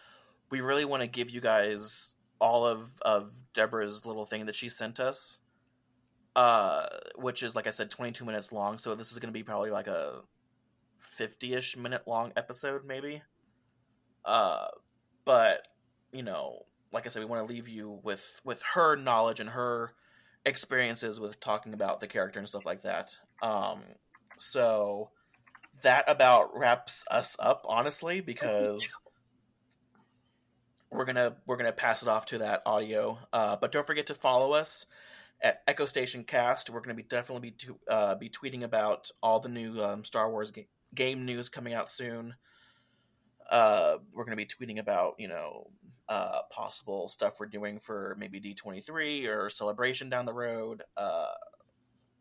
we 0.50 0.62
really 0.62 0.86
want 0.86 1.02
to 1.02 1.08
give 1.08 1.30
you 1.30 1.42
guys 1.42 2.16
all 2.40 2.66
of 2.66 2.92
of 3.02 3.32
Debra's 3.54 4.06
little 4.06 4.26
thing 4.26 4.46
that 4.46 4.56
she 4.56 4.70
sent 4.70 5.00
us, 5.00 5.40
uh, 6.36 6.86
which 7.16 7.42
is 7.44 7.56
like 7.56 7.68
I 7.68 7.72
said, 7.72 7.90
22 7.90 8.26
minutes 8.26 8.52
long. 8.52 8.78
So 8.78 8.96
this 8.96 9.12
is 9.12 9.20
gonna 9.20 9.34
be 9.34 9.44
probably 9.44 9.72
like 9.72 9.88
a 9.88 10.22
50ish 11.18 11.78
minute 11.78 12.08
long 12.08 12.34
episode, 12.36 12.86
maybe. 12.86 13.24
Uh, 14.26 14.68
but 15.26 15.68
you 16.12 16.24
know, 16.24 16.66
like 16.92 17.08
I 17.08 17.10
said, 17.10 17.22
we 17.22 17.26
want 17.26 17.46
to 17.46 17.54
leave 17.54 17.68
you 17.68 18.00
with 18.04 18.42
with 18.44 18.62
her 18.74 18.96
knowledge 18.96 19.40
and 19.40 19.50
her 19.50 19.94
experiences 20.46 21.20
with 21.20 21.40
talking 21.40 21.74
about 21.74 22.00
the 22.00 22.08
character 22.08 22.40
and 22.40 22.48
stuff 22.48 22.66
like 22.66 22.82
that. 22.84 23.18
Um, 23.42 23.84
so 24.38 25.10
that 25.82 26.06
about 26.08 26.58
wraps 26.58 27.04
us 27.10 27.36
up, 27.40 27.66
honestly, 27.68 28.22
because 28.22 28.98
we're 30.92 31.06
gonna 31.06 31.36
we're 31.46 31.58
gonna 31.58 31.72
pass 31.72 32.04
it 32.04 32.08
off 32.08 32.26
to 32.28 32.40
that 32.40 32.62
audio. 32.66 33.20
Uh, 33.32 33.58
but 33.60 33.72
don't 33.72 33.88
forget 33.88 34.08
to 34.08 34.14
follow 34.14 34.54
us 34.54 34.86
at 35.42 35.62
Echo 35.68 35.86
Station 35.86 36.24
Cast. 36.24 36.70
We're 36.70 36.82
gonna 36.82 36.94
be 36.94 37.04
definitely 37.04 37.50
be 37.50 37.56
to, 37.66 37.80
uh, 37.90 38.16
be 38.16 38.30
tweeting 38.30 38.64
about 38.64 39.10
all 39.22 39.40
the 39.40 39.50
new 39.50 39.84
um, 39.84 40.06
Star 40.06 40.30
Wars 40.30 40.52
ga- 40.52 40.68
game 40.94 41.26
news 41.26 41.50
coming 41.50 41.74
out 41.74 41.90
soon. 41.90 42.36
Uh, 43.54 44.00
we're 44.12 44.26
gonna 44.26 44.36
be 44.36 44.48
tweeting 44.48 44.80
about 44.80 45.14
you 45.20 45.28
know 45.28 45.70
uh, 46.10 46.40
possible 46.52 47.08
stuff 47.08 47.40
we're 47.40 47.46
doing 47.46 47.78
for 47.78 48.16
maybe 48.18 48.40
D 48.40 48.56
twenty 48.56 48.82
three 48.82 49.28
or 49.28 49.50
celebration 49.52 50.10
down 50.10 50.26
the 50.26 50.34
road. 50.34 50.82
Uh, 50.98 51.28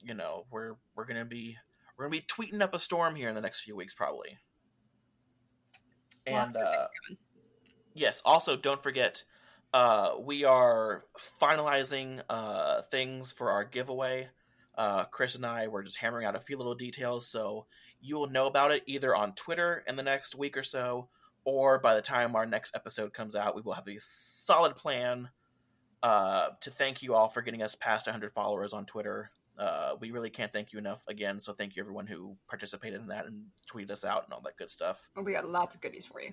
you 0.04 0.12
know, 0.14 0.44
we're 0.50 0.74
we're 0.94 1.06
gonna 1.06 1.24
be 1.24 1.56
we're 1.96 2.04
gonna 2.04 2.20
be 2.20 2.26
tweeting 2.26 2.60
up 2.60 2.74
a 2.74 2.78
storm 2.78 3.16
here 3.16 3.30
in 3.30 3.34
the 3.34 3.40
next 3.40 3.60
few 3.60 3.74
weeks, 3.74 3.94
probably. 3.94 4.38
And 6.26 6.54
uh, 6.54 6.88
yes, 7.94 8.20
also 8.24 8.54
don't 8.54 8.82
forget, 8.82 9.24
uh, 9.72 10.12
we 10.20 10.44
are 10.44 11.04
finalizing 11.40 12.20
uh, 12.28 12.82
things 12.82 13.32
for 13.32 13.50
our 13.50 13.64
giveaway. 13.64 14.28
Uh, 14.76 15.04
Kris 15.04 15.34
and 15.34 15.44
I 15.46 15.68
were 15.68 15.82
just 15.82 15.98
hammering 15.98 16.26
out 16.26 16.36
a 16.36 16.40
few 16.40 16.56
little 16.56 16.74
details, 16.74 17.26
so 17.26 17.66
you 18.00 18.16
will 18.18 18.28
know 18.28 18.46
about 18.46 18.70
it 18.70 18.82
either 18.86 19.14
on 19.14 19.34
Twitter 19.34 19.82
in 19.86 19.96
the 19.96 20.02
next 20.02 20.34
week 20.34 20.56
or 20.56 20.62
so, 20.62 21.08
or 21.44 21.78
by 21.78 21.94
the 21.94 22.02
time 22.02 22.36
our 22.36 22.46
next 22.46 22.74
episode 22.74 23.12
comes 23.12 23.34
out, 23.34 23.54
we 23.56 23.62
will 23.62 23.72
have 23.72 23.88
a 23.88 23.96
solid 23.98 24.76
plan 24.76 25.30
uh, 26.02 26.50
to 26.60 26.70
thank 26.70 27.02
you 27.02 27.14
all 27.14 27.28
for 27.28 27.42
getting 27.42 27.62
us 27.62 27.74
past 27.74 28.06
100 28.06 28.32
followers 28.32 28.72
on 28.72 28.86
Twitter. 28.86 29.30
Uh, 29.58 29.94
we 30.00 30.10
really 30.10 30.30
can't 30.30 30.52
thank 30.52 30.72
you 30.72 30.78
enough 30.78 31.02
again, 31.08 31.40
so 31.40 31.52
thank 31.52 31.76
you 31.76 31.82
everyone 31.82 32.06
who 32.06 32.36
participated 32.48 33.00
in 33.00 33.08
that 33.08 33.26
and 33.26 33.44
tweeted 33.70 33.90
us 33.90 34.04
out 34.04 34.24
and 34.24 34.32
all 34.32 34.40
that 34.40 34.56
good 34.56 34.70
stuff. 34.70 35.08
We 35.16 35.32
got 35.32 35.48
lots 35.48 35.74
of 35.74 35.80
goodies 35.80 36.06
for 36.06 36.20
you. 36.20 36.32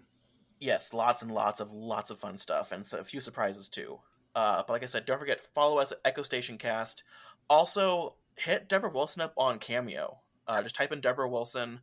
Yes, 0.59 0.93
lots 0.93 1.21
and 1.21 1.31
lots 1.31 1.59
of 1.59 1.71
lots 1.71 2.11
of 2.11 2.19
fun 2.19 2.37
stuff 2.37 2.71
and 2.71 2.85
so 2.85 2.99
a 2.99 3.03
few 3.03 3.21
surprises 3.21 3.69
too. 3.69 3.99
Uh, 4.35 4.63
but 4.65 4.73
like 4.73 4.83
I 4.83 4.87
said, 4.87 5.05
don't 5.05 5.19
forget 5.19 5.45
follow 5.53 5.79
us 5.79 5.91
at 5.91 5.99
Echo 6.05 6.23
Station 6.23 6.57
Cast. 6.57 7.03
Also, 7.49 8.15
hit 8.37 8.69
Debra 8.69 8.89
Wilson 8.89 9.21
up 9.21 9.33
on 9.37 9.59
Cameo. 9.59 10.19
Uh, 10.47 10.61
just 10.61 10.75
type 10.75 10.91
in 10.91 11.01
Debra 11.01 11.29
Wilson. 11.29 11.81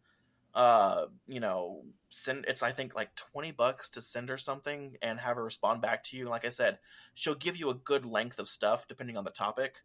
Uh, 0.56 1.06
you 1.26 1.38
know, 1.38 1.82
send 2.08 2.46
it's 2.48 2.62
I 2.62 2.72
think 2.72 2.96
like 2.96 3.14
twenty 3.14 3.52
bucks 3.52 3.90
to 3.90 4.00
send 4.00 4.30
her 4.30 4.38
something 4.38 4.96
and 5.02 5.20
have 5.20 5.36
her 5.36 5.44
respond 5.44 5.82
back 5.82 6.02
to 6.04 6.16
you. 6.16 6.22
And 6.22 6.30
like 6.30 6.46
I 6.46 6.48
said, 6.48 6.78
she'll 7.12 7.34
give 7.34 7.58
you 7.58 7.68
a 7.68 7.74
good 7.74 8.06
length 8.06 8.38
of 8.38 8.48
stuff 8.48 8.88
depending 8.88 9.18
on 9.18 9.24
the 9.24 9.30
topic. 9.30 9.82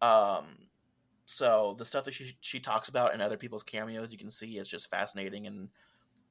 Um, 0.00 0.68
so 1.26 1.76
the 1.78 1.84
stuff 1.84 2.06
that 2.06 2.14
she 2.14 2.36
she 2.40 2.60
talks 2.60 2.88
about 2.88 3.12
in 3.14 3.20
other 3.20 3.36
people's 3.36 3.62
cameos, 3.62 4.10
you 4.10 4.16
can 4.16 4.30
see 4.30 4.56
is 4.56 4.70
just 4.70 4.88
fascinating. 4.88 5.46
And 5.46 5.68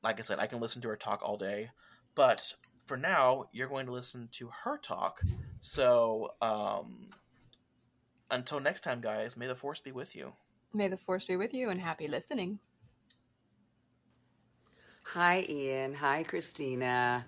like 0.03 0.19
I 0.19 0.23
said, 0.23 0.39
I 0.39 0.47
can 0.47 0.59
listen 0.59 0.81
to 0.81 0.87
her 0.87 0.95
talk 0.95 1.21
all 1.21 1.37
day. 1.37 1.69
But 2.15 2.55
for 2.85 2.97
now, 2.97 3.45
you're 3.51 3.67
going 3.67 3.85
to 3.85 3.91
listen 3.91 4.29
to 4.31 4.49
her 4.63 4.77
talk. 4.77 5.21
So 5.59 6.31
um, 6.41 7.09
until 8.31 8.59
next 8.59 8.81
time, 8.81 9.01
guys, 9.01 9.37
may 9.37 9.47
the 9.47 9.55
force 9.55 9.79
be 9.79 9.91
with 9.91 10.15
you. 10.15 10.33
May 10.73 10.87
the 10.87 10.97
force 10.97 11.25
be 11.25 11.35
with 11.35 11.53
you 11.53 11.69
and 11.69 11.79
happy 11.79 12.07
listening. 12.07 12.59
Hi, 15.09 15.45
Ian. 15.47 15.93
Hi, 15.93 16.23
Christina. 16.23 17.25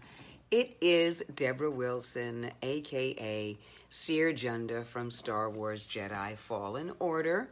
It 0.52 0.76
is 0.82 1.24
Debra 1.34 1.72
Wilson, 1.72 2.52
aka 2.62 3.58
Cere 3.90 4.34
Junda 4.34 4.84
from 4.84 5.10
Star 5.10 5.50
Wars 5.50 5.86
Jedi 5.86 6.36
Fallen 6.36 6.92
Order, 7.00 7.48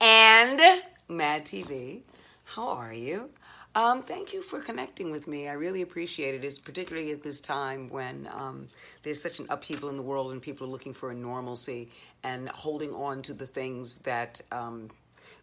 and 0.00 0.60
Mad 1.08 1.46
TV. 1.46 2.00
How 2.44 2.68
are 2.68 2.92
you? 2.92 3.30
Um, 3.74 4.02
thank 4.02 4.34
you 4.34 4.42
for 4.42 4.60
connecting 4.60 5.10
with 5.12 5.28
me. 5.28 5.48
I 5.48 5.52
really 5.52 5.82
appreciate 5.82 6.34
it, 6.34 6.44
it's 6.44 6.58
particularly 6.58 7.12
at 7.12 7.22
this 7.22 7.40
time 7.40 7.88
when 7.88 8.28
um, 8.34 8.66
there's 9.02 9.22
such 9.22 9.38
an 9.38 9.46
upheaval 9.48 9.88
in 9.88 9.96
the 9.96 10.02
world 10.02 10.32
and 10.32 10.42
people 10.42 10.66
are 10.66 10.70
looking 10.70 10.92
for 10.92 11.10
a 11.10 11.14
normalcy 11.14 11.88
and 12.24 12.48
holding 12.50 12.92
on 12.92 13.22
to 13.22 13.32
the 13.32 13.46
things 13.46 13.98
that 13.98 14.42
um, 14.50 14.90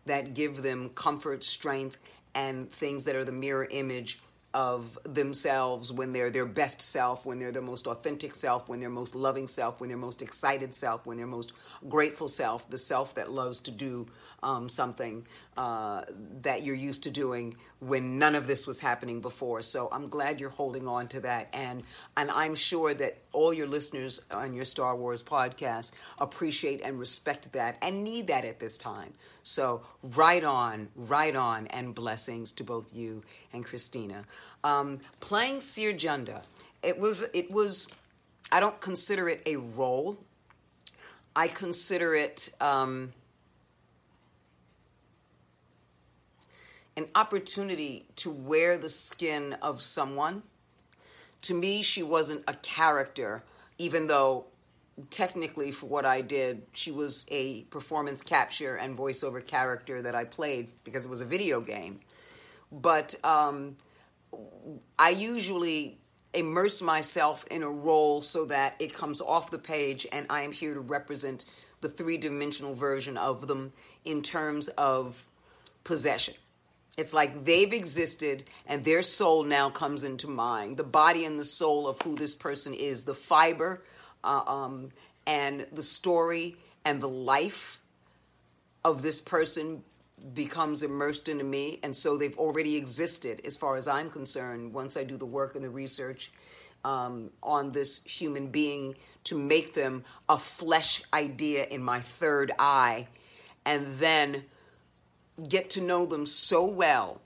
that 0.05 0.33
give 0.33 0.61
them 0.61 0.89
comfort, 0.89 1.43
strength, 1.43 1.97
and 2.35 2.71
things 2.71 3.05
that 3.05 3.15
are 3.15 3.23
the 3.23 3.31
mirror 3.31 3.67
image 3.69 4.19
of 4.53 4.99
themselves 5.03 5.91
when 5.91 6.13
they're 6.13 6.29
their 6.29 6.45
best 6.45 6.79
self, 6.79 7.25
when 7.25 7.39
they're 7.39 7.51
their 7.51 7.61
most 7.61 7.87
authentic 7.87 8.35
self, 8.35 8.69
when 8.69 8.79
they're 8.79 8.89
most 8.89 9.15
loving 9.15 9.47
self, 9.47 9.81
when 9.81 9.89
they're 9.89 9.97
most 9.97 10.21
excited 10.21 10.75
self, 10.75 11.07
when 11.07 11.17
they're 11.17 11.25
most 11.25 11.53
grateful 11.89 12.27
self, 12.27 12.69
the 12.69 12.77
self 12.77 13.15
that 13.15 13.31
loves 13.31 13.57
to 13.59 13.71
do 13.71 14.05
um, 14.43 14.69
something 14.69 15.25
uh, 15.57 16.03
that 16.41 16.63
you're 16.63 16.75
used 16.75 17.03
to 17.03 17.11
doing 17.11 17.55
when 17.79 18.17
none 18.17 18.35
of 18.35 18.47
this 18.47 18.65
was 18.65 18.79
happening 18.79 19.21
before. 19.21 19.61
So 19.61 19.89
I'm 19.91 20.09
glad 20.09 20.39
you're 20.39 20.49
holding 20.49 20.87
on 20.87 21.07
to 21.09 21.19
that, 21.21 21.49
and 21.53 21.83
and 22.17 22.31
I'm 22.31 22.55
sure 22.55 22.93
that 22.93 23.17
all 23.31 23.53
your 23.53 23.67
listeners 23.67 24.21
on 24.31 24.53
your 24.53 24.65
Star 24.65 24.95
Wars 24.95 25.21
podcast 25.21 25.91
appreciate 26.19 26.81
and 26.83 26.99
respect 26.99 27.51
that 27.53 27.77
and 27.81 28.03
need 28.03 28.27
that 28.27 28.45
at 28.45 28.59
this 28.59 28.77
time. 28.77 29.13
So 29.43 29.83
right 30.01 30.43
on, 30.43 30.89
right 30.95 31.35
on, 31.35 31.67
and 31.67 31.93
blessings 31.93 32.51
to 32.53 32.63
both 32.63 32.95
you 32.95 33.23
and 33.51 33.63
Christina. 33.63 34.25
Um, 34.63 34.99
playing 35.19 35.61
Cere 35.61 35.93
Junda, 35.93 36.41
it 36.81 36.97
was 36.97 37.23
it 37.33 37.51
was. 37.51 37.87
I 38.51 38.59
don't 38.59 38.79
consider 38.79 39.29
it 39.29 39.41
a 39.45 39.55
role. 39.55 40.17
I 41.35 41.47
consider 41.47 42.13
it. 42.15 42.49
Um, 42.61 43.13
an 46.95 47.07
opportunity 47.15 48.05
to 48.17 48.29
wear 48.29 48.77
the 48.77 48.89
skin 48.89 49.53
of 49.61 49.81
someone. 49.81 50.43
To 51.43 51.53
me, 51.53 51.81
she 51.81 52.03
wasn't 52.03 52.43
a 52.47 52.53
character, 52.53 53.43
even 53.77 54.07
though 54.07 54.45
technically 55.09 55.71
for 55.71 55.87
what 55.87 56.05
I 56.05 56.21
did, 56.21 56.63
she 56.73 56.91
was 56.91 57.25
a 57.29 57.63
performance 57.63 58.21
capture 58.21 58.75
and 58.75 58.97
voiceover 58.97 59.45
character 59.45 60.01
that 60.01 60.15
I 60.15 60.25
played 60.25 60.69
because 60.83 61.05
it 61.05 61.09
was 61.09 61.21
a 61.21 61.25
video 61.25 61.61
game. 61.61 61.99
But 62.71 63.15
um, 63.23 63.77
I 64.97 65.09
usually 65.09 65.99
immerse 66.33 66.81
myself 66.81 67.45
in 67.51 67.63
a 67.63 67.69
role 67.69 68.21
so 68.21 68.45
that 68.45 68.75
it 68.79 68.93
comes 68.93 69.21
off 69.21 69.51
the 69.51 69.59
page 69.59 70.07
and 70.11 70.25
I 70.29 70.41
am 70.41 70.51
here 70.51 70.73
to 70.73 70.79
represent 70.79 71.45
the 71.81 71.89
three 71.89 72.17
dimensional 72.17 72.73
version 72.73 73.17
of 73.17 73.47
them 73.47 73.73
in 74.05 74.21
terms 74.21 74.69
of 74.69 75.27
possession. 75.83 76.35
It's 76.95 77.13
like 77.13 77.45
they've 77.45 77.73
existed 77.73 78.43
and 78.67 78.83
their 78.83 79.01
soul 79.01 79.43
now 79.43 79.69
comes 79.69 80.03
into 80.03 80.27
mine. 80.27 80.75
The 80.75 80.83
body 80.83 81.25
and 81.25 81.39
the 81.39 81.45
soul 81.45 81.87
of 81.87 82.01
who 82.01 82.15
this 82.15 82.35
person 82.35 82.73
is, 82.73 83.03
the 83.03 83.15
fiber 83.15 83.83
uh, 84.23 84.43
um, 84.45 84.89
and 85.25 85.65
the 85.71 85.83
story 85.83 86.55
and 86.85 87.01
the 87.01 87.07
life 87.07 87.79
of 88.85 89.01
this 89.01 89.21
person 89.21 89.83
becomes 90.33 90.83
immersed 90.83 91.29
into 91.29 91.43
me. 91.43 91.79
And 91.83 91.95
so 91.95 92.17
they've 92.17 92.37
already 92.37 92.75
existed, 92.75 93.41
as 93.43 93.57
far 93.57 93.75
as 93.75 93.87
I'm 93.87 94.09
concerned, 94.09 94.73
once 94.73 94.95
I 94.95 95.03
do 95.03 95.17
the 95.17 95.25
work 95.25 95.55
and 95.55 95.63
the 95.63 95.69
research 95.69 96.31
um, 96.85 97.31
on 97.41 97.71
this 97.71 98.03
human 98.03 98.47
being 98.47 98.95
to 99.25 99.37
make 99.37 99.73
them 99.73 100.03
a 100.29 100.37
flesh 100.37 101.01
idea 101.13 101.65
in 101.65 101.81
my 101.81 102.01
third 102.01 102.51
eye. 102.59 103.07
And 103.65 103.97
then 103.97 104.43
get 105.47 105.69
to 105.71 105.81
know 105.81 106.05
them 106.05 106.25
so 106.25 106.65
well 106.65 107.21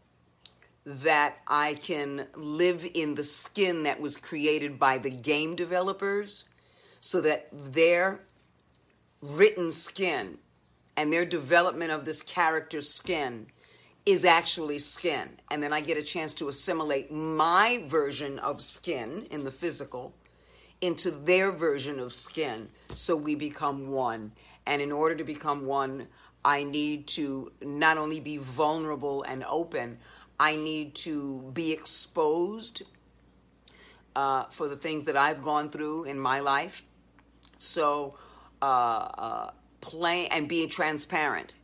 that 0.86 1.38
I 1.48 1.74
can 1.74 2.28
live 2.36 2.88
in 2.94 3.16
the 3.16 3.24
skin 3.24 3.84
that 3.84 4.00
was 4.00 4.16
created 4.16 4.80
by 4.80 4.98
the 4.98 5.10
game 5.10 5.56
developers 5.56 6.46
so 7.02 7.20
that 7.22 7.50
their 7.52 8.22
written 9.22 9.72
skin 9.72 10.38
and 10.96 11.12
their 11.12 11.26
development 11.26 11.92
of 11.92 12.06
this 12.06 12.22
character's 12.22 12.90
skin 12.90 13.48
is 14.06 14.24
actually 14.24 14.80
skin. 14.80 15.30
And 15.52 15.62
then 15.62 15.74
I 15.74 15.82
get 15.82 15.98
a 15.98 16.02
chance 16.02 16.34
to 16.36 16.48
assimilate 16.48 17.12
my 17.12 17.84
version 17.86 18.40
of 18.40 18.62
skin 18.62 19.28
in 19.30 19.44
the 19.44 19.52
physical 19.52 20.16
into 20.80 21.12
their 21.12 21.52
version 21.52 22.00
of 22.00 22.14
skin 22.14 22.70
so 22.90 23.16
we 23.16 23.36
become 23.36 23.90
one. 23.90 24.32
And 24.66 24.82
in 24.82 24.92
order 24.92 25.16
to 25.16 25.24
become 25.24 25.66
one, 25.66 26.08
I 26.48 26.64
need 26.64 27.08
to 27.08 27.52
not 27.62 27.98
only 27.98 28.22
be 28.22 28.38
vulnerable 28.38 29.24
and 29.24 29.44
open, 29.44 29.98
I 30.40 30.56
need 30.56 30.96
to 30.96 31.52
be 31.54 31.74
exposed 31.74 32.84
uh, 34.16 34.46
for 34.46 34.70
the 34.70 34.78
things 34.78 35.04
that 35.06 35.18
I've 35.18 35.44
gone 35.44 35.70
through 35.70 36.06
in 36.06 36.18
my 36.18 36.40
life. 36.40 36.84
So, 37.58 38.18
uh, 38.62 38.66
uh, 38.66 39.52
playing 39.82 40.30
and 40.30 40.48
being 40.48 40.70
transparent, 40.70 41.56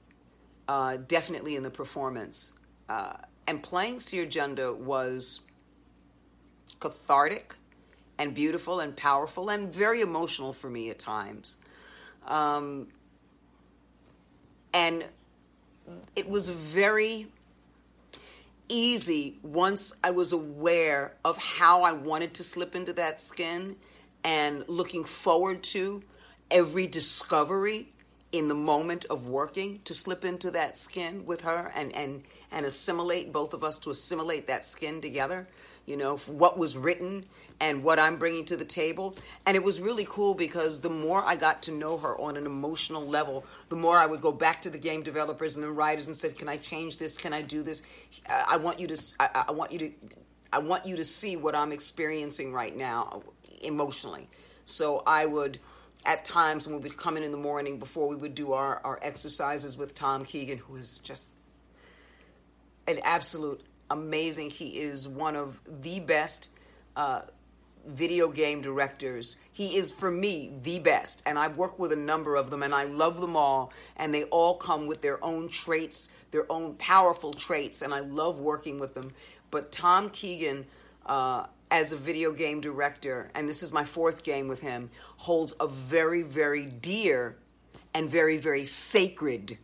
uh, 0.68 0.98
definitely 0.98 1.56
in 1.56 1.64
the 1.64 1.72
performance. 1.72 2.52
Uh, 2.90 3.14
and 3.48 3.64
playing 3.64 4.02
Cere 4.02 4.26
Junda 4.26 4.76
was 4.76 5.42
cathartic 6.82 7.56
and 8.18 8.34
beautiful 8.34 8.82
and 8.82 8.98
powerful 8.98 9.50
and 9.50 9.74
very 9.74 10.02
emotional 10.02 10.52
for 10.52 10.70
me 10.70 10.90
at 10.90 11.00
times. 11.00 11.56
Um, 12.28 12.90
and 14.74 15.06
it 16.16 16.28
was 16.28 16.50
very 16.50 17.28
easy 18.70 19.38
once 19.44 19.94
I 20.04 20.12
was 20.12 20.32
aware 20.32 21.14
of 21.24 21.38
how 21.38 21.84
I 21.84 21.92
wanted 21.92 22.34
to 22.36 22.44
slip 22.44 22.76
into 22.76 22.94
that 22.94 23.20
skin 23.20 23.76
and 24.24 24.64
looking 24.68 25.04
forward 25.04 25.64
to 25.64 26.04
every 26.50 26.88
discovery 26.88 27.90
in 28.32 28.48
the 28.48 28.56
moment 28.56 29.06
of 29.10 29.30
working 29.30 29.80
to 29.84 29.94
slip 29.94 30.26
into 30.26 30.50
that 30.52 30.76
skin 30.76 31.26
with 31.26 31.42
her 31.42 31.72
and 31.76 31.94
and 31.96 32.24
and 32.52 32.66
assimilate 32.66 33.32
both 33.32 33.54
of 33.54 33.64
us 33.64 33.78
to 33.80 33.92
assimilate 33.92 34.48
that 34.48 34.66
skin 34.66 35.02
together 35.02 35.48
you 35.86 35.98
know 35.98 36.18
what 36.18 36.58
was 36.58 36.78
written 36.78 37.26
and 37.60 37.84
what 37.84 38.00
I'm 38.00 38.18
bringing 38.18 38.46
to 38.46 38.58
the 38.58 38.66
table. 38.66 39.16
And 39.46 39.56
it 39.56 39.64
was 39.64 39.80
really 39.80 40.06
cool 40.10 40.34
because 40.34 40.82
the 40.82 40.90
more 40.90 41.24
I 41.24 41.36
got 41.36 41.62
to 41.64 41.72
know 41.72 41.98
her 41.98 42.20
on 42.20 42.38
an 42.38 42.46
emotional 42.46 43.06
level 43.06 43.46
the 43.70 43.76
more 43.76 43.98
I 43.98 44.06
would 44.06 44.22
go 44.22 44.32
back 44.32 44.62
to 44.64 44.70
the 44.70 44.78
game 44.78 45.04
developers 45.04 45.56
and 45.56 45.64
the 45.64 45.72
writers 45.72 46.08
and 46.08 46.16
said 46.16 46.38
can 46.38 46.50
I 46.50 46.58
change 46.58 46.98
this? 46.98 47.18
Can 47.18 47.34
I 47.34 47.42
do 47.42 47.64
this? 47.64 47.84
Uh, 48.30 48.44
I 48.48 48.58
want 48.58 48.80
you 48.80 48.88
to 48.88 48.98
I, 49.20 49.46
I 49.48 49.52
want 49.52 49.72
you 49.72 49.80
to 49.80 49.92
I 50.52 50.60
want 50.60 50.86
you 50.86 50.96
to 50.98 51.06
see 51.06 51.36
what 51.36 51.56
I'm 51.56 51.72
experiencing 51.72 52.54
right 52.54 52.76
now 52.76 53.10
uh, 53.12 53.56
emotionally. 53.62 54.30
So 54.66 55.04
I 55.06 55.26
would 55.26 55.60
at 56.06 56.26
times 56.26 56.68
when 56.68 56.76
we 56.76 56.84
would 56.84 56.98
come 56.98 57.18
in 57.18 57.24
in 57.24 57.32
the 57.32 57.38
morning 57.38 57.80
before 57.80 58.08
we 58.08 58.16
would 58.16 58.36
do 58.36 58.54
our, 58.54 58.82
our 58.84 59.00
exercises 59.02 59.78
with 59.78 59.96
Tom 59.96 60.26
Keegan, 60.26 60.58
who 60.58 60.76
is 60.76 61.00
just 61.00 61.34
an 62.88 63.00
absolute 63.04 63.62
amazing. 63.94 64.50
He 64.50 64.80
is 64.80 65.08
one 65.08 65.36
of 65.36 65.62
the 65.82 66.00
best 66.00 66.50
uh, 66.96 67.22
video 67.86 68.28
game 68.30 68.62
directors. 68.62 69.36
He 69.52 69.78
is, 69.78 69.92
for 69.92 70.10
me, 70.10 70.52
the 70.64 70.80
best. 70.80 71.22
And 71.26 71.38
I've 71.38 71.58
worked 71.58 71.80
with 71.80 71.92
a 71.92 71.98
number 71.98 72.36
of 72.36 72.50
them, 72.50 72.64
and 72.64 72.74
I 72.74 72.84
love 72.86 73.22
them 73.22 73.38
all. 73.38 73.72
And 73.96 74.14
they 74.14 74.24
all 74.26 74.56
come 74.56 74.88
with 74.88 75.02
their 75.02 75.24
own 75.24 75.48
traits, 75.48 76.10
their 76.32 76.52
own 76.52 76.74
powerful 76.74 77.34
traits, 77.34 77.82
and 77.82 77.94
I 77.94 78.00
love 78.00 78.40
working 78.40 78.80
with 78.80 78.96
them. 78.96 79.14
But 79.52 79.72
Tom 79.72 80.10
Keegan, 80.10 80.66
uh, 81.06 81.46
as 81.70 81.92
a 81.92 81.98
video 81.98 82.32
game 82.32 82.62
director, 82.62 83.30
and 83.36 83.48
this 83.48 83.62
is 83.62 83.72
my 83.72 83.84
fourth 83.84 84.24
game 84.24 84.48
with 84.48 84.62
him, 84.62 84.90
holds 85.18 85.54
a 85.60 85.68
very, 85.68 86.24
very 86.24 86.66
dear 86.66 87.38
and 87.94 88.10
very, 88.10 88.38
very 88.38 88.66
sacred 88.66 89.60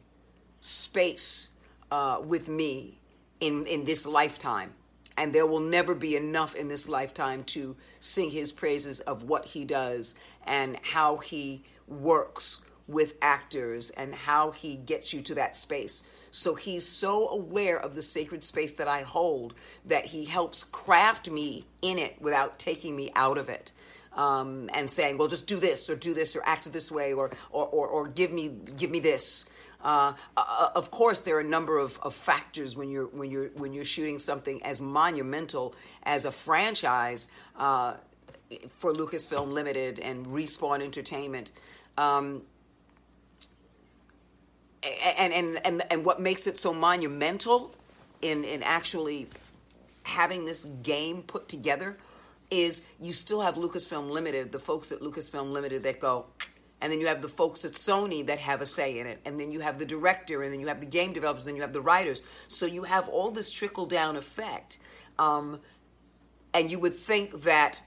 space 0.62 1.50
uh, 1.92 2.22
with 2.24 2.48
me 2.48 2.99
in, 3.40 3.66
in 3.66 3.84
this 3.86 4.06
lifetime. 4.06 4.74
And 5.18 5.34
there 5.34 5.46
will 5.46 5.60
never 5.60 5.96
be 5.96 6.16
enough 6.16 6.56
in 6.56 6.70
this 6.70 6.88
lifetime 6.88 7.44
to 7.46 7.76
sing 8.00 8.30
his 8.30 8.52
praises 8.52 9.02
of 9.02 9.24
what 9.24 9.46
he 9.46 9.66
does 9.66 10.16
and 10.46 10.78
how 10.82 11.18
he 11.18 11.64
works 11.88 12.62
with 12.88 13.16
actors 13.22 13.90
and 13.92 14.16
how 14.16 14.52
he 14.52 14.76
gets 14.76 15.14
you 15.14 15.22
to 15.22 15.36
that 15.36 15.56
space. 15.56 16.04
So 16.32 16.56
he's 16.56 16.88
so 16.88 17.30
aware 17.30 17.80
of 17.80 17.96
the 17.96 18.02
sacred 18.02 18.44
space 18.44 18.76
that 18.76 18.88
I 18.88 19.02
hold 19.02 19.54
that 19.86 20.08
he 20.08 20.26
helps 20.26 20.64
craft 20.64 21.30
me 21.30 21.66
in 21.82 21.98
it 21.98 22.22
without 22.22 22.60
taking 22.60 22.96
me 22.96 23.12
out 23.16 23.38
of 23.38 23.50
it. 23.50 23.72
Um, 24.14 24.70
and 24.74 24.90
saying, 24.90 25.18
"Well, 25.18 25.28
just 25.28 25.46
do 25.46 25.60
this, 25.60 25.88
or 25.88 25.96
do 25.96 26.16
this, 26.16 26.36
or 26.36 26.42
act 26.44 26.70
this 26.74 26.92
way, 26.92 27.14
or 27.14 27.30
or 27.52 27.68
or, 27.68 27.88
or 27.88 28.08
give 28.08 28.32
me 28.32 28.50
give 28.50 28.90
me 28.90 29.00
this." 29.00 29.46
Uh, 29.82 30.14
uh, 30.36 30.70
of 30.76 30.92
course, 30.92 31.22
there 31.22 31.38
are 31.38 31.42
a 31.42 31.44
number 31.44 31.78
of, 31.78 32.00
of 32.04 32.14
factors 32.14 32.76
when 32.76 32.90
you're 32.90 33.08
when 33.08 33.32
you're 33.32 33.48
when 33.50 33.74
you're 33.74 33.86
shooting 33.86 34.20
something 34.20 34.62
as 34.64 34.82
monumental 34.82 35.74
as 36.04 36.26
a 36.26 36.32
franchise 36.32 37.30
uh, 37.58 37.94
for 38.78 38.94
Lucasfilm 38.94 39.52
Limited 39.52 40.00
and 40.00 40.26
Respawn 40.28 40.82
Entertainment. 40.82 41.52
Um, 41.98 42.42
and, 44.84 45.34
and 45.34 45.66
and 45.66 45.84
and 45.92 46.06
what 46.06 46.22
makes 46.22 46.48
it 46.48 46.58
so 46.58 46.74
monumental 46.74 47.74
in 48.22 48.44
in 48.44 48.64
actually 48.64 49.28
having 50.04 50.46
this 50.46 50.66
game 50.84 51.22
put 51.22 51.48
together 51.48 51.98
is 52.52 52.82
you 53.00 53.14
still 53.14 53.42
have 53.42 53.56
Lucasfilm 53.56 54.10
Limited, 54.10 54.52
the 54.52 54.60
folks 54.60 54.92
at 54.92 55.02
Lucasfilm 55.02 55.52
Limited 55.52 55.84
that 55.84 56.00
go, 56.00 56.26
and 56.82 56.92
then 56.92 57.00
you 57.00 57.08
have 57.08 57.22
the 57.22 57.30
folks 57.30 57.66
at 57.66 57.74
Sony 57.74 58.26
that 58.28 58.40
have 58.40 58.62
a 58.62 58.66
say 58.66 59.00
in 59.00 59.08
it, 59.08 59.20
and 59.26 59.40
then 59.40 59.52
you 59.52 59.60
have 59.60 59.80
the 59.80 59.86
director, 59.86 60.44
and 60.44 60.54
then 60.54 60.60
you 60.60 60.68
have 60.68 60.80
the 60.80 60.86
game 60.86 61.14
developers, 61.14 61.48
and 61.48 61.56
you 61.56 61.62
have 61.62 61.74
the 61.74 61.82
writers. 61.82 62.22
So 62.48 62.66
you 62.66 62.84
have 62.84 63.10
all 63.10 63.32
this 63.32 63.52
trickle 63.52 63.86
down 63.86 64.16
effect, 64.16 64.80
um, 65.18 65.60
and 66.54 66.72
you 66.72 66.80
would 66.80 66.96
think 66.96 67.44
that 67.44 67.82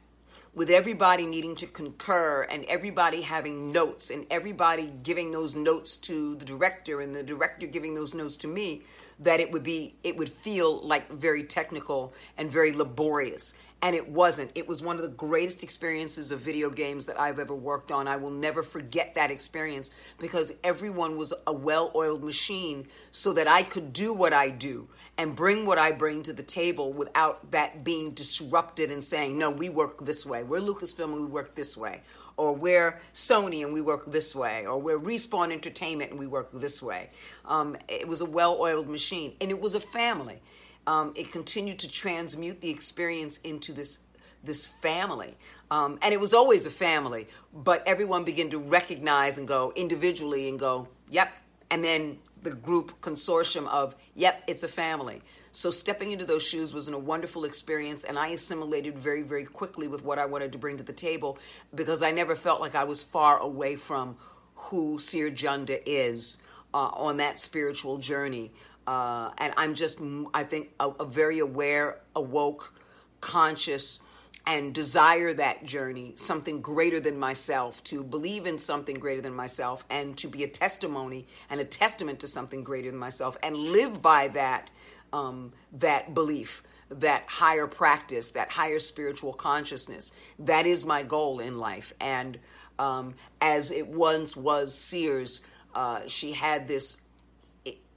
with 0.54 0.68
everybody 0.68 1.24
needing 1.24 1.56
to 1.56 1.66
concur 1.66 2.46
and 2.50 2.64
everybody 2.66 3.22
having 3.22 3.72
notes 3.72 4.10
and 4.10 4.26
everybody 4.30 4.92
giving 5.02 5.30
those 5.30 5.56
notes 5.56 5.96
to 5.96 6.34
the 6.34 6.44
director 6.44 7.00
and 7.00 7.14
the 7.14 7.22
director 7.22 7.66
giving 7.66 7.94
those 7.94 8.12
notes 8.12 8.36
to 8.36 8.48
me 8.48 8.82
that 9.18 9.40
it 9.40 9.50
would 9.50 9.62
be 9.62 9.94
it 10.04 10.16
would 10.16 10.28
feel 10.28 10.80
like 10.86 11.10
very 11.10 11.42
technical 11.42 12.12
and 12.36 12.50
very 12.50 12.72
laborious 12.72 13.54
and 13.82 13.96
it 13.96 14.08
wasn't 14.08 14.50
it 14.54 14.66
was 14.68 14.80
one 14.80 14.96
of 14.96 15.02
the 15.02 15.08
greatest 15.08 15.62
experiences 15.62 16.30
of 16.30 16.40
video 16.40 16.70
games 16.70 17.06
that 17.06 17.20
I've 17.20 17.38
ever 17.38 17.54
worked 17.54 17.90
on 17.90 18.08
I 18.08 18.16
will 18.16 18.30
never 18.30 18.62
forget 18.62 19.14
that 19.14 19.30
experience 19.30 19.90
because 20.18 20.52
everyone 20.62 21.16
was 21.16 21.34
a 21.46 21.52
well-oiled 21.52 22.22
machine 22.22 22.86
so 23.10 23.32
that 23.34 23.48
I 23.48 23.62
could 23.62 23.92
do 23.92 24.14
what 24.14 24.32
I 24.32 24.48
do 24.50 24.88
and 25.18 25.36
bring 25.36 25.66
what 25.66 25.78
I 25.78 25.92
bring 25.92 26.22
to 26.22 26.32
the 26.32 26.42
table 26.42 26.92
without 26.92 27.50
that 27.50 27.84
being 27.84 28.12
disrupted 28.12 28.90
and 28.90 29.04
saying, 29.04 29.36
no, 29.36 29.50
we 29.50 29.68
work 29.68 30.04
this 30.04 30.24
way. 30.24 30.42
We're 30.42 30.60
Lucasfilm, 30.60 31.04
and 31.04 31.14
we 31.14 31.24
work 31.24 31.54
this 31.54 31.76
way. 31.76 32.00
or 32.36 32.54
we're 32.54 33.00
Sony 33.12 33.62
and 33.62 33.72
we 33.72 33.80
work 33.80 34.10
this 34.10 34.34
way, 34.34 34.66
or 34.66 34.78
we're 34.78 34.98
Respawn 34.98 35.52
Entertainment 35.52 36.10
and 36.10 36.18
we 36.18 36.26
work 36.26 36.48
this 36.52 36.82
way. 36.82 37.10
Um, 37.44 37.76
it 37.88 38.08
was 38.08 38.20
a 38.20 38.26
well 38.26 38.56
oiled 38.58 38.88
machine, 38.88 39.34
and 39.40 39.50
it 39.50 39.60
was 39.60 39.74
a 39.74 39.80
family. 39.80 40.40
Um, 40.86 41.12
it 41.14 41.30
continued 41.30 41.78
to 41.80 41.88
transmute 41.88 42.60
the 42.60 42.70
experience 42.70 43.38
into 43.44 43.72
this 43.72 44.00
this 44.44 44.66
family. 44.66 45.36
Um, 45.70 45.98
and 46.02 46.12
it 46.12 46.20
was 46.20 46.34
always 46.34 46.66
a 46.66 46.70
family, 46.70 47.28
but 47.54 47.82
everyone 47.86 48.24
began 48.24 48.50
to 48.50 48.58
recognize 48.58 49.38
and 49.38 49.48
go 49.48 49.72
individually 49.76 50.48
and 50.48 50.58
go, 50.58 50.88
yep. 51.08 51.32
And 51.70 51.82
then 51.82 52.18
the 52.42 52.50
group 52.50 53.00
consortium 53.00 53.66
of, 53.68 53.96
yep, 54.14 54.42
it's 54.46 54.64
a 54.64 54.68
family. 54.68 55.22
So 55.52 55.70
stepping 55.70 56.12
into 56.12 56.24
those 56.24 56.42
shoes 56.42 56.74
was 56.74 56.88
a 56.88 56.98
wonderful 56.98 57.44
experience, 57.44 58.04
and 58.04 58.18
I 58.18 58.28
assimilated 58.28 58.98
very, 58.98 59.22
very 59.22 59.44
quickly 59.44 59.88
with 59.88 60.04
what 60.04 60.18
I 60.18 60.26
wanted 60.26 60.52
to 60.52 60.58
bring 60.58 60.76
to 60.78 60.82
the 60.82 60.92
table 60.92 61.38
because 61.74 62.02
I 62.02 62.10
never 62.10 62.34
felt 62.34 62.60
like 62.60 62.74
I 62.74 62.84
was 62.84 63.02
far 63.02 63.38
away 63.38 63.76
from 63.76 64.16
who 64.54 64.98
Cere 64.98 65.30
Junda 65.30 65.80
is 65.86 66.38
uh, 66.74 66.88
on 66.88 67.18
that 67.18 67.38
spiritual 67.38 67.98
journey. 67.98 68.50
Uh, 68.86 69.30
and 69.38 69.54
I'm 69.56 69.74
just, 69.74 70.00
I 70.34 70.44
think, 70.44 70.70
a, 70.80 70.88
a 70.88 71.04
very 71.04 71.38
aware, 71.38 72.00
awoke, 72.16 72.74
conscious, 73.20 74.00
and 74.46 74.74
desire 74.74 75.32
that 75.34 75.64
journey, 75.64 76.14
something 76.16 76.60
greater 76.60 76.98
than 76.98 77.18
myself, 77.18 77.82
to 77.84 78.02
believe 78.02 78.46
in 78.46 78.58
something 78.58 78.96
greater 78.96 79.20
than 79.20 79.34
myself, 79.34 79.84
and 79.88 80.16
to 80.18 80.28
be 80.28 80.42
a 80.42 80.48
testimony 80.48 81.26
and 81.48 81.60
a 81.60 81.64
testament 81.64 82.20
to 82.20 82.26
something 82.26 82.64
greater 82.64 82.90
than 82.90 82.98
myself, 82.98 83.36
and 83.42 83.54
live 83.56 84.02
by 84.02 84.28
that 84.28 84.70
um, 85.12 85.52
that 85.72 86.14
belief, 86.14 86.62
that 86.88 87.26
higher 87.26 87.66
practice, 87.66 88.30
that 88.30 88.50
higher 88.50 88.78
spiritual 88.78 89.32
consciousness. 89.32 90.10
That 90.38 90.66
is 90.66 90.84
my 90.84 91.02
goal 91.02 91.38
in 91.38 91.58
life, 91.58 91.92
and 92.00 92.38
um, 92.78 93.14
as 93.40 93.70
it 93.70 93.86
once 93.86 94.36
was 94.36 94.74
Cere's, 94.74 95.40
uh, 95.74 96.00
she 96.06 96.32
had 96.32 96.66
this 96.66 96.96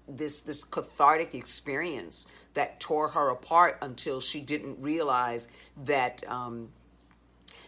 this 0.07 0.41
this 0.41 0.63
cathartic 0.63 1.33
experience 1.33 2.27
that 2.53 2.79
tore 2.79 3.09
her 3.09 3.29
apart 3.29 3.77
until 3.81 4.19
she 4.19 4.39
didn't 4.39 4.81
realize 4.81 5.47
that 5.83 6.23
um, 6.27 6.69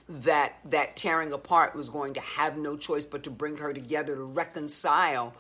that 0.10 0.56
that 0.66 0.96
tearing 0.96 1.34
apart 1.34 1.76
was 1.76 1.90
going 1.90 2.14
to 2.14 2.22
have 2.22 2.58
no 2.58 2.78
choice 2.78 3.06
but 3.06 3.24
to 3.24 3.30
bring 3.30 3.58
her 3.58 3.74
together 3.74 4.16
to 4.16 4.24
reconcile 4.24 5.34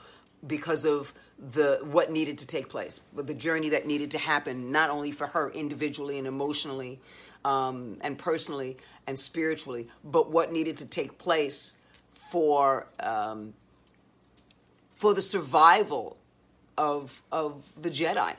because 0.45 0.85
of 0.85 1.13
the 1.39 1.79
what 1.83 2.11
needed 2.11 2.37
to 2.39 2.47
take 2.47 2.69
place, 2.69 3.01
the 3.15 3.33
journey 3.33 3.69
that 3.69 3.85
needed 3.85 4.11
to 4.11 4.17
happen 4.17 4.71
not 4.71 4.89
only 4.89 5.11
for 5.11 5.27
her 5.27 5.49
individually 5.51 6.17
and 6.17 6.27
emotionally 6.27 6.99
um, 7.45 7.97
and 8.01 8.17
personally 8.17 8.77
and 9.07 9.17
spiritually, 9.17 9.87
but 10.03 10.29
what 10.29 10.51
needed 10.51 10.77
to 10.77 10.85
take 10.85 11.17
place 11.17 11.73
for 12.11 12.87
um, 12.99 13.53
for 14.95 15.13
the 15.13 15.21
survival 15.21 16.17
of 16.77 17.21
of 17.31 17.63
the 17.81 17.89
Jedi 17.89 18.35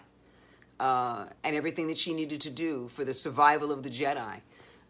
uh, 0.81 1.27
and 1.45 1.57
everything 1.57 1.89
that 1.89 1.99
she 1.99 2.15
needed 2.15 2.41
to 2.43 2.51
do 2.51 2.89
for 2.89 3.05
the 3.05 3.15
survival 3.15 3.73
of 3.73 3.83
the 3.83 3.91
Jedi. 3.91 4.41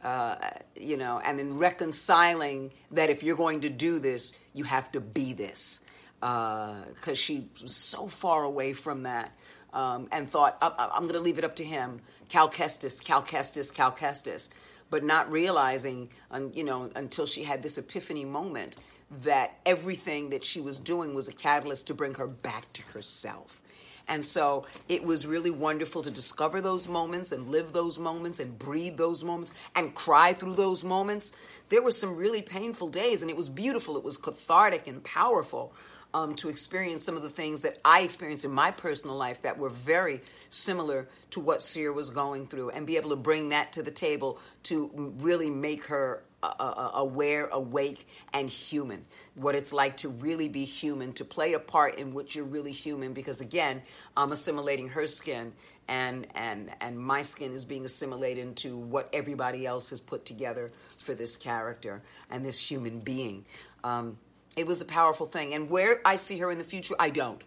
Uh, 0.02 0.36
you 0.76 0.96
know, 0.96 1.20
and 1.24 1.38
then 1.38 1.58
reconciling 1.58 2.70
that 2.92 3.10
if 3.10 3.24
you're 3.24 3.36
going 3.36 3.62
to 3.62 3.68
do 3.68 3.98
this, 3.98 4.32
you 4.54 4.62
have 4.62 4.92
to 4.92 5.00
be 5.00 5.32
this. 5.32 5.80
Because 6.20 6.94
uh, 7.08 7.14
she 7.14 7.48
was 7.60 7.74
so 7.74 8.06
far 8.06 8.44
away 8.44 8.74
from 8.74 9.02
that 9.04 9.32
um, 9.72 10.08
and 10.12 10.30
thought, 10.30 10.56
I- 10.62 10.96
am 10.96 11.02
going 11.02 11.14
to 11.14 11.20
leave 11.20 11.38
it 11.38 11.44
up 11.44 11.56
to 11.56 11.64
him. 11.64 12.00
Cal 12.28 12.48
Kestis, 12.48 13.02
Cal 13.02 13.22
Kestis, 13.22 13.74
Cal 13.74 13.90
Kestis. 13.90 14.50
But 14.90 15.04
not 15.04 15.30
realizing, 15.30 16.10
you 16.54 16.64
know, 16.64 16.90
until 16.94 17.26
she 17.26 17.44
had 17.44 17.62
this 17.62 17.76
epiphany 17.76 18.24
moment 18.24 18.76
that 19.10 19.58
everything 19.64 20.30
that 20.30 20.44
she 20.44 20.60
was 20.60 20.78
doing 20.78 21.14
was 21.14 21.28
a 21.28 21.32
catalyst 21.32 21.86
to 21.86 21.94
bring 21.94 22.14
her 22.14 22.26
back 22.26 22.72
to 22.74 22.82
herself 22.82 23.62
and 24.08 24.24
so 24.24 24.64
it 24.88 25.04
was 25.04 25.26
really 25.26 25.50
wonderful 25.50 26.02
to 26.02 26.10
discover 26.10 26.60
those 26.60 26.88
moments 26.88 27.30
and 27.30 27.48
live 27.48 27.72
those 27.72 27.98
moments 27.98 28.40
and 28.40 28.58
breathe 28.58 28.96
those 28.96 29.22
moments 29.22 29.52
and 29.76 29.94
cry 29.94 30.32
through 30.32 30.54
those 30.54 30.82
moments. 30.82 31.32
There 31.68 31.82
were 31.82 31.92
some 31.92 32.16
really 32.16 32.40
painful 32.40 32.88
days, 32.88 33.20
and 33.20 33.30
it 33.30 33.36
was 33.36 33.50
beautiful. 33.50 33.96
It 33.98 34.04
was 34.04 34.16
cathartic 34.16 34.86
and 34.86 35.04
powerful. 35.04 35.74
Um, 36.14 36.34
to 36.36 36.48
experience 36.48 37.02
some 37.04 37.18
of 37.18 37.22
the 37.22 37.28
things 37.28 37.60
that 37.60 37.76
I 37.84 38.00
experienced 38.00 38.46
in 38.46 38.50
my 38.50 38.70
personal 38.70 39.14
life 39.14 39.42
that 39.42 39.58
were 39.58 39.68
very 39.68 40.22
similar 40.48 41.06
to 41.28 41.38
what 41.38 41.62
Cere 41.62 41.92
was 41.92 42.08
going 42.08 42.46
through, 42.46 42.70
and 42.70 42.86
be 42.86 42.96
able 42.96 43.10
to 43.10 43.16
bring 43.16 43.50
that 43.50 43.74
to 43.74 43.82
the 43.82 43.90
table 43.90 44.38
to 44.62 45.12
really 45.18 45.50
make 45.50 45.84
her 45.84 46.22
uh, 46.42 46.90
aware, 46.94 47.46
awake, 47.46 48.06
and 48.32 48.48
human. 48.48 49.04
What 49.34 49.54
it's 49.54 49.72
like 49.72 49.96
to 49.98 50.08
really 50.08 50.48
be 50.48 50.64
human, 50.64 51.12
to 51.14 51.24
play 51.24 51.54
a 51.54 51.58
part 51.58 51.98
in 51.98 52.14
which 52.14 52.36
you're 52.36 52.44
really 52.44 52.72
human. 52.72 53.12
Because 53.12 53.40
again, 53.40 53.82
I'm 54.16 54.32
assimilating 54.32 54.88
her 54.90 55.06
skin, 55.06 55.52
and 55.88 56.26
and 56.34 56.70
and 56.80 56.98
my 56.98 57.22
skin 57.22 57.52
is 57.52 57.64
being 57.64 57.84
assimilated 57.84 58.44
into 58.44 58.76
what 58.76 59.08
everybody 59.12 59.66
else 59.66 59.90
has 59.90 60.00
put 60.00 60.24
together 60.24 60.70
for 60.98 61.14
this 61.14 61.36
character 61.36 62.02
and 62.30 62.44
this 62.44 62.58
human 62.70 63.00
being. 63.00 63.44
Um, 63.82 64.18
it 64.56 64.66
was 64.66 64.80
a 64.80 64.84
powerful 64.84 65.26
thing, 65.26 65.54
and 65.54 65.70
where 65.70 66.00
I 66.04 66.16
see 66.16 66.38
her 66.38 66.50
in 66.50 66.58
the 66.58 66.64
future, 66.64 66.94
I 66.98 67.10
don't. 67.10 67.42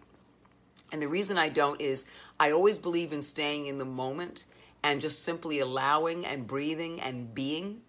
And 0.92 1.00
the 1.00 1.08
reason 1.08 1.38
I 1.38 1.48
don't 1.48 1.80
is 1.80 2.04
I 2.38 2.50
always 2.50 2.78
believe 2.78 3.12
in 3.12 3.22
staying 3.22 3.66
in 3.66 3.78
the 3.78 3.84
moment 3.86 4.44
and 4.82 5.00
just 5.00 5.22
simply 5.22 5.58
allowing 5.60 6.26
and 6.26 6.46
breathing 6.46 7.00
and 7.00 7.34
being 7.34 7.80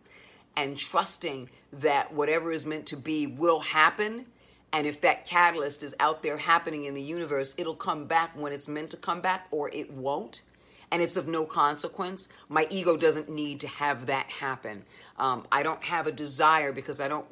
and 0.56 0.78
trusting 0.78 1.50
that 1.72 2.14
whatever 2.14 2.52
is 2.52 2.66
meant 2.66 2.86
to 2.88 2.98
be 2.98 3.28
will 3.28 3.60
happen. 3.62 4.26
And 4.72 4.88
if 4.88 5.02
that 5.02 5.26
catalyst 5.26 5.84
is 5.84 5.96
out 6.00 6.24
there 6.24 6.38
happening 6.38 6.86
in 6.86 6.94
the 6.94 7.02
universe, 7.02 7.54
it'll 7.58 7.76
come 7.76 8.06
back 8.06 8.32
when 8.36 8.54
it's 8.54 8.68
meant 8.68 8.90
to 8.92 8.98
come 8.98 9.22
back 9.22 9.48
or 9.52 9.70
it 9.70 9.92
won't. 9.92 10.42
And 10.92 11.02
it's 11.02 11.18
of 11.18 11.28
no 11.28 11.46
consequence. 11.46 12.28
My 12.50 12.68
ego 12.70 12.98
doesn't 12.98 13.30
need 13.30 13.60
to 13.62 13.68
have 13.68 14.06
that 14.08 14.28
happen. 14.28 14.84
Um, 15.18 15.46
I 15.52 15.64
don't 15.64 15.84
have 15.84 16.08
a 16.08 16.12
desire 16.12 16.72
because 16.72 17.00
I 17.00 17.08
don't 17.08 17.26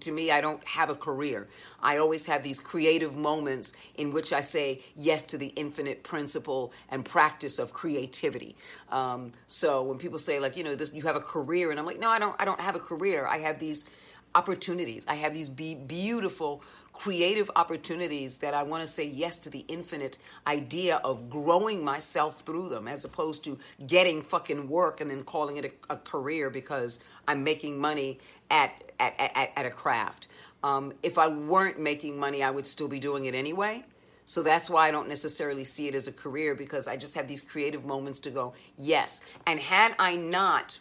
to 0.00 0.12
me, 0.12 0.30
I 0.30 0.40
don't 0.40 0.62
have 0.66 0.90
a 0.90 0.94
career. 0.94 1.48
I 1.82 1.98
always 1.98 2.26
have 2.26 2.42
these 2.42 2.60
creative 2.60 3.16
moments 3.16 3.72
in 3.96 4.12
which 4.12 4.32
I 4.32 4.40
say 4.40 4.82
yes 4.94 5.24
to 5.24 5.38
the 5.38 5.48
infinite 5.56 6.02
principle 6.02 6.72
and 6.90 7.04
practice 7.04 7.58
of 7.58 7.72
creativity. 7.72 8.56
Um, 8.90 9.32
so 9.46 9.82
when 9.82 9.98
people 9.98 10.18
say 10.18 10.38
like, 10.40 10.56
you 10.56 10.64
know, 10.64 10.74
this, 10.74 10.92
you 10.92 11.02
have 11.02 11.16
a 11.16 11.20
career, 11.20 11.70
and 11.70 11.78
I'm 11.80 11.86
like, 11.86 12.00
no, 12.00 12.10
I 12.10 12.18
don't. 12.18 12.36
I 12.38 12.44
don't 12.44 12.60
have 12.60 12.76
a 12.76 12.80
career. 12.80 13.26
I 13.26 13.38
have 13.38 13.58
these 13.58 13.86
opportunities. 14.34 15.04
I 15.08 15.14
have 15.16 15.32
these 15.34 15.48
be- 15.48 15.74
beautiful 15.74 16.62
creative 16.92 17.50
opportunities 17.56 18.38
that 18.38 18.54
I 18.54 18.62
want 18.62 18.82
to 18.82 18.86
say 18.86 19.04
yes 19.06 19.38
to 19.40 19.50
the 19.50 19.64
infinite 19.68 20.18
idea 20.46 20.96
of 21.04 21.28
growing 21.30 21.84
myself 21.84 22.40
through 22.40 22.70
them 22.70 22.88
as 22.88 23.04
opposed 23.04 23.44
to 23.44 23.58
getting 23.86 24.22
fucking 24.22 24.68
work 24.68 25.00
and 25.00 25.10
then 25.10 25.22
calling 25.22 25.58
it 25.58 25.66
a, 25.90 25.94
a 25.94 25.96
career 25.98 26.50
because 26.50 26.98
I'm 27.28 27.44
making 27.44 27.78
money 27.78 28.18
at, 28.50 28.85
at, 28.98 29.14
at, 29.18 29.52
at 29.56 29.66
a 29.66 29.70
craft. 29.70 30.28
Um, 30.62 30.92
if 31.02 31.18
I 31.18 31.28
weren't 31.28 31.78
making 31.78 32.18
money, 32.18 32.42
I 32.42 32.50
would 32.50 32.66
still 32.66 32.88
be 32.88 32.98
doing 32.98 33.26
it 33.26 33.34
anyway. 33.34 33.84
So 34.24 34.42
that's 34.42 34.68
why 34.68 34.88
I 34.88 34.90
don't 34.90 35.08
necessarily 35.08 35.64
see 35.64 35.86
it 35.86 35.94
as 35.94 36.08
a 36.08 36.12
career 36.12 36.56
because 36.56 36.88
I 36.88 36.96
just 36.96 37.14
have 37.14 37.28
these 37.28 37.40
creative 37.40 37.84
moments 37.84 38.18
to 38.20 38.30
go, 38.30 38.54
yes. 38.76 39.20
And 39.46 39.60
had 39.60 39.94
I 40.00 40.16
not, 40.16 40.80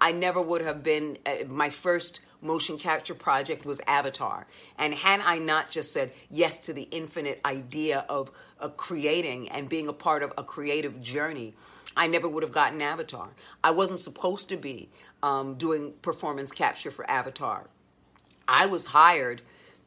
I 0.00 0.12
never 0.12 0.40
would 0.40 0.62
have 0.62 0.82
been, 0.82 1.18
uh, 1.26 1.44
my 1.48 1.68
first 1.68 2.20
motion 2.40 2.78
capture 2.78 3.14
project 3.14 3.66
was 3.66 3.82
Avatar. 3.86 4.46
And 4.78 4.94
had 4.94 5.20
I 5.20 5.36
not 5.36 5.70
just 5.70 5.92
said 5.92 6.12
yes 6.30 6.58
to 6.60 6.72
the 6.72 6.88
infinite 6.90 7.42
idea 7.44 8.06
of 8.08 8.30
uh, 8.58 8.68
creating 8.68 9.50
and 9.50 9.68
being 9.68 9.88
a 9.88 9.92
part 9.92 10.22
of 10.22 10.32
a 10.38 10.42
creative 10.42 11.02
journey, 11.02 11.54
I 11.96 12.06
never 12.06 12.28
would 12.28 12.42
have 12.42 12.52
gotten 12.52 12.80
Avatar. 12.80 13.30
I 13.62 13.70
wasn't 13.72 13.98
supposed 13.98 14.48
to 14.50 14.56
be 14.56 14.88
um, 15.22 15.54
doing 15.54 15.92
performance 16.02 16.52
capture 16.52 16.90
for 16.90 17.08
Avatar. 17.10 17.68
I 18.46 18.66
was 18.66 18.86
hired 18.86 19.42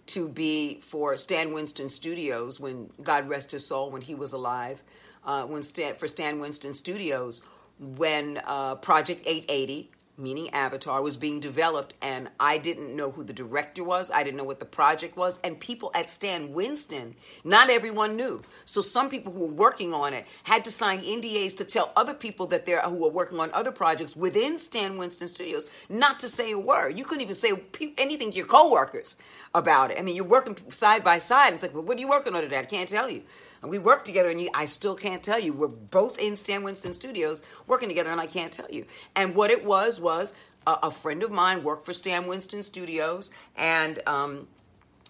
to 0.07 0.27
be 0.27 0.79
for 0.81 1.15
Stan 1.17 1.53
Winston 1.53 1.89
Studios 1.89 2.59
when 2.59 2.89
God 3.01 3.29
rest 3.29 3.51
his 3.51 3.65
soul 3.65 3.89
when 3.89 4.01
he 4.01 4.15
was 4.15 4.33
alive. 4.33 4.83
Uh, 5.25 5.45
when 5.45 5.63
Stan, 5.63 5.95
for 5.95 6.07
Stan 6.07 6.39
Winston 6.39 6.73
Studios 6.73 7.41
when 7.79 8.41
uh, 8.45 8.75
Project 8.75 9.21
880 9.25 9.89
meaning 10.17 10.49
Avatar, 10.51 11.01
was 11.01 11.17
being 11.17 11.39
developed, 11.39 11.93
and 12.01 12.29
I 12.39 12.57
didn't 12.57 12.95
know 12.95 13.11
who 13.11 13.23
the 13.23 13.33
director 13.33 13.83
was. 13.83 14.11
I 14.11 14.23
didn't 14.23 14.37
know 14.37 14.43
what 14.43 14.59
the 14.59 14.65
project 14.65 15.17
was, 15.17 15.39
and 15.43 15.59
people 15.59 15.91
at 15.95 16.09
Stan 16.09 16.53
Winston, 16.53 17.15
not 17.43 17.69
everyone 17.69 18.15
knew. 18.15 18.41
So 18.65 18.81
some 18.81 19.09
people 19.09 19.33
who 19.33 19.39
were 19.39 19.53
working 19.53 19.93
on 19.93 20.13
it 20.13 20.25
had 20.43 20.63
to 20.65 20.71
sign 20.71 21.01
NDAs 21.01 21.57
to 21.57 21.65
tell 21.65 21.91
other 21.95 22.13
people 22.13 22.47
that 22.47 22.65
they're 22.65 22.81
who 22.81 23.03
were 23.03 23.09
working 23.09 23.39
on 23.39 23.51
other 23.53 23.71
projects 23.71 24.15
within 24.15 24.59
Stan 24.59 24.97
Winston 24.97 25.27
Studios 25.27 25.65
not 25.89 26.19
to 26.19 26.27
say 26.27 26.51
a 26.51 26.59
word. 26.59 26.97
You 26.97 27.05
couldn't 27.05 27.21
even 27.21 27.35
say 27.35 27.53
anything 27.97 28.31
to 28.31 28.37
your 28.37 28.45
coworkers 28.45 29.17
about 29.53 29.91
it. 29.91 29.99
I 29.99 30.01
mean, 30.01 30.15
you're 30.15 30.25
working 30.25 30.57
side 30.69 31.03
by 31.03 31.17
side. 31.17 31.53
It's 31.53 31.63
like, 31.63 31.73
well, 31.73 31.83
what 31.83 31.97
are 31.97 32.01
you 32.01 32.09
working 32.09 32.35
on 32.35 32.41
today? 32.41 32.59
I 32.59 32.65
can't 32.65 32.89
tell 32.89 33.09
you. 33.09 33.23
And 33.63 33.71
we 33.71 33.79
worked 33.79 34.05
together, 34.05 34.29
and 34.29 34.41
you, 34.41 34.49
I 34.53 34.65
still 34.65 34.93
can't 34.93 35.23
tell 35.23 35.39
you. 35.39 35.53
We're 35.53 35.69
both 35.69 36.19
in 36.19 36.35
Stan 36.35 36.63
Winston 36.63 36.91
Studios 36.91 37.43
working 37.65 37.87
together, 37.87 38.09
and 38.09 38.19
I 38.19 38.27
can't 38.27 38.51
tell 38.51 38.69
you. 38.69 38.85
And 39.15 39.35
what 39.35 39.51
it 39.51 39.65
was 39.65 40.01
was 40.01 40.33
a, 40.67 40.73
a 40.83 40.91
friend 40.91 41.23
of 41.23 41.31
mine 41.31 41.63
worked 41.63 41.85
for 41.85 41.93
Stan 41.93 42.27
Winston 42.27 42.61
Studios, 42.61 43.31
and 43.55 44.05
um, 44.05 44.49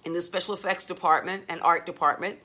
in 0.06 0.14
the 0.14 0.22
special 0.22 0.54
effects 0.54 0.86
department 0.86 1.45
and 1.49 1.62
art 1.64 1.88
department, 1.88 2.38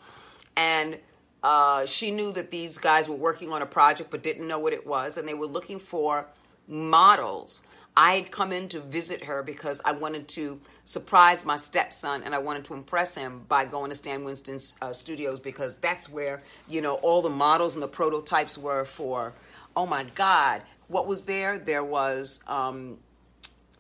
and 0.57 0.99
uh, 1.43 1.85
she 1.85 2.11
knew 2.11 2.33
that 2.33 2.51
these 2.51 2.79
guys 2.79 3.07
were 3.07 3.15
working 3.15 3.53
on 3.53 3.61
a 3.61 3.67
project 3.67 4.11
but 4.11 4.23
didn't 4.23 4.49
know 4.49 4.59
what 4.59 4.73
it 4.73 4.87
was, 4.87 5.19
and 5.19 5.29
they 5.29 5.35
were 5.35 5.47
looking 5.47 5.79
for 5.79 6.27
models. 6.67 7.61
I 7.99 8.15
had 8.15 8.31
come 8.31 8.53
in 8.53 8.69
to 8.69 8.79
visit 8.79 9.25
her 9.25 9.43
because 9.43 9.81
I 9.85 9.91
wanted 9.91 10.29
to 10.29 10.61
surprise 10.85 11.45
my 11.45 11.57
stepson 11.57 12.23
and 12.23 12.33
I 12.33 12.39
wanted 12.39 12.65
to 12.67 12.75
impress 12.75 13.17
him 13.17 13.43
by 13.49 13.65
going 13.65 13.91
to 13.91 13.97
Stan 13.97 14.23
Winston's 14.23 14.77
uh, 14.81 14.93
studios 14.93 15.41
because 15.41 15.79
that's 15.79 16.09
where, 16.09 16.41
you 16.69 16.81
know, 16.81 16.95
all 16.95 17.23
the 17.23 17.29
models 17.29 17.75
and 17.75 17.83
the 17.83 17.89
prototypes 17.89 18.57
were 18.57 18.85
for, 18.85 19.35
oh 19.77 19.85
my 19.85 20.05
God, 20.15 20.63
what 20.87 21.09
was 21.09 21.25
there? 21.25 21.59
There 21.59 21.83
was 21.83 22.39
um, 22.47 22.99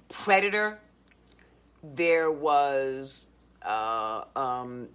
Predator, 0.09 0.81
there 1.85 2.33
was, 2.33 3.29
uh, 3.63 4.25
um, 4.35 4.89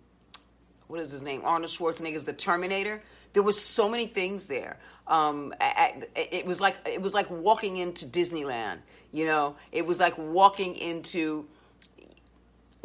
what 0.88 0.99
is 0.99 1.13
his 1.13 1.21
name? 1.21 1.43
Arnold 1.45 1.71
Schwarzenegger's 1.71 2.26
The 2.26 2.34
Terminator. 2.34 3.01
There 3.32 3.41
was 3.41 3.59
so 3.59 3.88
many 3.88 4.05
things 4.05 4.47
there. 4.47 4.80
Um, 5.07 5.53
it 6.15 6.45
was 6.45 6.61
like 6.61 6.76
it 6.86 7.01
was 7.01 7.13
like 7.13 7.30
walking 7.30 7.78
into 7.78 8.05
Disneyland. 8.05 8.80
You 9.14 9.26
know, 9.26 9.55
it 9.72 9.86
was 9.86 9.99
like 9.99 10.18
walking 10.18 10.76
into 10.76 11.47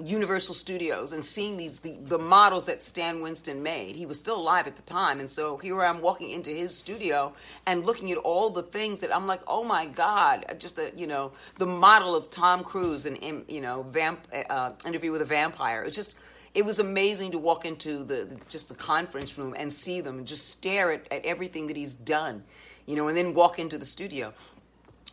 Universal 0.01 0.55
Studios 0.55 1.13
and 1.13 1.25
seeing 1.25 1.57
these 1.57 1.81
the, 1.81 1.97
the 2.05 2.19
models 2.19 2.67
that 2.67 2.83
Stan 2.83 3.21
Winston 3.21 3.65
made. 3.65 3.97
He 3.97 4.07
was 4.07 4.19
still 4.19 4.37
alive 4.37 4.69
at 4.69 4.77
the 4.77 4.83
time, 4.83 5.19
and 5.19 5.29
so 5.29 5.57
here 5.57 5.83
I'm 5.83 6.01
walking 6.01 6.31
into 6.31 6.51
his 6.51 6.77
studio 6.77 7.33
and 7.67 7.85
looking 7.85 8.13
at 8.13 8.19
all 8.19 8.51
the 8.51 8.63
things 8.63 9.01
that 9.01 9.15
I'm 9.15 9.27
like, 9.27 9.41
oh 9.49 9.65
my 9.65 9.87
god, 9.87 10.55
just 10.61 10.79
a 10.79 10.93
you 10.95 11.09
know 11.09 11.33
the 11.57 11.67
model 11.67 12.15
of 12.15 12.31
Tom 12.31 12.63
Cruise 12.63 13.07
and 13.07 13.45
you 13.49 13.61
know 13.61 13.83
vamp 13.89 14.21
uh, 14.49 14.73
interview 14.87 15.11
with 15.11 15.23
a 15.23 15.27
vampire. 15.27 15.83
It's 15.83 15.97
just 15.97 16.15
it 16.55 16.65
was 16.65 16.79
amazing 16.79 17.33
to 17.33 17.39
walk 17.39 17.65
into 17.65 18.05
the, 18.05 18.25
the, 18.25 18.37
just 18.49 18.69
the 18.69 18.75
conference 18.75 19.37
room 19.37 19.55
and 19.59 19.73
see 19.73 20.01
them 20.01 20.19
and 20.19 20.27
just 20.27 20.49
stare 20.49 20.93
at, 20.93 21.13
at 21.13 21.25
everything 21.25 21.67
that 21.67 21.77
he's 21.77 21.95
done, 21.95 22.45
you 22.87 22.95
know, 22.95 23.09
and 23.09 23.17
then 23.17 23.35
walk 23.35 23.59
into 23.59 23.79
the 23.79 23.85
studio. 23.85 24.33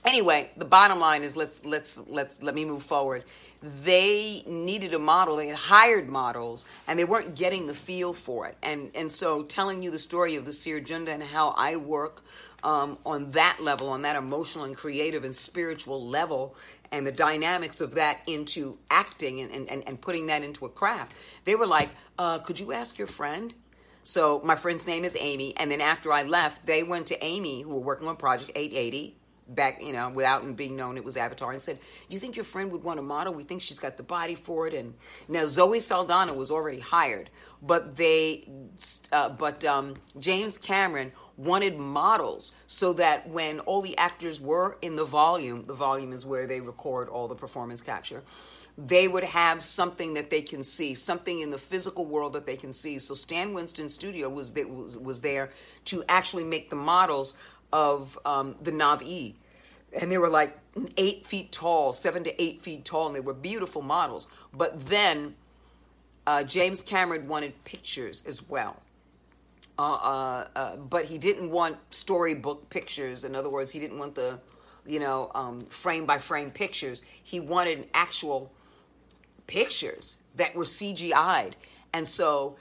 Anyway, 0.05 0.51
the 0.55 0.65
bottom 0.65 0.99
line 0.99 1.23
is 1.23 1.35
let's 1.35 1.65
let's 1.65 2.01
let's 2.07 2.43
let 2.43 2.53
me 2.53 2.63
move 2.63 2.83
forward. 2.83 3.23
They 3.83 4.43
needed 4.45 4.93
a 4.93 4.99
model. 4.99 5.37
They 5.37 5.47
had 5.47 5.55
hired 5.55 6.07
models, 6.09 6.65
and 6.87 6.99
they 6.99 7.05
weren't 7.05 7.33
getting 7.35 7.65
the 7.65 7.73
feel 7.73 8.13
for 8.13 8.45
it. 8.45 8.55
And 8.61 8.91
and 8.93 9.11
so, 9.11 9.41
telling 9.43 9.81
you 9.81 9.89
the 9.89 9.99
story 9.99 10.35
of 10.35 10.45
the 10.45 10.53
Cere 10.53 10.79
Junda 10.79 11.09
and 11.09 11.23
how 11.23 11.55
I 11.57 11.75
work 11.77 12.21
um, 12.63 12.99
on 13.03 13.31
that 13.31 13.57
level, 13.61 13.89
on 13.89 14.03
that 14.03 14.15
emotional 14.15 14.65
and 14.65 14.77
creative 14.77 15.23
and 15.23 15.35
spiritual 15.35 16.05
level, 16.07 16.55
and 16.91 17.07
the 17.07 17.11
dynamics 17.11 17.81
of 17.81 17.95
that 17.95 18.21
into 18.27 18.77
acting 18.91 19.41
and, 19.41 19.69
and, 19.69 19.87
and 19.87 20.01
putting 20.01 20.27
that 20.27 20.43
into 20.43 20.65
a 20.65 20.69
craft. 20.69 21.13
They 21.45 21.55
were 21.55 21.67
like, 21.67 21.89
uh, 22.19 22.39
could 22.39 22.59
you 22.59 22.73
ask 22.73 22.97
your 22.97 23.07
friend? 23.07 23.53
So 24.03 24.39
my 24.43 24.55
friend's 24.55 24.85
name 24.85 25.03
is 25.03 25.17
Amy. 25.19 25.55
And 25.57 25.71
then 25.71 25.81
after 25.81 26.13
I 26.13 26.21
left, 26.21 26.67
they 26.67 26.83
went 26.83 27.07
to 27.07 27.23
Amy, 27.23 27.61
who 27.61 27.69
were 27.69 27.79
working 27.79 28.07
on 28.07 28.17
Project 28.17 28.51
880, 28.55 29.15
back, 29.47 29.81
you 29.81 29.93
know, 29.93 30.09
without 30.09 30.55
being 30.55 30.75
known 30.75 30.97
it 30.97 31.03
was 31.03 31.17
Avatar, 31.17 31.51
and 31.51 31.61
said, 31.61 31.79
You 32.09 32.19
think 32.19 32.35
your 32.35 32.45
friend 32.45 32.71
would 32.71 32.83
want 32.83 32.99
a 32.99 33.03
model? 33.03 33.33
We 33.33 33.43
think 33.43 33.61
she's 33.61 33.79
got 33.79 33.97
the 33.97 34.03
body 34.03 34.35
for 34.35 34.67
it. 34.67 34.73
And 34.73 34.95
now 35.27 35.45
Zoe 35.45 35.79
Saldana 35.79 36.33
was 36.33 36.51
already 36.51 36.79
hired, 36.79 37.29
but 37.61 37.95
they, 37.95 38.47
uh, 39.11 39.29
but 39.29 39.63
um, 39.65 39.95
James 40.19 40.57
Cameron 40.57 41.11
wanted 41.37 41.77
models 41.77 42.53
so 42.67 42.93
that 42.93 43.27
when 43.27 43.59
all 43.61 43.81
the 43.81 43.97
actors 43.97 44.39
were 44.39 44.77
in 44.81 44.95
the 44.95 45.05
volume, 45.05 45.63
the 45.63 45.73
volume 45.73 46.13
is 46.13 46.25
where 46.25 46.47
they 46.47 46.61
record 46.61 47.09
all 47.09 47.27
the 47.27 47.35
performance 47.35 47.81
capture, 47.81 48.23
they 48.77 49.07
would 49.07 49.23
have 49.23 49.63
something 49.63 50.15
that 50.15 50.29
they 50.29 50.41
can 50.41 50.61
see, 50.61 50.95
something 50.95 51.39
in 51.39 51.49
the 51.49 51.57
physical 51.57 52.05
world 52.05 52.33
that 52.33 52.45
they 52.45 52.57
can 52.57 52.73
see. 52.73 52.99
So 52.99 53.15
Stan 53.15 53.53
Winston 53.53 53.87
Studio 53.87 54.29
was 54.29 54.53
there, 54.53 54.67
was, 54.67 54.97
was 54.97 55.21
there 55.21 55.51
to 55.85 56.03
actually 56.09 56.43
make 56.43 56.69
the 56.69 56.75
models 56.75 57.35
of 57.71 58.17
um, 58.25 58.55
the 58.61 58.71
Na'vi. 58.71 59.35
And 59.99 60.11
they 60.11 60.17
were 60.17 60.29
like 60.29 60.57
eight 60.97 61.25
feet 61.25 61.51
tall, 61.51 61.93
seven 61.93 62.23
to 62.25 62.41
eight 62.41 62.61
feet 62.61 62.83
tall, 62.83 63.07
and 63.07 63.15
they 63.15 63.21
were 63.21 63.33
beautiful 63.33 63.81
models. 63.81 64.27
But 64.53 64.87
then 64.87 65.35
uh, 66.27 66.43
James 66.43 66.81
Cameron 66.81 67.27
wanted 67.27 67.63
pictures 67.63 68.23
as 68.27 68.47
well. 68.47 68.81
Uh, 69.77 69.81
uh, 69.81 70.47
uh, 70.55 70.75
but 70.77 71.05
he 71.05 71.17
didn't 71.17 71.49
want 71.49 71.77
storybook 71.91 72.69
pictures. 72.69 73.25
In 73.25 73.35
other 73.35 73.49
words, 73.49 73.71
he 73.71 73.79
didn't 73.79 73.99
want 73.99 74.15
the, 74.15 74.39
you 74.85 74.99
know, 74.99 75.31
um, 75.35 75.61
frame 75.61 76.05
by 76.05 76.17
frame 76.17 76.51
pictures. 76.51 77.01
He 77.23 77.39
wanted 77.39 77.87
actual 77.93 78.51
pictures 79.47 80.15
that 80.35 80.55
were 80.55 80.63
CGI'd. 80.63 81.55
And 81.93 82.07
so 82.07 82.57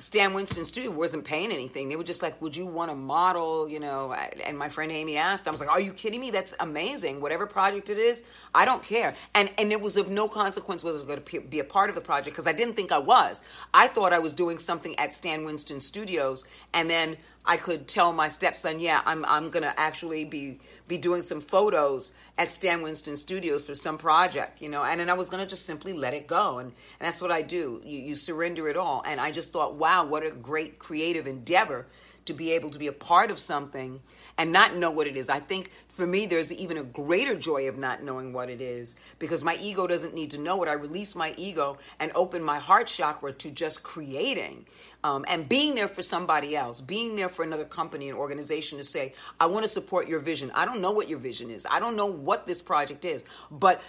Stan 0.00 0.32
Winston 0.32 0.64
Studio 0.64 0.90
wasn't 0.90 1.24
paying 1.24 1.52
anything. 1.52 1.90
They 1.90 1.96
were 1.96 2.04
just 2.04 2.22
like, 2.22 2.40
"Would 2.40 2.56
you 2.56 2.64
want 2.64 2.90
to 2.90 2.96
model?" 2.96 3.68
You 3.68 3.80
know. 3.80 4.12
And 4.12 4.58
my 4.58 4.68
friend 4.70 4.90
Amy 4.90 5.18
asked. 5.18 5.46
I 5.46 5.50
was 5.50 5.60
like, 5.60 5.70
"Are 5.70 5.80
you 5.80 5.92
kidding 5.92 6.20
me? 6.20 6.30
That's 6.30 6.54
amazing. 6.58 7.20
Whatever 7.20 7.46
project 7.46 7.90
it 7.90 7.98
is, 7.98 8.24
I 8.54 8.64
don't 8.64 8.82
care." 8.82 9.14
And 9.34 9.50
and 9.58 9.70
it 9.72 9.80
was 9.80 9.98
of 9.98 10.10
no 10.10 10.26
consequence 10.26 10.82
whether 10.82 10.96
I 10.96 11.00
was 11.00 11.06
going 11.06 11.22
to 11.22 11.40
be 11.42 11.58
a 11.58 11.64
part 11.64 11.90
of 11.90 11.94
the 11.94 12.00
project 12.00 12.34
because 12.34 12.46
I 12.46 12.52
didn't 12.52 12.74
think 12.74 12.90
I 12.90 12.98
was. 12.98 13.42
I 13.74 13.88
thought 13.88 14.12
I 14.12 14.18
was 14.18 14.32
doing 14.32 14.58
something 14.58 14.98
at 14.98 15.12
Stan 15.12 15.44
Winston 15.44 15.80
Studios, 15.80 16.44
and 16.72 16.88
then 16.88 17.18
I 17.44 17.56
could 17.56 17.88
tell 17.88 18.12
my 18.12 18.28
stepson, 18.28 18.80
"Yeah, 18.80 19.02
I'm 19.04 19.24
I'm 19.24 19.50
to 19.62 19.78
actually 19.78 20.24
be 20.24 20.60
be 20.86 20.98
doing 20.98 21.22
some 21.22 21.40
photos 21.40 22.12
at 22.36 22.50
Stan 22.50 22.82
Winston 22.82 23.16
Studios 23.16 23.62
for 23.62 23.74
some 23.74 23.98
project, 23.98 24.60
you 24.60 24.68
know." 24.68 24.84
And 24.84 25.00
then 25.00 25.08
I 25.08 25.14
was 25.14 25.30
to 25.42 25.48
just 25.48 25.66
simply 25.66 25.92
let 25.92 26.14
it 26.14 26.26
go, 26.26 26.58
and 26.58 26.68
and 27.00 27.06
that's 27.06 27.20
what 27.20 27.30
I 27.30 27.42
do. 27.42 27.80
You 27.84 27.98
you 27.98 28.14
surrender 28.14 28.68
it 28.68 28.76
all, 28.76 29.02
and 29.06 29.20
I 29.20 29.30
just 29.30 29.52
thought, 29.52 29.74
"Wow, 29.74 30.04
what 30.04 30.24
a 30.24 30.30
great 30.30 30.78
creative 30.78 31.26
endeavor 31.26 31.86
to 32.26 32.34
be 32.34 32.52
able 32.52 32.70
to 32.70 32.78
be 32.78 32.86
a 32.86 32.92
part 32.92 33.30
of 33.30 33.38
something." 33.38 34.00
And 34.40 34.52
not 34.52 34.74
know 34.74 34.90
what 34.90 35.06
it 35.06 35.18
is. 35.18 35.28
I 35.28 35.38
think 35.38 35.70
for 35.88 36.06
me, 36.06 36.24
there's 36.24 36.50
even 36.50 36.78
a 36.78 36.82
greater 36.82 37.34
joy 37.34 37.68
of 37.68 37.76
not 37.76 38.02
knowing 38.02 38.32
what 38.32 38.48
it 38.48 38.62
is 38.62 38.94
because 39.18 39.44
my 39.44 39.58
ego 39.60 39.86
doesn't 39.86 40.14
need 40.14 40.30
to 40.30 40.38
know 40.38 40.62
it. 40.62 40.68
I 40.68 40.72
release 40.72 41.14
my 41.14 41.34
ego 41.36 41.76
and 42.00 42.10
open 42.14 42.42
my 42.42 42.58
heart 42.58 42.86
chakra 42.86 43.34
to 43.34 43.50
just 43.50 43.82
creating 43.82 44.64
um, 45.04 45.26
and 45.28 45.46
being 45.46 45.74
there 45.74 45.88
for 45.88 46.00
somebody 46.00 46.56
else, 46.56 46.80
being 46.80 47.16
there 47.16 47.28
for 47.28 47.42
another 47.42 47.66
company 47.66 48.08
and 48.08 48.16
organization 48.16 48.78
to 48.78 48.84
say, 48.84 49.12
I 49.38 49.44
want 49.44 49.64
to 49.64 49.68
support 49.68 50.08
your 50.08 50.20
vision. 50.20 50.50
I 50.54 50.64
don't 50.64 50.80
know 50.80 50.92
what 50.92 51.10
your 51.10 51.18
vision 51.18 51.50
is. 51.50 51.66
I 51.70 51.78
don't 51.78 51.94
know 51.94 52.06
what 52.06 52.46
this 52.46 52.62
project 52.62 53.04
is, 53.04 53.26
but 53.50 53.82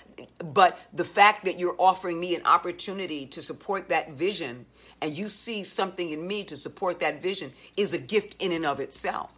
but 0.53 0.77
the 0.91 1.05
fact 1.05 1.45
that 1.45 1.57
you're 1.59 1.77
offering 1.77 2.19
me 2.19 2.35
an 2.35 2.45
opportunity 2.45 3.25
to 3.27 3.41
support 3.41 3.87
that 3.87 4.11
vision 4.11 4.65
and 5.01 5.17
you 5.17 5.29
see 5.29 5.63
something 5.63 6.09
in 6.09 6.27
me 6.27 6.43
to 6.43 6.57
support 6.57 6.99
that 6.99 7.21
vision 7.21 7.53
is 7.77 7.93
a 7.93 7.97
gift 7.97 8.35
in 8.41 8.51
and 8.51 8.65
of 8.65 8.81
itself. 8.81 9.31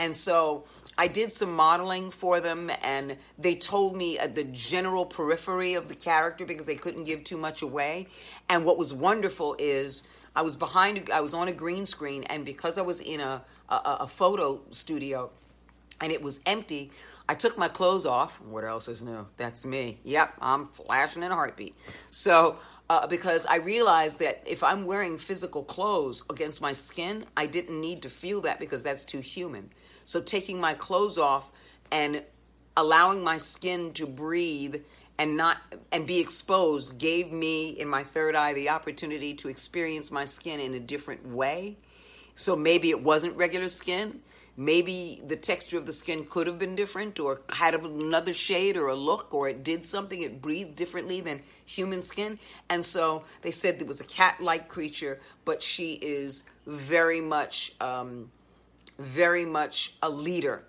And 0.00 0.16
so 0.16 0.64
I 0.96 1.08
did 1.08 1.30
some 1.30 1.54
modeling 1.54 2.10
for 2.10 2.40
them, 2.40 2.70
and 2.82 3.18
they 3.38 3.54
told 3.54 3.94
me 3.94 4.18
uh, 4.18 4.28
the 4.28 4.44
general 4.44 5.04
periphery 5.04 5.74
of 5.74 5.88
the 5.88 5.94
character 5.94 6.46
because 6.46 6.64
they 6.64 6.74
couldn't 6.74 7.04
give 7.04 7.22
too 7.22 7.36
much 7.36 7.60
away. 7.60 8.08
And 8.48 8.64
what 8.64 8.78
was 8.78 8.94
wonderful 8.94 9.56
is 9.58 10.02
I 10.34 10.40
was 10.40 10.56
behind, 10.56 11.10
I 11.12 11.20
was 11.20 11.34
on 11.34 11.48
a 11.48 11.52
green 11.52 11.84
screen, 11.84 12.24
and 12.24 12.46
because 12.46 12.78
I 12.78 12.82
was 12.82 13.00
in 13.00 13.20
a, 13.20 13.42
a, 13.68 13.74
a 14.00 14.08
photo 14.08 14.62
studio 14.70 15.30
and 16.00 16.10
it 16.10 16.22
was 16.22 16.40
empty, 16.46 16.90
I 17.28 17.34
took 17.34 17.58
my 17.58 17.68
clothes 17.68 18.06
off. 18.06 18.40
What 18.40 18.64
else 18.64 18.88
is 18.88 19.02
new? 19.02 19.26
That's 19.36 19.66
me. 19.66 19.98
Yep, 20.04 20.32
I'm 20.40 20.66
flashing 20.66 21.22
in 21.22 21.30
a 21.30 21.34
heartbeat. 21.34 21.76
So, 22.10 22.56
uh, 22.88 23.06
because 23.06 23.46
I 23.46 23.56
realized 23.56 24.18
that 24.18 24.42
if 24.46 24.64
I'm 24.64 24.84
wearing 24.84 25.16
physical 25.18 25.62
clothes 25.62 26.24
against 26.28 26.60
my 26.60 26.72
skin, 26.72 27.24
I 27.36 27.46
didn't 27.46 27.80
need 27.80 28.02
to 28.02 28.08
feel 28.08 28.40
that 28.40 28.58
because 28.58 28.82
that's 28.82 29.04
too 29.04 29.20
human. 29.20 29.70
So 30.10 30.20
taking 30.20 30.60
my 30.60 30.74
clothes 30.74 31.18
off 31.18 31.52
and 31.92 32.24
allowing 32.76 33.22
my 33.22 33.38
skin 33.38 33.92
to 33.92 34.08
breathe 34.08 34.82
and 35.20 35.36
not 35.36 35.58
and 35.92 36.04
be 36.04 36.18
exposed 36.18 36.98
gave 36.98 37.30
me 37.30 37.68
in 37.68 37.86
my 37.86 38.02
third 38.02 38.34
eye 38.34 38.52
the 38.52 38.70
opportunity 38.70 39.34
to 39.34 39.46
experience 39.46 40.10
my 40.10 40.24
skin 40.24 40.58
in 40.58 40.74
a 40.74 40.80
different 40.80 41.28
way. 41.28 41.76
So 42.34 42.56
maybe 42.56 42.90
it 42.90 43.04
wasn't 43.04 43.36
regular 43.36 43.68
skin. 43.68 44.18
Maybe 44.56 45.22
the 45.24 45.36
texture 45.36 45.78
of 45.78 45.86
the 45.86 45.92
skin 45.92 46.24
could 46.24 46.48
have 46.48 46.58
been 46.58 46.74
different 46.74 47.20
or 47.20 47.42
had 47.52 47.76
another 47.76 48.32
shade 48.32 48.76
or 48.76 48.88
a 48.88 48.96
look 48.96 49.32
or 49.32 49.48
it 49.48 49.62
did 49.62 49.84
something, 49.84 50.22
it 50.22 50.42
breathed 50.42 50.74
differently 50.74 51.20
than 51.20 51.40
human 51.64 52.02
skin. 52.02 52.40
And 52.68 52.84
so 52.84 53.22
they 53.42 53.52
said 53.52 53.80
it 53.80 53.86
was 53.86 54.00
a 54.00 54.04
cat 54.04 54.40
like 54.40 54.66
creature, 54.66 55.20
but 55.44 55.62
she 55.62 55.92
is 55.92 56.42
very 56.66 57.20
much 57.20 57.76
um, 57.80 58.32
very 59.00 59.46
much 59.46 59.94
a 60.02 60.10
leader. 60.10 60.64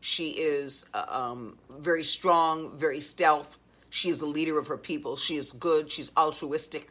She 0.00 0.30
is 0.30 0.86
uh, 0.94 1.06
um, 1.08 1.58
very 1.78 2.04
strong, 2.04 2.76
very 2.78 3.00
stealth. 3.00 3.58
She 3.90 4.10
is 4.10 4.22
a 4.22 4.26
leader 4.26 4.58
of 4.58 4.68
her 4.68 4.78
people. 4.78 5.16
She 5.16 5.36
is 5.36 5.52
good. 5.52 5.90
She's 5.90 6.12
altruistic. 6.16 6.90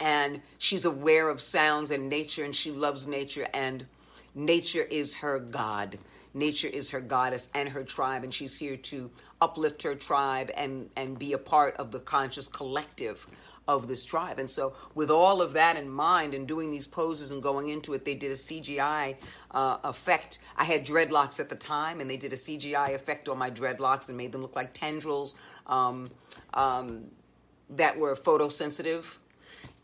and 0.00 0.42
she's 0.58 0.84
aware 0.84 1.28
of 1.30 1.40
sounds 1.40 1.90
and 1.90 2.08
nature 2.10 2.44
and 2.44 2.54
she 2.56 2.70
loves 2.70 3.06
nature 3.06 3.48
and 3.54 3.86
nature 4.34 4.82
is 4.90 5.14
her 5.16 5.38
god 5.40 5.98
nature 6.34 6.68
is 6.68 6.90
her 6.90 7.00
goddess 7.00 7.48
and 7.54 7.68
her 7.70 7.84
tribe 7.84 8.24
and 8.24 8.34
she's 8.34 8.56
here 8.56 8.76
to 8.76 9.10
uplift 9.40 9.82
her 9.82 9.94
tribe 9.94 10.50
and 10.56 10.90
and 10.96 11.18
be 11.18 11.32
a 11.32 11.38
part 11.38 11.74
of 11.78 11.92
the 11.92 12.00
conscious 12.00 12.48
collective 12.48 13.26
of 13.68 13.88
this 13.88 14.04
tribe 14.04 14.38
and 14.38 14.50
so 14.50 14.74
with 14.94 15.10
all 15.10 15.42
of 15.42 15.52
that 15.52 15.76
in 15.76 15.88
mind 15.88 16.34
and 16.34 16.46
doing 16.46 16.70
these 16.70 16.86
poses 16.86 17.30
and 17.30 17.42
going 17.42 17.68
into 17.68 17.92
it 17.94 18.04
they 18.04 18.14
did 18.14 18.30
a 18.30 18.34
cgi 18.34 19.16
uh, 19.50 19.78
effect 19.84 20.38
i 20.56 20.64
had 20.64 20.86
dreadlocks 20.86 21.40
at 21.40 21.48
the 21.48 21.56
time 21.56 22.00
and 22.00 22.08
they 22.08 22.16
did 22.16 22.32
a 22.32 22.36
cgi 22.36 22.94
effect 22.94 23.28
on 23.28 23.36
my 23.38 23.50
dreadlocks 23.50 24.08
and 24.08 24.16
made 24.16 24.32
them 24.32 24.42
look 24.42 24.54
like 24.54 24.72
tendrils 24.72 25.34
um, 25.66 26.10
um, 26.54 27.04
that 27.68 27.98
were 27.98 28.14
photosensitive 28.14 29.16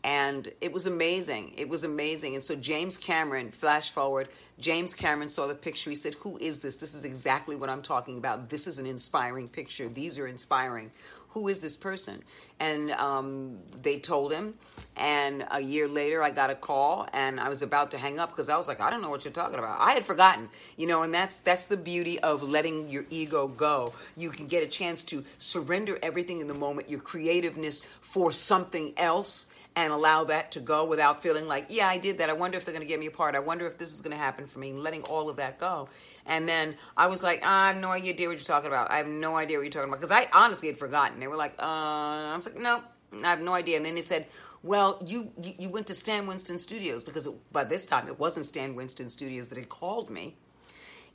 and 0.03 0.51
it 0.59 0.73
was 0.73 0.85
amazing. 0.85 1.53
It 1.55 1.69
was 1.69 1.85
amazing. 1.85 2.35
And 2.35 2.43
so 2.43 2.55
James 2.55 2.97
Cameron, 2.97 3.51
flash 3.51 3.91
forward, 3.91 4.27
James 4.59 4.93
Cameron 4.93 5.29
saw 5.29 5.47
the 5.47 5.55
picture. 5.55 5.89
He 5.89 5.95
said, 5.95 6.13
Who 6.15 6.37
is 6.37 6.59
this? 6.59 6.77
This 6.77 6.93
is 6.93 7.05
exactly 7.05 7.55
what 7.55 7.69
I'm 7.69 7.81
talking 7.81 8.17
about. 8.17 8.49
This 8.49 8.67
is 8.67 8.79
an 8.79 8.85
inspiring 8.85 9.47
picture. 9.47 9.87
These 9.87 10.19
are 10.19 10.27
inspiring. 10.27 10.91
Who 11.33 11.47
is 11.47 11.61
this 11.61 11.75
person? 11.75 12.23
And 12.59 12.91
um, 12.91 13.57
they 13.81 13.99
told 13.99 14.31
him. 14.31 14.53
And 14.95 15.45
a 15.49 15.59
year 15.59 15.87
later, 15.87 16.21
I 16.21 16.29
got 16.29 16.49
a 16.51 16.55
call, 16.55 17.07
and 17.11 17.39
I 17.39 17.49
was 17.49 17.61
about 17.63 17.91
to 17.91 17.97
hang 17.97 18.19
up 18.19 18.29
because 18.29 18.49
I 18.49 18.57
was 18.57 18.67
like, 18.67 18.79
I 18.79 18.89
don't 18.89 19.01
know 19.01 19.09
what 19.09 19.25
you're 19.25 19.33
talking 19.33 19.57
about. 19.57 19.81
I 19.81 19.93
had 19.93 20.05
forgotten, 20.05 20.49
you 20.77 20.85
know. 20.85 21.01
And 21.01 21.13
that's 21.13 21.39
that's 21.39 21.67
the 21.67 21.77
beauty 21.77 22.19
of 22.19 22.43
letting 22.43 22.89
your 22.89 23.05
ego 23.09 23.47
go. 23.47 23.93
You 24.15 24.29
can 24.29 24.47
get 24.47 24.63
a 24.63 24.67
chance 24.67 25.03
to 25.05 25.23
surrender 25.39 25.97
everything 26.03 26.39
in 26.39 26.47
the 26.47 26.53
moment, 26.53 26.89
your 26.89 26.99
creativeness 26.99 27.81
for 28.01 28.31
something 28.31 28.93
else 28.97 29.47
and 29.75 29.91
allow 29.91 30.23
that 30.25 30.51
to 30.51 30.59
go 30.59 30.85
without 30.85 31.23
feeling 31.23 31.47
like, 31.47 31.65
yeah, 31.69 31.87
I 31.87 31.97
did 31.97 32.19
that. 32.19 32.29
I 32.29 32.33
wonder 32.33 32.57
if 32.57 32.65
they're 32.65 32.73
going 32.73 32.85
to 32.85 32.87
get 32.87 32.99
me 32.99 33.07
apart. 33.07 33.35
I 33.35 33.39
wonder 33.39 33.65
if 33.65 33.77
this 33.77 33.91
is 33.91 34.01
going 34.01 34.11
to 34.11 34.17
happen 34.17 34.45
for 34.45 34.59
me. 34.59 34.71
Letting 34.71 35.03
all 35.03 35.29
of 35.29 35.37
that 35.37 35.57
go. 35.57 35.89
And 36.25 36.47
then 36.47 36.75
I 36.95 37.07
was 37.07 37.21
like, 37.21 37.43
I 37.43 37.67
have 37.67 37.77
no 37.77 37.89
idea 37.89 38.27
what 38.27 38.37
you're 38.37 38.45
talking 38.45 38.67
about. 38.67 38.91
I 38.91 38.97
have 38.97 39.07
no 39.07 39.35
idea 39.35 39.57
what 39.57 39.63
you're 39.63 39.71
talking 39.71 39.89
about. 39.89 39.99
Because 39.99 40.11
I 40.11 40.29
honestly 40.33 40.69
had 40.69 40.77
forgotten. 40.77 41.19
They 41.19 41.27
were 41.27 41.35
like, 41.35 41.55
uh, 41.59 41.65
I 41.65 42.35
was 42.35 42.45
like, 42.45 42.57
no, 42.57 42.81
I 43.23 43.29
have 43.29 43.41
no 43.41 43.53
idea. 43.53 43.77
And 43.77 43.85
then 43.85 43.95
they 43.95 44.01
said, 44.01 44.27
well, 44.61 45.03
you 45.05 45.31
you 45.37 45.69
went 45.69 45.87
to 45.87 45.93
Stan 45.93 46.25
Winston 46.25 46.57
Studios 46.57 47.03
because 47.03 47.27
it, 47.27 47.33
by 47.51 47.65
this 47.65 47.85
time 47.85 48.07
it 48.07 48.17
wasn't 48.17 48.45
Stan 48.45 48.75
Winston 48.75 49.09
Studios 49.09 49.49
that 49.49 49.57
had 49.57 49.67
called 49.67 50.09
me. 50.09 50.37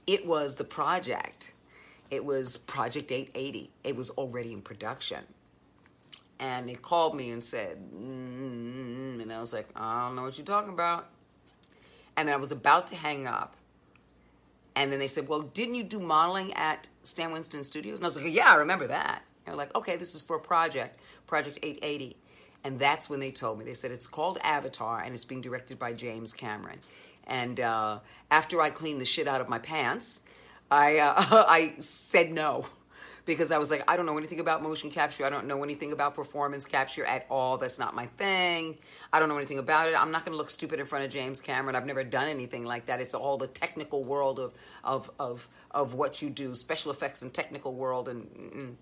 It 0.06 0.26
was 0.26 0.56
the 0.56 0.64
project. 0.64 1.52
It 2.10 2.24
was 2.24 2.56
Project 2.56 3.10
880. 3.10 3.70
It 3.84 3.96
was 3.96 4.10
already 4.10 4.52
in 4.52 4.60
production 4.60 5.24
and 6.40 6.68
they 6.68 6.74
called 6.74 7.16
me 7.16 7.30
and 7.30 7.42
said, 7.42 7.78
mm, 7.92 9.20
and 9.20 9.32
I 9.32 9.40
was 9.40 9.52
like, 9.52 9.68
I 9.74 10.06
don't 10.06 10.16
know 10.16 10.22
what 10.22 10.38
you're 10.38 10.46
talking 10.46 10.72
about. 10.72 11.08
And 12.16 12.28
then 12.28 12.34
I 12.34 12.38
was 12.38 12.52
about 12.52 12.86
to 12.88 12.96
hang 12.96 13.26
up. 13.26 13.56
And 14.78 14.92
then 14.92 15.00
they 15.00 15.08
said, 15.08 15.26
Well, 15.26 15.42
didn't 15.42 15.74
you 15.74 15.82
do 15.82 15.98
modeling 15.98 16.52
at 16.54 16.88
Stan 17.02 17.32
Winston 17.32 17.64
Studios? 17.64 17.98
And 17.98 18.04
I 18.04 18.08
was 18.08 18.16
like, 18.16 18.32
Yeah, 18.32 18.52
I 18.52 18.54
remember 18.54 18.86
that. 18.86 19.24
And 19.44 19.52
they're 19.52 19.56
like, 19.56 19.74
Okay, 19.74 19.96
this 19.96 20.14
is 20.14 20.22
for 20.22 20.36
a 20.36 20.40
project, 20.40 21.00
Project 21.26 21.58
880. 21.64 22.16
And 22.62 22.78
that's 22.78 23.10
when 23.10 23.18
they 23.18 23.32
told 23.32 23.58
me. 23.58 23.64
They 23.64 23.74
said, 23.74 23.90
It's 23.90 24.06
called 24.06 24.38
Avatar 24.40 25.00
and 25.00 25.16
it's 25.16 25.24
being 25.24 25.40
directed 25.40 25.80
by 25.80 25.94
James 25.94 26.32
Cameron. 26.32 26.78
And 27.26 27.58
uh, 27.58 27.98
after 28.30 28.62
I 28.62 28.70
cleaned 28.70 29.00
the 29.00 29.04
shit 29.04 29.26
out 29.26 29.40
of 29.40 29.48
my 29.48 29.58
pants, 29.58 30.20
I, 30.70 30.98
uh, 30.98 31.14
I 31.48 31.74
said 31.78 32.30
no 32.30 32.66
because 33.28 33.52
I 33.52 33.58
was 33.58 33.70
like, 33.70 33.84
I 33.86 33.94
don't 33.94 34.06
know 34.06 34.16
anything 34.16 34.40
about 34.40 34.62
motion 34.62 34.90
capture. 34.90 35.26
I 35.26 35.28
don't 35.28 35.46
know 35.46 35.62
anything 35.62 35.92
about 35.92 36.14
performance 36.14 36.64
capture 36.64 37.04
at 37.04 37.26
all. 37.28 37.58
That's 37.58 37.78
not 37.78 37.94
my 37.94 38.06
thing. 38.06 38.78
I 39.12 39.20
don't 39.20 39.28
know 39.28 39.36
anything 39.36 39.58
about 39.58 39.90
it. 39.90 39.94
I'm 39.94 40.10
not 40.10 40.24
going 40.24 40.32
to 40.32 40.38
look 40.38 40.48
stupid 40.48 40.80
in 40.80 40.86
front 40.86 41.04
of 41.04 41.10
James 41.10 41.38
Cameron. 41.42 41.76
I've 41.76 41.84
never 41.84 42.02
done 42.02 42.26
anything 42.26 42.64
like 42.64 42.86
that. 42.86 43.02
It's 43.02 43.14
all 43.14 43.36
the 43.36 43.46
technical 43.46 44.02
world 44.02 44.40
of 44.40 44.54
of 44.82 45.10
of 45.18 45.46
of 45.70 45.92
what 45.92 46.22
you 46.22 46.30
do, 46.30 46.54
special 46.54 46.90
effects 46.90 47.20
and 47.22 47.32
technical 47.32 47.74
world 47.74 48.08
and. 48.08 48.24
Mm, 48.24 48.74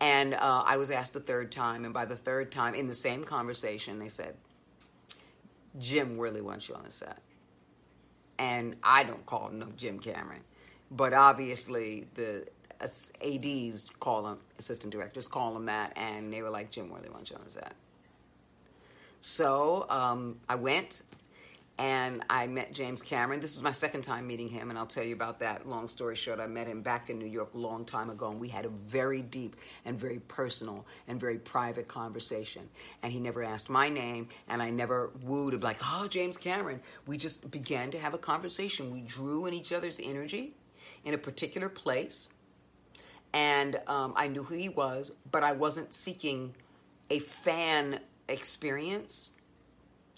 and 0.00 0.34
uh, 0.34 0.62
I 0.64 0.76
was 0.76 0.92
asked 0.92 1.16
a 1.16 1.20
third 1.20 1.50
time, 1.50 1.84
and 1.84 1.92
by 1.92 2.04
the 2.04 2.14
third 2.14 2.52
time, 2.52 2.76
in 2.76 2.86
the 2.86 2.94
same 2.94 3.24
conversation, 3.24 3.98
they 3.98 4.06
said, 4.06 4.36
"Jim 5.76 6.18
really 6.18 6.40
wants 6.40 6.68
you 6.68 6.76
on 6.76 6.84
the 6.84 6.92
set." 6.92 7.18
And 8.38 8.76
I 8.84 9.02
don't 9.02 9.26
call 9.26 9.48
him 9.48 9.58
no 9.58 9.66
Jim 9.76 9.98
Cameron, 9.98 10.42
but 10.88 11.12
obviously 11.12 12.06
the 12.14 12.46
ads 12.80 13.90
call 14.00 14.22
them 14.22 14.38
assistant 14.58 14.92
directors 14.92 15.26
call 15.26 15.52
them 15.54 15.66
that 15.66 15.92
and 15.96 16.32
they 16.32 16.42
were 16.42 16.50
like 16.50 16.70
jim 16.70 16.90
worley 16.90 17.08
wants 17.08 17.30
you 17.30 17.36
on 17.36 17.48
set 17.48 17.74
so 19.20 19.86
um, 19.90 20.36
i 20.48 20.54
went 20.54 21.02
and 21.78 22.24
i 22.28 22.46
met 22.46 22.72
james 22.72 23.02
cameron. 23.02 23.38
This 23.40 23.54
was 23.54 23.62
my 23.62 23.72
second 23.72 24.02
time 24.02 24.26
meeting 24.26 24.48
him 24.48 24.70
and 24.70 24.78
i'll 24.78 24.86
tell 24.86 25.04
you 25.04 25.14
about 25.14 25.38
that. 25.40 25.68
Long 25.68 25.86
story 25.88 26.16
short 26.16 26.40
i 26.40 26.46
met 26.46 26.66
him 26.66 26.82
back 26.82 27.08
in 27.08 27.18
new 27.18 27.26
york 27.26 27.54
a 27.54 27.58
long 27.58 27.84
time 27.84 28.10
ago 28.10 28.30
and 28.30 28.40
we 28.40 28.48
had 28.48 28.64
a 28.64 28.68
very 28.68 29.22
deep 29.22 29.56
and 29.84 29.98
very 29.98 30.18
personal 30.18 30.86
and 31.06 31.20
very 31.20 31.38
private 31.38 31.88
conversation. 31.88 32.68
And 33.02 33.12
he 33.12 33.20
never 33.20 33.42
asked 33.44 33.70
my 33.70 33.88
name 33.88 34.28
and 34.48 34.60
i 34.60 34.70
never 34.70 35.12
wooed 35.24 35.54
of 35.54 35.62
like 35.62 35.78
oh 35.84 36.08
james 36.08 36.36
cameron. 36.36 36.80
We 37.06 37.16
just 37.16 37.48
began 37.50 37.92
to 37.92 37.98
have 37.98 38.14
a 38.14 38.18
conversation. 38.18 38.90
We 38.90 39.02
drew 39.02 39.46
in 39.46 39.54
each 39.54 39.72
other's 39.72 40.00
energy 40.02 40.54
in 41.04 41.14
a 41.14 41.18
particular 41.18 41.68
place 41.68 42.28
and 43.32 43.80
um, 43.86 44.12
I 44.16 44.28
knew 44.28 44.42
who 44.42 44.54
he 44.54 44.68
was, 44.68 45.12
but 45.30 45.44
I 45.44 45.52
wasn't 45.52 45.92
seeking 45.92 46.54
a 47.10 47.18
fan 47.18 48.00
experience. 48.28 49.30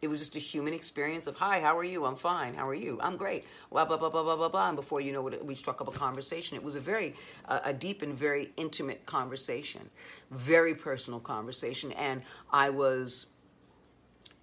It 0.03 0.09
was 0.09 0.21
just 0.21 0.35
a 0.37 0.39
human 0.39 0.73
experience 0.73 1.27
of, 1.27 1.37
hi, 1.37 1.61
how 1.61 1.77
are 1.77 1.85
you? 1.85 2.07
I'm 2.07 2.17
fine. 2.17 2.55
How 2.55 2.67
are 2.67 2.75
you? 2.75 2.99
I'm 3.03 3.17
great. 3.17 3.45
Blah, 3.71 3.85
blah, 3.85 3.99
blah, 3.99 4.09
blah, 4.09 4.23
blah, 4.23 4.37
blah, 4.37 4.49
blah. 4.49 4.69
And 4.69 4.77
before 4.77 5.01
you 5.01 5.13
know 5.13 5.27
it, 5.29 5.45
we 5.45 5.55
struck 5.55 5.81
up 5.81 5.89
a 5.89 5.93
conversation. 5.93 6.57
It 6.57 6.65
was 6.65 6.75
a 6.75 6.81
very, 6.81 7.15
uh, 7.47 7.61
a 7.65 7.73
deep 7.73 8.01
and 8.01 8.15
very 8.15 8.51
intimate 8.57 9.05
conversation, 9.05 9.91
very 10.31 10.75
personal 10.75 11.21
conversation. 11.21 11.93
And 11.93 12.23
I 12.51 12.71
was 12.71 13.27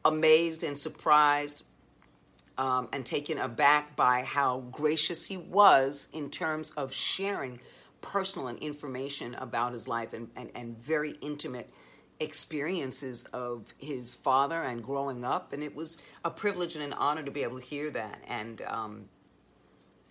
amazed 0.05 0.63
and 0.63 0.77
surprised 0.77 1.63
um, 2.57 2.87
and 2.93 3.05
taken 3.05 3.37
aback 3.37 3.95
by 3.95 4.23
how 4.23 4.59
gracious 4.71 5.25
he 5.25 5.37
was 5.37 6.07
in 6.13 6.29
terms 6.29 6.71
of 6.71 6.93
sharing 6.93 7.59
personal 8.01 8.47
and 8.47 8.59
information 8.59 9.35
about 9.35 9.73
his 9.73 9.87
life 9.87 10.13
and, 10.13 10.29
and, 10.35 10.51
and 10.55 10.77
very 10.77 11.11
intimate 11.21 11.69
experiences 12.19 13.23
of 13.33 13.73
his 13.77 14.15
father 14.15 14.61
and 14.63 14.83
growing 14.83 15.23
up. 15.23 15.53
And 15.53 15.63
it 15.63 15.75
was 15.75 15.97
a 16.25 16.31
privilege 16.31 16.75
and 16.75 16.83
an 16.83 16.93
honor 16.93 17.23
to 17.23 17.31
be 17.31 17.43
able 17.43 17.59
to 17.59 17.65
hear 17.65 17.91
that 17.91 18.21
and, 18.27 18.61
um, 18.67 19.05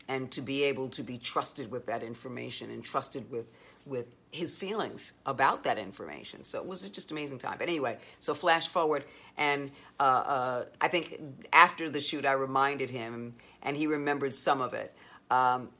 and 0.08 0.30
to 0.32 0.40
be 0.40 0.64
able 0.64 0.88
to 0.90 1.02
be 1.02 1.18
trusted 1.18 1.70
with 1.70 1.86
that 1.86 2.02
information 2.02 2.70
and 2.70 2.84
trusted 2.84 3.30
with, 3.30 3.46
with 3.84 4.14
his 4.30 4.54
feelings 4.56 5.12
about 5.24 5.64
that 5.64 5.78
information. 5.78 6.44
So 6.44 6.60
it 6.60 6.66
was 6.66 6.82
just 6.90 7.10
amazing 7.10 7.38
time. 7.38 7.56
But 7.58 7.68
anyway, 7.68 7.98
so 8.18 8.34
flash 8.34 8.68
forward, 8.68 9.04
and 9.36 9.70
uh, 9.98 10.02
uh, 10.02 10.64
I 10.80 10.88
think 10.88 11.20
after 11.52 11.88
the 11.88 12.00
shoot, 12.00 12.26
I 12.26 12.32
reminded 12.32 12.90
him, 12.90 13.34
and 13.62 13.76
he 13.76 13.86
remembered 13.86 14.34
some 14.34 14.60
of 14.60 14.74
it. 14.74 14.94
Um, 15.30 15.70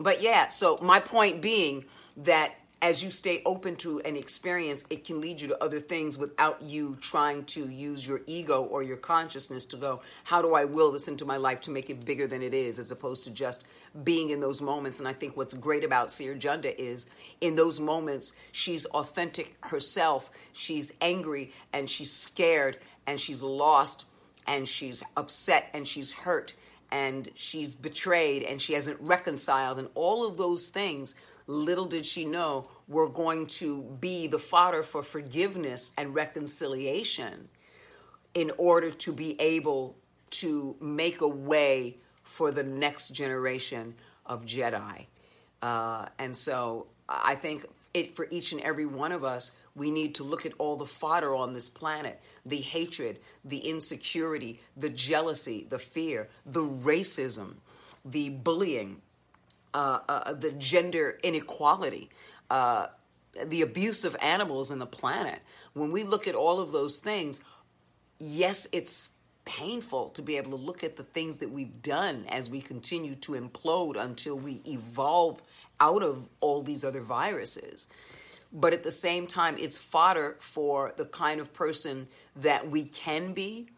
but 0.00 0.22
yeah, 0.22 0.48
so 0.48 0.78
my 0.82 0.98
point 0.98 1.40
being 1.40 1.84
that 2.16 2.54
as 2.82 3.04
you 3.04 3.10
stay 3.10 3.42
open 3.44 3.76
to 3.76 4.00
an 4.00 4.16
experience, 4.16 4.84
it 4.88 5.04
can 5.04 5.20
lead 5.20 5.40
you 5.40 5.48
to 5.48 5.62
other 5.62 5.80
things 5.80 6.16
without 6.16 6.62
you 6.62 6.96
trying 7.00 7.44
to 7.44 7.68
use 7.68 8.08
your 8.08 8.22
ego 8.26 8.62
or 8.64 8.82
your 8.82 8.96
consciousness 8.96 9.66
to 9.66 9.76
go, 9.76 10.00
how 10.24 10.40
do 10.40 10.54
I 10.54 10.64
will 10.64 10.90
this 10.90 11.06
into 11.06 11.26
my 11.26 11.36
life 11.36 11.60
to 11.62 11.70
make 11.70 11.90
it 11.90 12.06
bigger 12.06 12.26
than 12.26 12.40
it 12.40 12.54
is, 12.54 12.78
as 12.78 12.90
opposed 12.90 13.24
to 13.24 13.30
just 13.30 13.66
being 14.02 14.30
in 14.30 14.40
those 14.40 14.62
moments. 14.62 14.98
And 14.98 15.06
I 15.06 15.12
think 15.12 15.36
what's 15.36 15.52
great 15.52 15.84
about 15.84 16.10
Cere 16.10 16.34
Junda 16.34 16.74
is 16.74 17.06
in 17.42 17.54
those 17.54 17.78
moments, 17.78 18.32
she's 18.50 18.86
authentic 18.86 19.56
herself. 19.66 20.30
She's 20.54 20.90
angry 21.02 21.52
and 21.74 21.90
she's 21.90 22.10
scared 22.10 22.78
and 23.06 23.20
she's 23.20 23.42
lost 23.42 24.06
and 24.46 24.66
she's 24.66 25.02
upset 25.18 25.68
and 25.74 25.86
she's 25.86 26.14
hurt 26.14 26.54
and 26.90 27.28
she's 27.34 27.74
betrayed 27.74 28.42
and 28.42 28.60
she 28.60 28.72
hasn't 28.72 29.00
reconciled 29.00 29.78
and 29.78 29.88
all 29.94 30.26
of 30.26 30.36
those 30.36 30.68
things 30.68 31.14
little 31.46 31.86
did 31.86 32.06
she 32.06 32.24
know 32.24 32.68
were 32.88 33.08
going 33.08 33.46
to 33.46 33.82
be 34.00 34.26
the 34.26 34.38
fodder 34.38 34.82
for 34.82 35.02
forgiveness 35.02 35.92
and 35.96 36.14
reconciliation 36.14 37.48
in 38.34 38.52
order 38.56 38.90
to 38.90 39.12
be 39.12 39.40
able 39.40 39.96
to 40.30 40.76
make 40.80 41.20
a 41.20 41.28
way 41.28 41.96
for 42.22 42.52
the 42.52 42.62
next 42.62 43.08
generation 43.08 43.94
of 44.24 44.46
Jedi. 44.46 45.06
Uh, 45.60 46.06
and 46.18 46.36
so 46.36 46.86
I 47.08 47.34
think 47.34 47.66
it 47.92 48.14
for 48.14 48.28
each 48.30 48.52
and 48.52 48.60
every 48.60 48.86
one 48.86 49.10
of 49.10 49.24
us, 49.24 49.50
we 49.74 49.90
need 49.90 50.14
to 50.16 50.24
look 50.24 50.44
at 50.44 50.52
all 50.58 50.76
the 50.76 50.86
fodder 50.86 51.34
on 51.34 51.52
this 51.52 51.68
planet 51.68 52.20
the 52.44 52.56
hatred, 52.56 53.20
the 53.44 53.58
insecurity, 53.58 54.60
the 54.76 54.88
jealousy, 54.88 55.66
the 55.68 55.78
fear, 55.78 56.28
the 56.46 56.62
racism, 56.62 57.56
the 58.04 58.30
bullying, 58.30 59.00
uh, 59.74 60.00
uh, 60.08 60.32
the 60.32 60.52
gender 60.52 61.18
inequality, 61.22 62.08
uh, 62.50 62.86
the 63.44 63.62
abuse 63.62 64.04
of 64.04 64.16
animals 64.20 64.70
in 64.70 64.78
the 64.78 64.86
planet. 64.86 65.40
When 65.74 65.92
we 65.92 66.02
look 66.02 66.26
at 66.26 66.34
all 66.34 66.58
of 66.60 66.72
those 66.72 66.98
things, 66.98 67.40
yes, 68.18 68.66
it's 68.72 69.10
painful 69.44 70.10
to 70.10 70.22
be 70.22 70.36
able 70.36 70.50
to 70.50 70.56
look 70.56 70.84
at 70.84 70.96
the 70.96 71.02
things 71.02 71.38
that 71.38 71.50
we've 71.50 71.82
done 71.82 72.24
as 72.28 72.48
we 72.48 72.60
continue 72.60 73.14
to 73.16 73.32
implode 73.32 73.96
until 73.96 74.36
we 74.36 74.60
evolve 74.66 75.42
out 75.80 76.02
of 76.02 76.28
all 76.40 76.62
these 76.62 76.84
other 76.84 77.00
viruses. 77.00 77.88
But 78.52 78.72
at 78.72 78.82
the 78.82 78.90
same 78.90 79.26
time, 79.26 79.56
it's 79.58 79.78
fodder 79.78 80.36
for 80.40 80.92
the 80.96 81.04
kind 81.04 81.40
of 81.40 81.52
person 81.52 82.08
that 82.36 82.68
we 82.70 82.84
can 82.84 83.32
be 83.32 83.68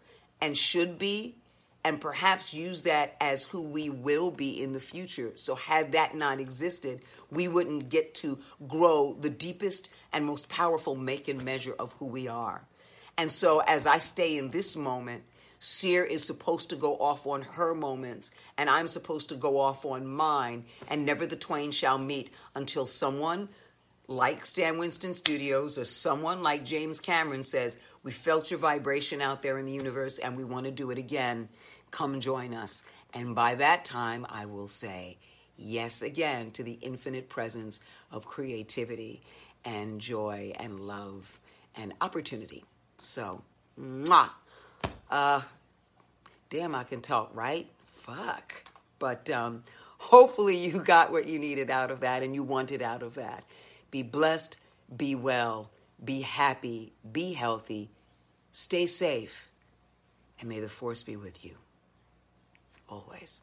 and 0.41 0.57
should 0.57 0.99
be, 0.99 1.37
and 1.85 2.01
perhaps 2.01 2.55
use 2.55 2.85
that 2.85 3.17
as 3.21 3.45
who 3.45 3.61
we 3.61 3.91
will 3.91 4.31
be 4.31 4.63
in 4.63 4.73
the 4.73 4.81
future. 4.81 5.33
So, 5.35 5.55
had 5.55 5.93
that 5.93 6.15
not 6.17 6.41
existed, 6.41 7.03
we 7.31 7.49
wouldn't 7.49 7.89
get 7.89 8.15
to 8.17 8.39
grow 8.67 9.17
the 9.21 9.31
deepest 9.31 9.89
and 10.13 10.25
most 10.25 10.49
powerful 10.49 10.95
make 10.95 11.29
and 11.29 11.45
measure 11.45 11.75
of 11.79 11.93
who 11.95 12.07
we 12.07 12.29
are. 12.29 12.63
And 13.19 13.31
so, 13.31 13.61
as 13.61 13.87
I 13.87 13.99
stay 13.99 14.39
in 14.39 14.51
this 14.51 14.75
moment, 14.75 15.25
Cere 15.59 16.05
is 16.05 16.25
supposed 16.25 16.71
to 16.71 16.77
go 16.77 16.97
off 16.97 17.25
on 17.25 17.43
her 17.43 17.75
moments, 17.75 18.33
and 18.59 18.69
I'm 18.69 18.89
supposed 18.89 19.29
to 19.29 19.37
go 19.37 19.61
off 19.61 19.85
on 19.85 20.07
mine, 20.07 20.65
and 20.89 21.07
never 21.07 21.25
the 21.25 21.37
twain 21.37 21.71
shall 21.71 21.99
meet 21.99 22.31
until 22.55 22.85
someone 22.85 23.49
like 24.13 24.45
Stan 24.45 24.79
Winston 24.79 25.15
Studios 25.15 25.79
or 25.79 25.85
someone 25.85 26.43
like 26.43 26.65
James 26.65 27.01
Cameron 27.01 27.43
says, 27.43 27.79
We 28.03 28.13
felt 28.13 28.51
your 28.51 28.61
vibration 28.61 29.21
out 29.21 29.43
there 29.43 29.59
in 29.59 29.65
the 29.65 29.73
universe 29.73 30.19
and 30.19 30.37
we 30.37 30.45
want 30.45 30.67
to 30.67 30.71
do 30.71 30.91
it 30.91 30.99
again. 30.99 31.49
Come 31.91 32.21
join 32.21 32.55
us. 32.55 32.83
And 33.15 33.35
by 33.35 33.55
that 33.57 33.85
time, 33.85 34.27
I 34.29 34.47
will 34.47 34.69
say 34.69 35.19
yes 35.57 36.03
again 36.03 36.51
to 36.53 36.63
the 36.63 36.79
infinite 36.83 37.29
presence 37.29 37.81
of 38.11 38.27
creativity 38.27 39.23
and 39.65 40.01
joy 40.01 40.53
and 40.57 40.81
love 40.81 41.41
and 41.77 41.93
opportunity. 42.01 42.65
So, 42.99 43.43
mwah. 43.81 44.31
Uh, 45.11 45.43
damn, 46.51 46.75
I 46.75 46.85
can 46.85 47.01
talk, 47.01 47.31
right? 47.35 47.69
Fuck. 47.95 48.65
But 48.99 49.31
um, 49.31 49.63
hopefully 49.99 50.57
you 50.57 50.81
got 50.81 51.13
what 51.13 51.27
you 51.27 51.39
needed 51.39 51.71
out 51.71 51.91
of 51.91 52.01
that 52.01 52.23
and 52.23 52.35
you 52.35 52.43
wanted 52.43 52.83
out 52.83 53.03
of 53.03 53.15
that. 53.15 53.45
Be 53.93 54.03
blessed, 54.03 54.57
be 54.97 55.15
well, 55.15 55.71
be 56.05 56.23
happy, 56.23 56.93
be 57.13 57.35
healthy, 57.35 57.91
stay 58.51 58.87
safe, 58.87 59.51
and 60.41 60.49
may 60.49 60.59
the 60.59 60.69
force 60.69 61.05
be 61.05 61.15
with 61.15 61.45
you 61.45 61.53
always. 62.89 63.41